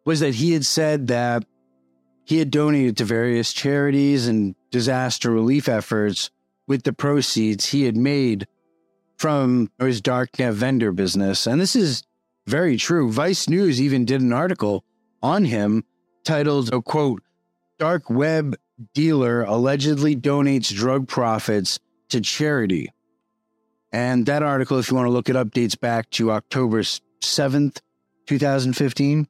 was 0.04 0.20
that 0.20 0.34
he 0.34 0.52
had 0.52 0.64
said 0.64 1.08
that 1.08 1.44
he 2.24 2.38
had 2.38 2.50
donated 2.50 2.96
to 2.98 3.04
various 3.04 3.52
charities 3.52 4.28
and 4.28 4.54
disaster 4.70 5.30
relief 5.30 5.68
efforts 5.68 6.30
with 6.66 6.82
the 6.82 6.92
proceeds 6.92 7.66
he 7.66 7.84
had 7.84 7.96
made 7.96 8.46
from 9.16 9.70
his 9.78 10.02
darknet 10.02 10.52
vendor 10.52 10.92
business. 10.92 11.46
And 11.46 11.60
this 11.60 11.76
is 11.76 12.02
very 12.46 12.76
true. 12.76 13.10
Vice 13.10 13.48
News 13.48 13.80
even 13.80 14.04
did 14.04 14.20
an 14.20 14.32
article 14.32 14.84
on 15.22 15.44
him 15.44 15.84
titled, 16.24 16.72
a 16.72 16.82
quote, 16.82 17.22
Dark 17.78 18.10
Web 18.10 18.56
Dealer 18.94 19.42
Allegedly 19.42 20.16
Donates 20.16 20.74
Drug 20.74 21.08
Profits 21.08 21.78
to 22.10 22.20
Charity. 22.20 22.92
And 23.92 24.26
that 24.26 24.42
article, 24.42 24.78
if 24.78 24.90
you 24.90 24.96
want 24.96 25.06
to 25.06 25.12
look 25.12 25.28
it 25.28 25.36
up, 25.36 25.52
dates 25.52 25.74
back 25.74 26.10
to 26.10 26.30
October 26.32 26.82
7th, 26.82 27.80
2015. 28.26 29.28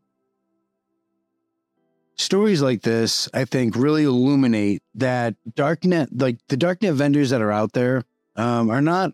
Stories 2.18 2.62
like 2.62 2.82
this, 2.82 3.28
I 3.34 3.44
think, 3.44 3.76
really 3.76 4.04
illuminate 4.04 4.82
that 4.94 5.34
darknet, 5.50 6.08
like 6.18 6.38
the 6.48 6.56
darknet 6.56 6.94
vendors 6.94 7.30
that 7.30 7.42
are 7.42 7.52
out 7.52 7.72
there, 7.72 8.04
um, 8.36 8.70
are 8.70 8.80
not 8.80 9.12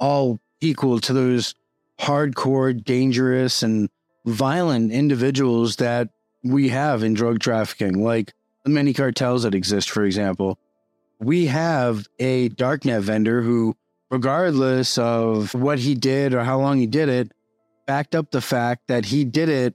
all 0.00 0.40
equal 0.60 0.98
to 1.00 1.12
those 1.12 1.54
hardcore, 2.00 2.82
dangerous, 2.82 3.62
and 3.62 3.90
violent 4.24 4.92
individuals 4.92 5.76
that 5.76 6.08
we 6.42 6.68
have 6.68 7.02
in 7.02 7.14
drug 7.14 7.40
trafficking, 7.40 8.02
like 8.02 8.32
the 8.64 8.70
many 8.70 8.92
cartels 8.92 9.42
that 9.42 9.54
exist, 9.54 9.90
for 9.90 10.04
example. 10.04 10.58
We 11.18 11.46
have 11.46 12.06
a 12.18 12.48
darknet 12.50 13.02
vendor 13.02 13.42
who, 13.42 13.76
regardless 14.10 14.96
of 14.96 15.52
what 15.54 15.80
he 15.80 15.94
did 15.94 16.32
or 16.32 16.44
how 16.44 16.60
long 16.60 16.78
he 16.78 16.86
did 16.86 17.08
it, 17.08 17.32
backed 17.86 18.14
up 18.14 18.30
the 18.30 18.40
fact 18.40 18.86
that 18.88 19.06
he 19.06 19.24
did 19.24 19.48
it 19.48 19.74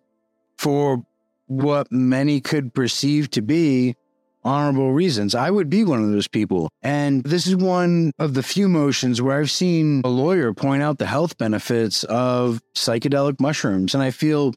for 0.58 1.06
what 1.48 1.92
many 1.92 2.42
could 2.42 2.74
perceive 2.74 3.30
to 3.32 3.42
be 3.42 3.96
honorable 4.44 4.92
reasons. 4.92 5.36
I 5.36 5.50
would 5.50 5.70
be 5.70 5.84
one 5.84 6.04
of 6.04 6.12
those 6.12 6.28
people. 6.28 6.70
And 6.82 7.24
this 7.24 7.48
is 7.48 7.56
one 7.56 8.12
of 8.20 8.34
the 8.34 8.44
few 8.44 8.68
motions 8.68 9.22
where 9.22 9.40
I've 9.40 9.52
seen 9.52 10.02
a 10.04 10.10
lawyer 10.10 10.54
point 10.54 10.84
out 10.84 10.98
the 10.98 11.06
health 11.06 11.38
benefits 11.38 12.04
of 12.06 12.62
psychedelic 12.76 13.40
mushrooms. 13.40 13.94
And 13.94 14.04
I 14.04 14.12
feel 14.12 14.54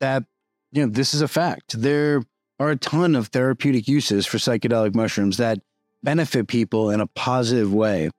that, 0.00 0.24
you 0.72 0.84
know, 0.84 0.92
this 0.92 1.14
is 1.14 1.20
a 1.20 1.28
fact. 1.28 1.80
There 1.80 2.22
are 2.58 2.70
a 2.70 2.76
ton 2.76 3.14
of 3.14 3.28
therapeutic 3.28 3.86
uses 3.86 4.26
for 4.26 4.38
psychedelic 4.38 4.94
mushrooms 4.94 5.36
that 5.36 5.58
benefit 6.02 6.48
people 6.48 6.90
in 6.90 7.00
a 7.00 7.06
positive 7.06 7.72
way. 7.72 8.10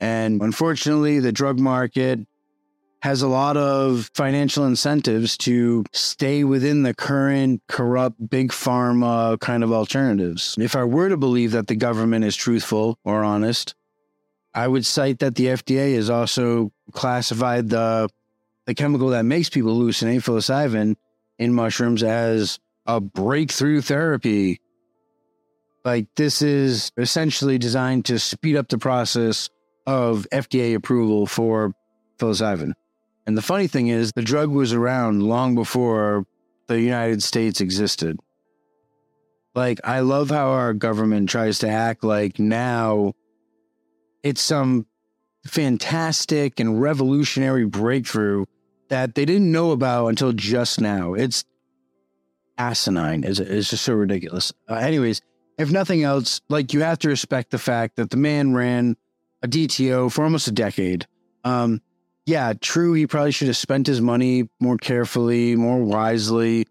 And 0.00 0.42
unfortunately, 0.42 1.18
the 1.20 1.32
drug 1.32 1.58
market 1.58 2.20
has 3.04 3.20
a 3.20 3.28
lot 3.28 3.54
of 3.58 4.10
financial 4.14 4.64
incentives 4.64 5.36
to 5.36 5.84
stay 5.92 6.42
within 6.42 6.84
the 6.84 6.94
current 6.94 7.60
corrupt 7.68 8.16
big 8.30 8.50
pharma 8.50 9.38
kind 9.40 9.62
of 9.62 9.70
alternatives. 9.70 10.56
If 10.58 10.74
I 10.74 10.84
were 10.84 11.10
to 11.10 11.18
believe 11.18 11.52
that 11.52 11.66
the 11.66 11.76
government 11.76 12.24
is 12.24 12.34
truthful 12.34 12.98
or 13.04 13.22
honest, 13.22 13.74
I 14.54 14.68
would 14.68 14.86
cite 14.86 15.18
that 15.18 15.34
the 15.34 15.48
FDA 15.48 15.96
has 15.96 16.08
also 16.08 16.72
classified 16.92 17.68
the 17.68 18.08
the 18.64 18.74
chemical 18.74 19.08
that 19.08 19.26
makes 19.26 19.50
people 19.50 19.78
hallucinate, 19.78 20.22
psilocybin, 20.22 20.96
in 21.38 21.52
mushrooms 21.52 22.02
as 22.02 22.58
a 22.86 23.02
breakthrough 23.02 23.82
therapy. 23.82 24.62
Like 25.84 26.06
this 26.16 26.40
is 26.40 26.90
essentially 26.96 27.58
designed 27.58 28.06
to 28.06 28.18
speed 28.18 28.56
up 28.56 28.68
the 28.68 28.78
process 28.78 29.50
of 29.86 30.26
FDA 30.32 30.74
approval 30.74 31.26
for 31.26 31.74
psilocybin. 32.18 32.72
And 33.26 33.36
the 33.36 33.42
funny 33.42 33.66
thing 33.66 33.88
is, 33.88 34.12
the 34.12 34.22
drug 34.22 34.50
was 34.50 34.72
around 34.72 35.22
long 35.22 35.54
before 35.54 36.26
the 36.66 36.80
United 36.80 37.22
States 37.22 37.60
existed. 37.60 38.18
Like, 39.54 39.80
I 39.84 40.00
love 40.00 40.30
how 40.30 40.48
our 40.48 40.74
government 40.74 41.28
tries 41.28 41.60
to 41.60 41.68
act 41.68 42.04
like 42.04 42.38
now 42.38 43.14
it's 44.22 44.42
some 44.42 44.86
fantastic 45.46 46.58
and 46.58 46.80
revolutionary 46.80 47.66
breakthrough 47.66 48.46
that 48.88 49.14
they 49.14 49.24
didn't 49.24 49.52
know 49.52 49.70
about 49.70 50.08
until 50.08 50.32
just 50.32 50.80
now. 50.80 51.14
It's 51.14 51.44
asinine. 52.58 53.24
It's, 53.24 53.38
it's 53.38 53.70
just 53.70 53.84
so 53.84 53.94
ridiculous. 53.94 54.52
Uh, 54.68 54.74
anyways, 54.74 55.20
if 55.58 55.70
nothing 55.70 56.02
else, 56.02 56.40
like 56.48 56.72
you 56.72 56.80
have 56.80 56.98
to 57.00 57.08
respect 57.08 57.50
the 57.50 57.58
fact 57.58 57.96
that 57.96 58.10
the 58.10 58.16
man 58.16 58.54
ran 58.54 58.96
a 59.42 59.48
DTO 59.48 60.10
for 60.10 60.24
almost 60.24 60.48
a 60.48 60.52
decade. 60.52 61.06
Um, 61.44 61.80
yeah, 62.26 62.54
true. 62.58 62.94
He 62.94 63.06
probably 63.06 63.32
should 63.32 63.48
have 63.48 63.56
spent 63.56 63.86
his 63.86 64.00
money 64.00 64.48
more 64.60 64.78
carefully, 64.78 65.56
more 65.56 65.82
wisely, 65.82 66.66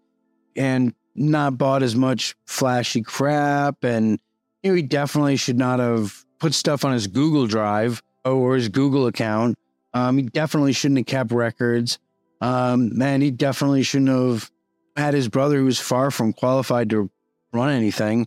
and 0.56 0.94
not 1.14 1.56
bought 1.56 1.82
as 1.82 1.94
much 1.94 2.34
flashy 2.44 3.02
crap. 3.02 3.84
And 3.84 4.18
you 4.62 4.70
know, 4.70 4.76
he 4.76 4.82
definitely 4.82 5.36
should 5.36 5.58
not 5.58 5.78
have 5.78 6.24
put 6.40 6.54
stuff 6.54 6.84
on 6.84 6.92
his 6.92 7.06
Google 7.06 7.46
Drive 7.46 8.02
or 8.24 8.56
his 8.56 8.68
Google 8.68 9.06
account. 9.06 9.56
Um, 9.92 10.18
he 10.18 10.24
definitely 10.24 10.72
shouldn't 10.72 10.98
have 10.98 11.06
kept 11.06 11.30
records. 11.30 11.98
Um, 12.40 13.00
and 13.00 13.22
he 13.22 13.30
definitely 13.30 13.84
shouldn't 13.84 14.10
have 14.10 14.50
had 14.96 15.14
his 15.14 15.28
brother, 15.28 15.58
who 15.58 15.66
was 15.66 15.78
far 15.78 16.10
from 16.10 16.32
qualified 16.32 16.90
to 16.90 17.10
run 17.52 17.70
anything, 17.70 18.26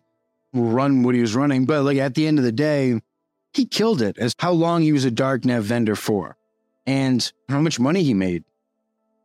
run 0.54 1.04
what 1.04 1.14
he 1.14 1.22
was 1.22 1.36
running. 1.36 1.66
But 1.66 1.84
like 1.84 1.98
at 1.98 2.16
the 2.16 2.26
end 2.26 2.40
of 2.40 2.46
the 2.46 2.54
day, 2.54 3.02
he 3.54 3.66
killed 3.66 4.02
it 4.02 4.18
as 4.18 4.34
how 4.40 4.54
long 4.54 4.82
he 4.82 4.94
was 4.94 5.04
a 5.04 5.12
darknet 5.12 5.62
vendor 5.62 5.96
for 5.96 6.38
and 6.88 7.32
how 7.50 7.60
much 7.60 7.80
money 7.80 8.02
he 8.02 8.14
made. 8.14 8.44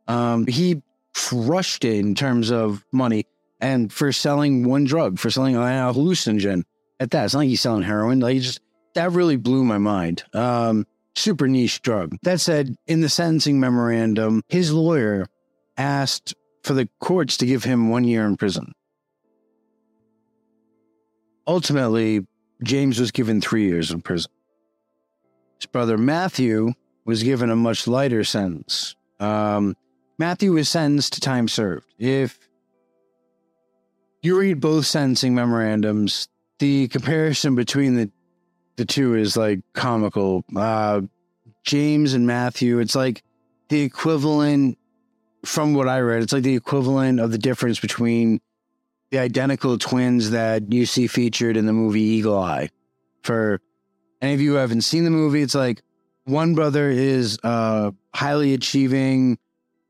Um, 0.07 0.45
he 0.45 0.83
crushed 1.15 1.85
it 1.85 1.97
in 1.97 2.13
terms 2.13 2.51
of 2.51 2.85
money 2.91 3.25
and 3.61 3.91
for 3.91 4.11
selling 4.11 4.67
one 4.67 4.83
drug, 4.83 5.17
for 5.17 5.29
selling 5.29 5.55
a 5.55 5.59
hallucinogen 5.59 6.63
at 6.99 7.11
that. 7.11 7.25
It's 7.25 7.33
not 7.33 7.39
like 7.39 7.49
he's 7.49 7.61
selling 7.61 7.83
heroin. 7.83 8.19
Like 8.19 8.41
just 8.41 8.59
that 8.95 9.11
really 9.13 9.37
blew 9.37 9.63
my 9.63 9.77
mind. 9.77 10.23
Um, 10.33 10.85
super 11.15 11.47
niche 11.47 11.81
drug. 11.81 12.17
That 12.23 12.41
said, 12.41 12.75
in 12.85 13.01
the 13.01 13.09
sentencing 13.09 13.59
memorandum, 13.59 14.43
his 14.49 14.73
lawyer 14.73 15.27
asked 15.77 16.35
for 16.63 16.73
the 16.73 16.89
courts 16.99 17.37
to 17.37 17.45
give 17.45 17.63
him 17.63 17.89
one 17.89 18.03
year 18.03 18.25
in 18.25 18.35
prison. 18.35 18.73
Ultimately, 21.47 22.25
James 22.63 22.99
was 22.99 23.11
given 23.11 23.41
three 23.41 23.65
years 23.65 23.91
in 23.91 24.01
prison. 24.01 24.31
His 25.59 25.65
brother 25.65 25.97
Matthew 25.97 26.73
was 27.05 27.23
given 27.23 27.49
a 27.49 27.55
much 27.55 27.87
lighter 27.87 28.23
sentence. 28.23 28.95
Um, 29.19 29.75
Matthew 30.17 30.53
was 30.53 30.69
sentenced 30.69 31.13
to 31.13 31.21
time 31.21 31.47
served. 31.47 31.85
If 31.97 32.37
you 34.21 34.39
read 34.39 34.59
both 34.59 34.85
sentencing 34.85 35.35
memorandums, 35.35 36.27
the 36.59 36.87
comparison 36.87 37.55
between 37.55 37.95
the 37.95 38.11
the 38.75 38.85
two 38.85 39.15
is 39.15 39.37
like 39.37 39.59
comical. 39.73 40.43
Uh, 40.55 41.01
James 41.63 42.13
and 42.13 42.25
Matthew, 42.25 42.79
it's 42.79 42.95
like 42.95 43.23
the 43.69 43.81
equivalent, 43.81 44.77
from 45.45 45.73
what 45.73 45.87
I 45.87 45.99
read, 45.99 46.23
it's 46.23 46.33
like 46.33 46.43
the 46.43 46.55
equivalent 46.55 47.19
of 47.19 47.31
the 47.31 47.37
difference 47.37 47.79
between 47.79 48.41
the 49.11 49.19
identical 49.19 49.77
twins 49.77 50.31
that 50.31 50.71
you 50.73 50.85
see 50.85 51.07
featured 51.07 51.55
in 51.55 51.65
the 51.65 51.73
movie 51.73 52.01
Eagle 52.01 52.37
Eye. 52.37 52.69
For 53.21 53.61
any 54.21 54.33
of 54.33 54.41
you 54.41 54.51
who 54.51 54.57
haven't 54.57 54.81
seen 54.81 55.03
the 55.03 55.11
movie, 55.11 55.41
it's 55.41 55.55
like 55.55 55.81
one 56.25 56.55
brother 56.55 56.89
is 56.89 57.39
a 57.43 57.93
highly 58.13 58.53
achieving, 58.53 59.37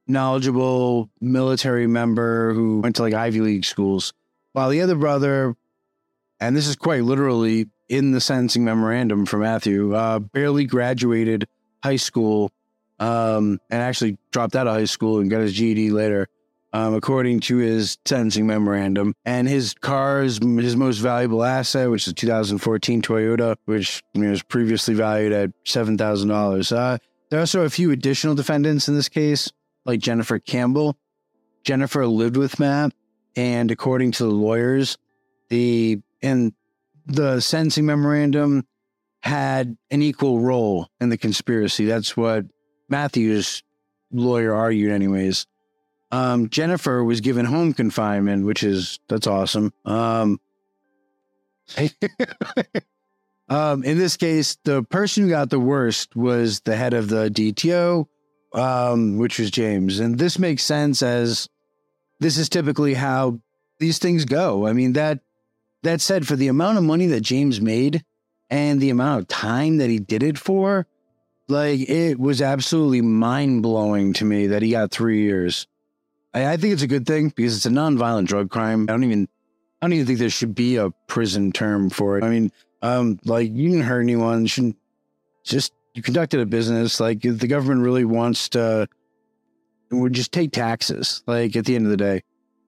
knowledgeable 0.07 1.09
military 1.21 1.87
member 1.87 2.53
who 2.53 2.81
went 2.81 2.95
to 2.97 3.01
like 3.03 3.13
Ivy 3.13 3.41
League 3.41 3.65
schools, 3.65 4.13
while 4.53 4.69
the 4.69 4.81
other 4.81 4.95
brother, 4.95 5.55
and 6.39 6.55
this 6.55 6.67
is 6.67 6.75
quite 6.75 7.03
literally 7.03 7.67
in 7.89 8.11
the 8.11 8.21
sentencing 8.21 8.63
memorandum 8.63 9.25
for 9.25 9.37
Matthew, 9.37 9.93
uh, 9.95 10.19
barely 10.19 10.65
graduated 10.65 11.47
high 11.83 11.97
school 11.97 12.51
um, 12.99 13.59
and 13.69 13.81
actually 13.81 14.17
dropped 14.31 14.55
out 14.55 14.67
of 14.67 14.73
high 14.73 14.85
school 14.85 15.19
and 15.19 15.29
got 15.29 15.41
his 15.41 15.53
GED 15.53 15.91
later 15.91 16.27
um, 16.73 16.95
according 16.95 17.39
to 17.39 17.57
his 17.57 17.97
sentencing 18.03 18.47
memorandum. 18.47 19.13
And 19.23 19.47
his 19.47 19.75
car 19.75 20.23
is 20.23 20.39
his 20.39 20.75
most 20.75 20.97
valuable 20.97 21.43
asset, 21.43 21.89
which 21.89 22.07
is 22.07 22.11
a 22.11 22.15
2014 22.15 23.01
Toyota, 23.01 23.55
which 23.65 24.01
you 24.13 24.23
know, 24.23 24.31
was 24.31 24.41
previously 24.43 24.95
valued 24.95 25.31
at 25.31 25.51
$7,000. 25.65 26.75
Uh, 26.75 26.97
there 27.29 27.39
are 27.39 27.41
also 27.41 27.61
a 27.61 27.69
few 27.69 27.91
additional 27.91 28.35
defendants 28.35 28.87
in 28.87 28.95
this 28.95 29.09
case, 29.09 29.51
like 29.85 29.99
Jennifer 29.99 30.39
Campbell. 30.39 30.97
Jennifer 31.63 32.05
lived 32.05 32.35
with 32.35 32.59
Matt, 32.59 32.93
and 33.35 33.71
according 33.71 34.11
to 34.13 34.23
the 34.23 34.31
lawyers, 34.31 34.97
the 35.49 35.99
in 36.21 36.53
the 37.05 37.39
sentencing 37.39 37.85
memorandum 37.85 38.65
had 39.21 39.77
an 39.89 40.01
equal 40.01 40.41
role 40.41 40.89
in 40.99 41.09
the 41.09 41.17
conspiracy. 41.17 41.85
That's 41.85 42.17
what 42.17 42.45
Matthew's 42.89 43.63
lawyer 44.11 44.53
argued, 44.53 44.91
anyways. 44.91 45.47
Um, 46.13 46.49
Jennifer 46.49 47.03
was 47.03 47.21
given 47.21 47.43
home 47.43 47.73
confinement, 47.73 48.45
which 48.45 48.61
is 48.61 48.99
that's 49.09 49.25
awesome. 49.25 49.73
Um, 49.83 50.39
um, 53.49 53.83
in 53.83 53.97
this 53.97 54.15
case, 54.15 54.55
the 54.63 54.83
person 54.83 55.23
who 55.23 55.29
got 55.29 55.49
the 55.49 55.59
worst 55.59 56.15
was 56.15 56.59
the 56.59 56.75
head 56.75 56.93
of 56.93 57.09
the 57.09 57.29
DTO, 57.29 58.05
um, 58.53 59.17
which 59.17 59.39
was 59.39 59.49
James, 59.49 59.99
and 59.99 60.19
this 60.19 60.37
makes 60.37 60.63
sense 60.63 61.01
as 61.01 61.49
this 62.19 62.37
is 62.37 62.47
typically 62.47 62.93
how 62.93 63.39
these 63.79 63.97
things 63.97 64.23
go. 64.23 64.67
I 64.67 64.73
mean 64.73 64.93
that 64.93 65.21
that 65.81 65.99
said, 65.99 66.27
for 66.27 66.35
the 66.35 66.47
amount 66.47 66.77
of 66.77 66.83
money 66.83 67.07
that 67.07 67.21
James 67.21 67.59
made 67.59 68.05
and 68.51 68.79
the 68.79 68.91
amount 68.91 69.21
of 69.21 69.27
time 69.29 69.77
that 69.77 69.89
he 69.89 69.97
did 69.97 70.21
it 70.21 70.37
for, 70.37 70.85
like 71.47 71.89
it 71.89 72.19
was 72.19 72.39
absolutely 72.39 73.01
mind 73.01 73.63
blowing 73.63 74.13
to 74.13 74.25
me 74.25 74.45
that 74.45 74.61
he 74.61 74.69
got 74.69 74.91
three 74.91 75.23
years. 75.23 75.65
I, 76.33 76.53
I 76.53 76.57
think 76.57 76.73
it's 76.73 76.81
a 76.81 76.87
good 76.87 77.05
thing 77.05 77.29
because 77.29 77.55
it's 77.55 77.65
a 77.65 77.71
non-violent 77.71 78.27
drug 78.27 78.49
crime. 78.49 78.83
I 78.89 78.93
don't 78.93 79.03
even, 79.03 79.27
I 79.81 79.85
don't 79.85 79.93
even 79.93 80.05
think 80.05 80.19
there 80.19 80.29
should 80.29 80.55
be 80.55 80.77
a 80.77 80.91
prison 81.07 81.51
term 81.51 81.89
for 81.89 82.17
it. 82.17 82.23
I 82.23 82.29
mean, 82.29 82.51
um, 82.81 83.19
like 83.25 83.51
you 83.51 83.69
didn't 83.69 83.85
hurt 83.85 84.01
anyone. 84.01 84.45
Shouldn't 84.45 84.77
just 85.43 85.73
you 85.93 86.01
conducted 86.01 86.39
a 86.39 86.45
business. 86.45 86.99
Like 86.99 87.21
the 87.21 87.47
government 87.47 87.81
really 87.81 88.05
wants 88.05 88.49
to, 88.49 88.87
would 89.91 90.13
just 90.13 90.31
take 90.31 90.51
taxes. 90.51 91.23
Like 91.27 91.55
at 91.55 91.65
the 91.65 91.75
end 91.75 91.85
of 91.85 91.91
the 91.91 91.97
day, 91.97 92.23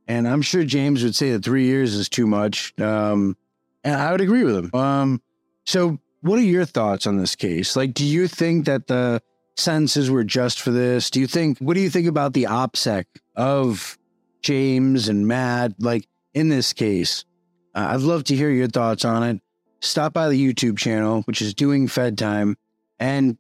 and 0.07 0.27
I'm 0.27 0.41
sure 0.41 0.63
James 0.63 1.03
would 1.03 1.15
say 1.15 1.31
that 1.31 1.43
three 1.43 1.65
years 1.65 1.95
is 1.95 2.07
too 2.07 2.27
much. 2.27 2.73
Um, 2.79 3.35
and 3.83 3.95
I 3.95 4.11
would 4.11 4.21
agree 4.21 4.43
with 4.43 4.55
him. 4.55 4.71
Um, 4.73 5.21
so 5.65 5.99
what 6.21 6.37
are 6.37 6.43
your 6.43 6.65
thoughts 6.65 7.07
on 7.07 7.17
this 7.17 7.35
case? 7.35 7.75
Like, 7.75 7.93
do 7.93 8.05
you 8.05 8.27
think 8.27 8.65
that 8.65 8.87
the 8.87 9.21
sentences 9.57 10.09
were 10.09 10.23
just 10.23 10.61
for 10.61 10.71
this? 10.71 11.09
Do 11.09 11.19
you 11.19 11.27
think, 11.27 11.57
what 11.59 11.73
do 11.75 11.79
you 11.79 11.89
think 11.89 12.07
about 12.07 12.33
the 12.33 12.43
OPSEC 12.43 13.05
of 13.35 13.97
James 14.41 15.07
and 15.09 15.27
Matt? 15.27 15.73
Like, 15.79 16.07
in 16.33 16.49
this 16.49 16.73
case, 16.73 17.25
uh, 17.73 17.87
I'd 17.89 18.01
love 18.01 18.23
to 18.25 18.35
hear 18.35 18.49
your 18.49 18.67
thoughts 18.67 19.05
on 19.05 19.23
it. 19.23 19.41
Stop 19.81 20.13
by 20.13 20.29
the 20.29 20.53
YouTube 20.53 20.77
channel, 20.77 21.21
which 21.23 21.41
is 21.41 21.53
Doing 21.53 21.87
Fed 21.87 22.17
Time, 22.17 22.57
and 22.99 23.37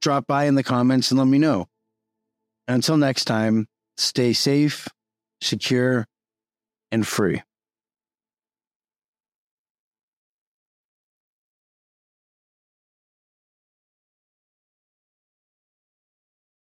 drop 0.00 0.26
by 0.26 0.44
in 0.44 0.54
the 0.54 0.62
comments 0.62 1.10
and 1.10 1.18
let 1.18 1.28
me 1.28 1.38
know. 1.38 1.68
Until 2.68 2.96
next 2.96 3.24
time, 3.24 3.68
stay 3.96 4.32
safe, 4.32 4.88
secure, 5.40 6.06
and 6.90 7.06
free. 7.06 7.42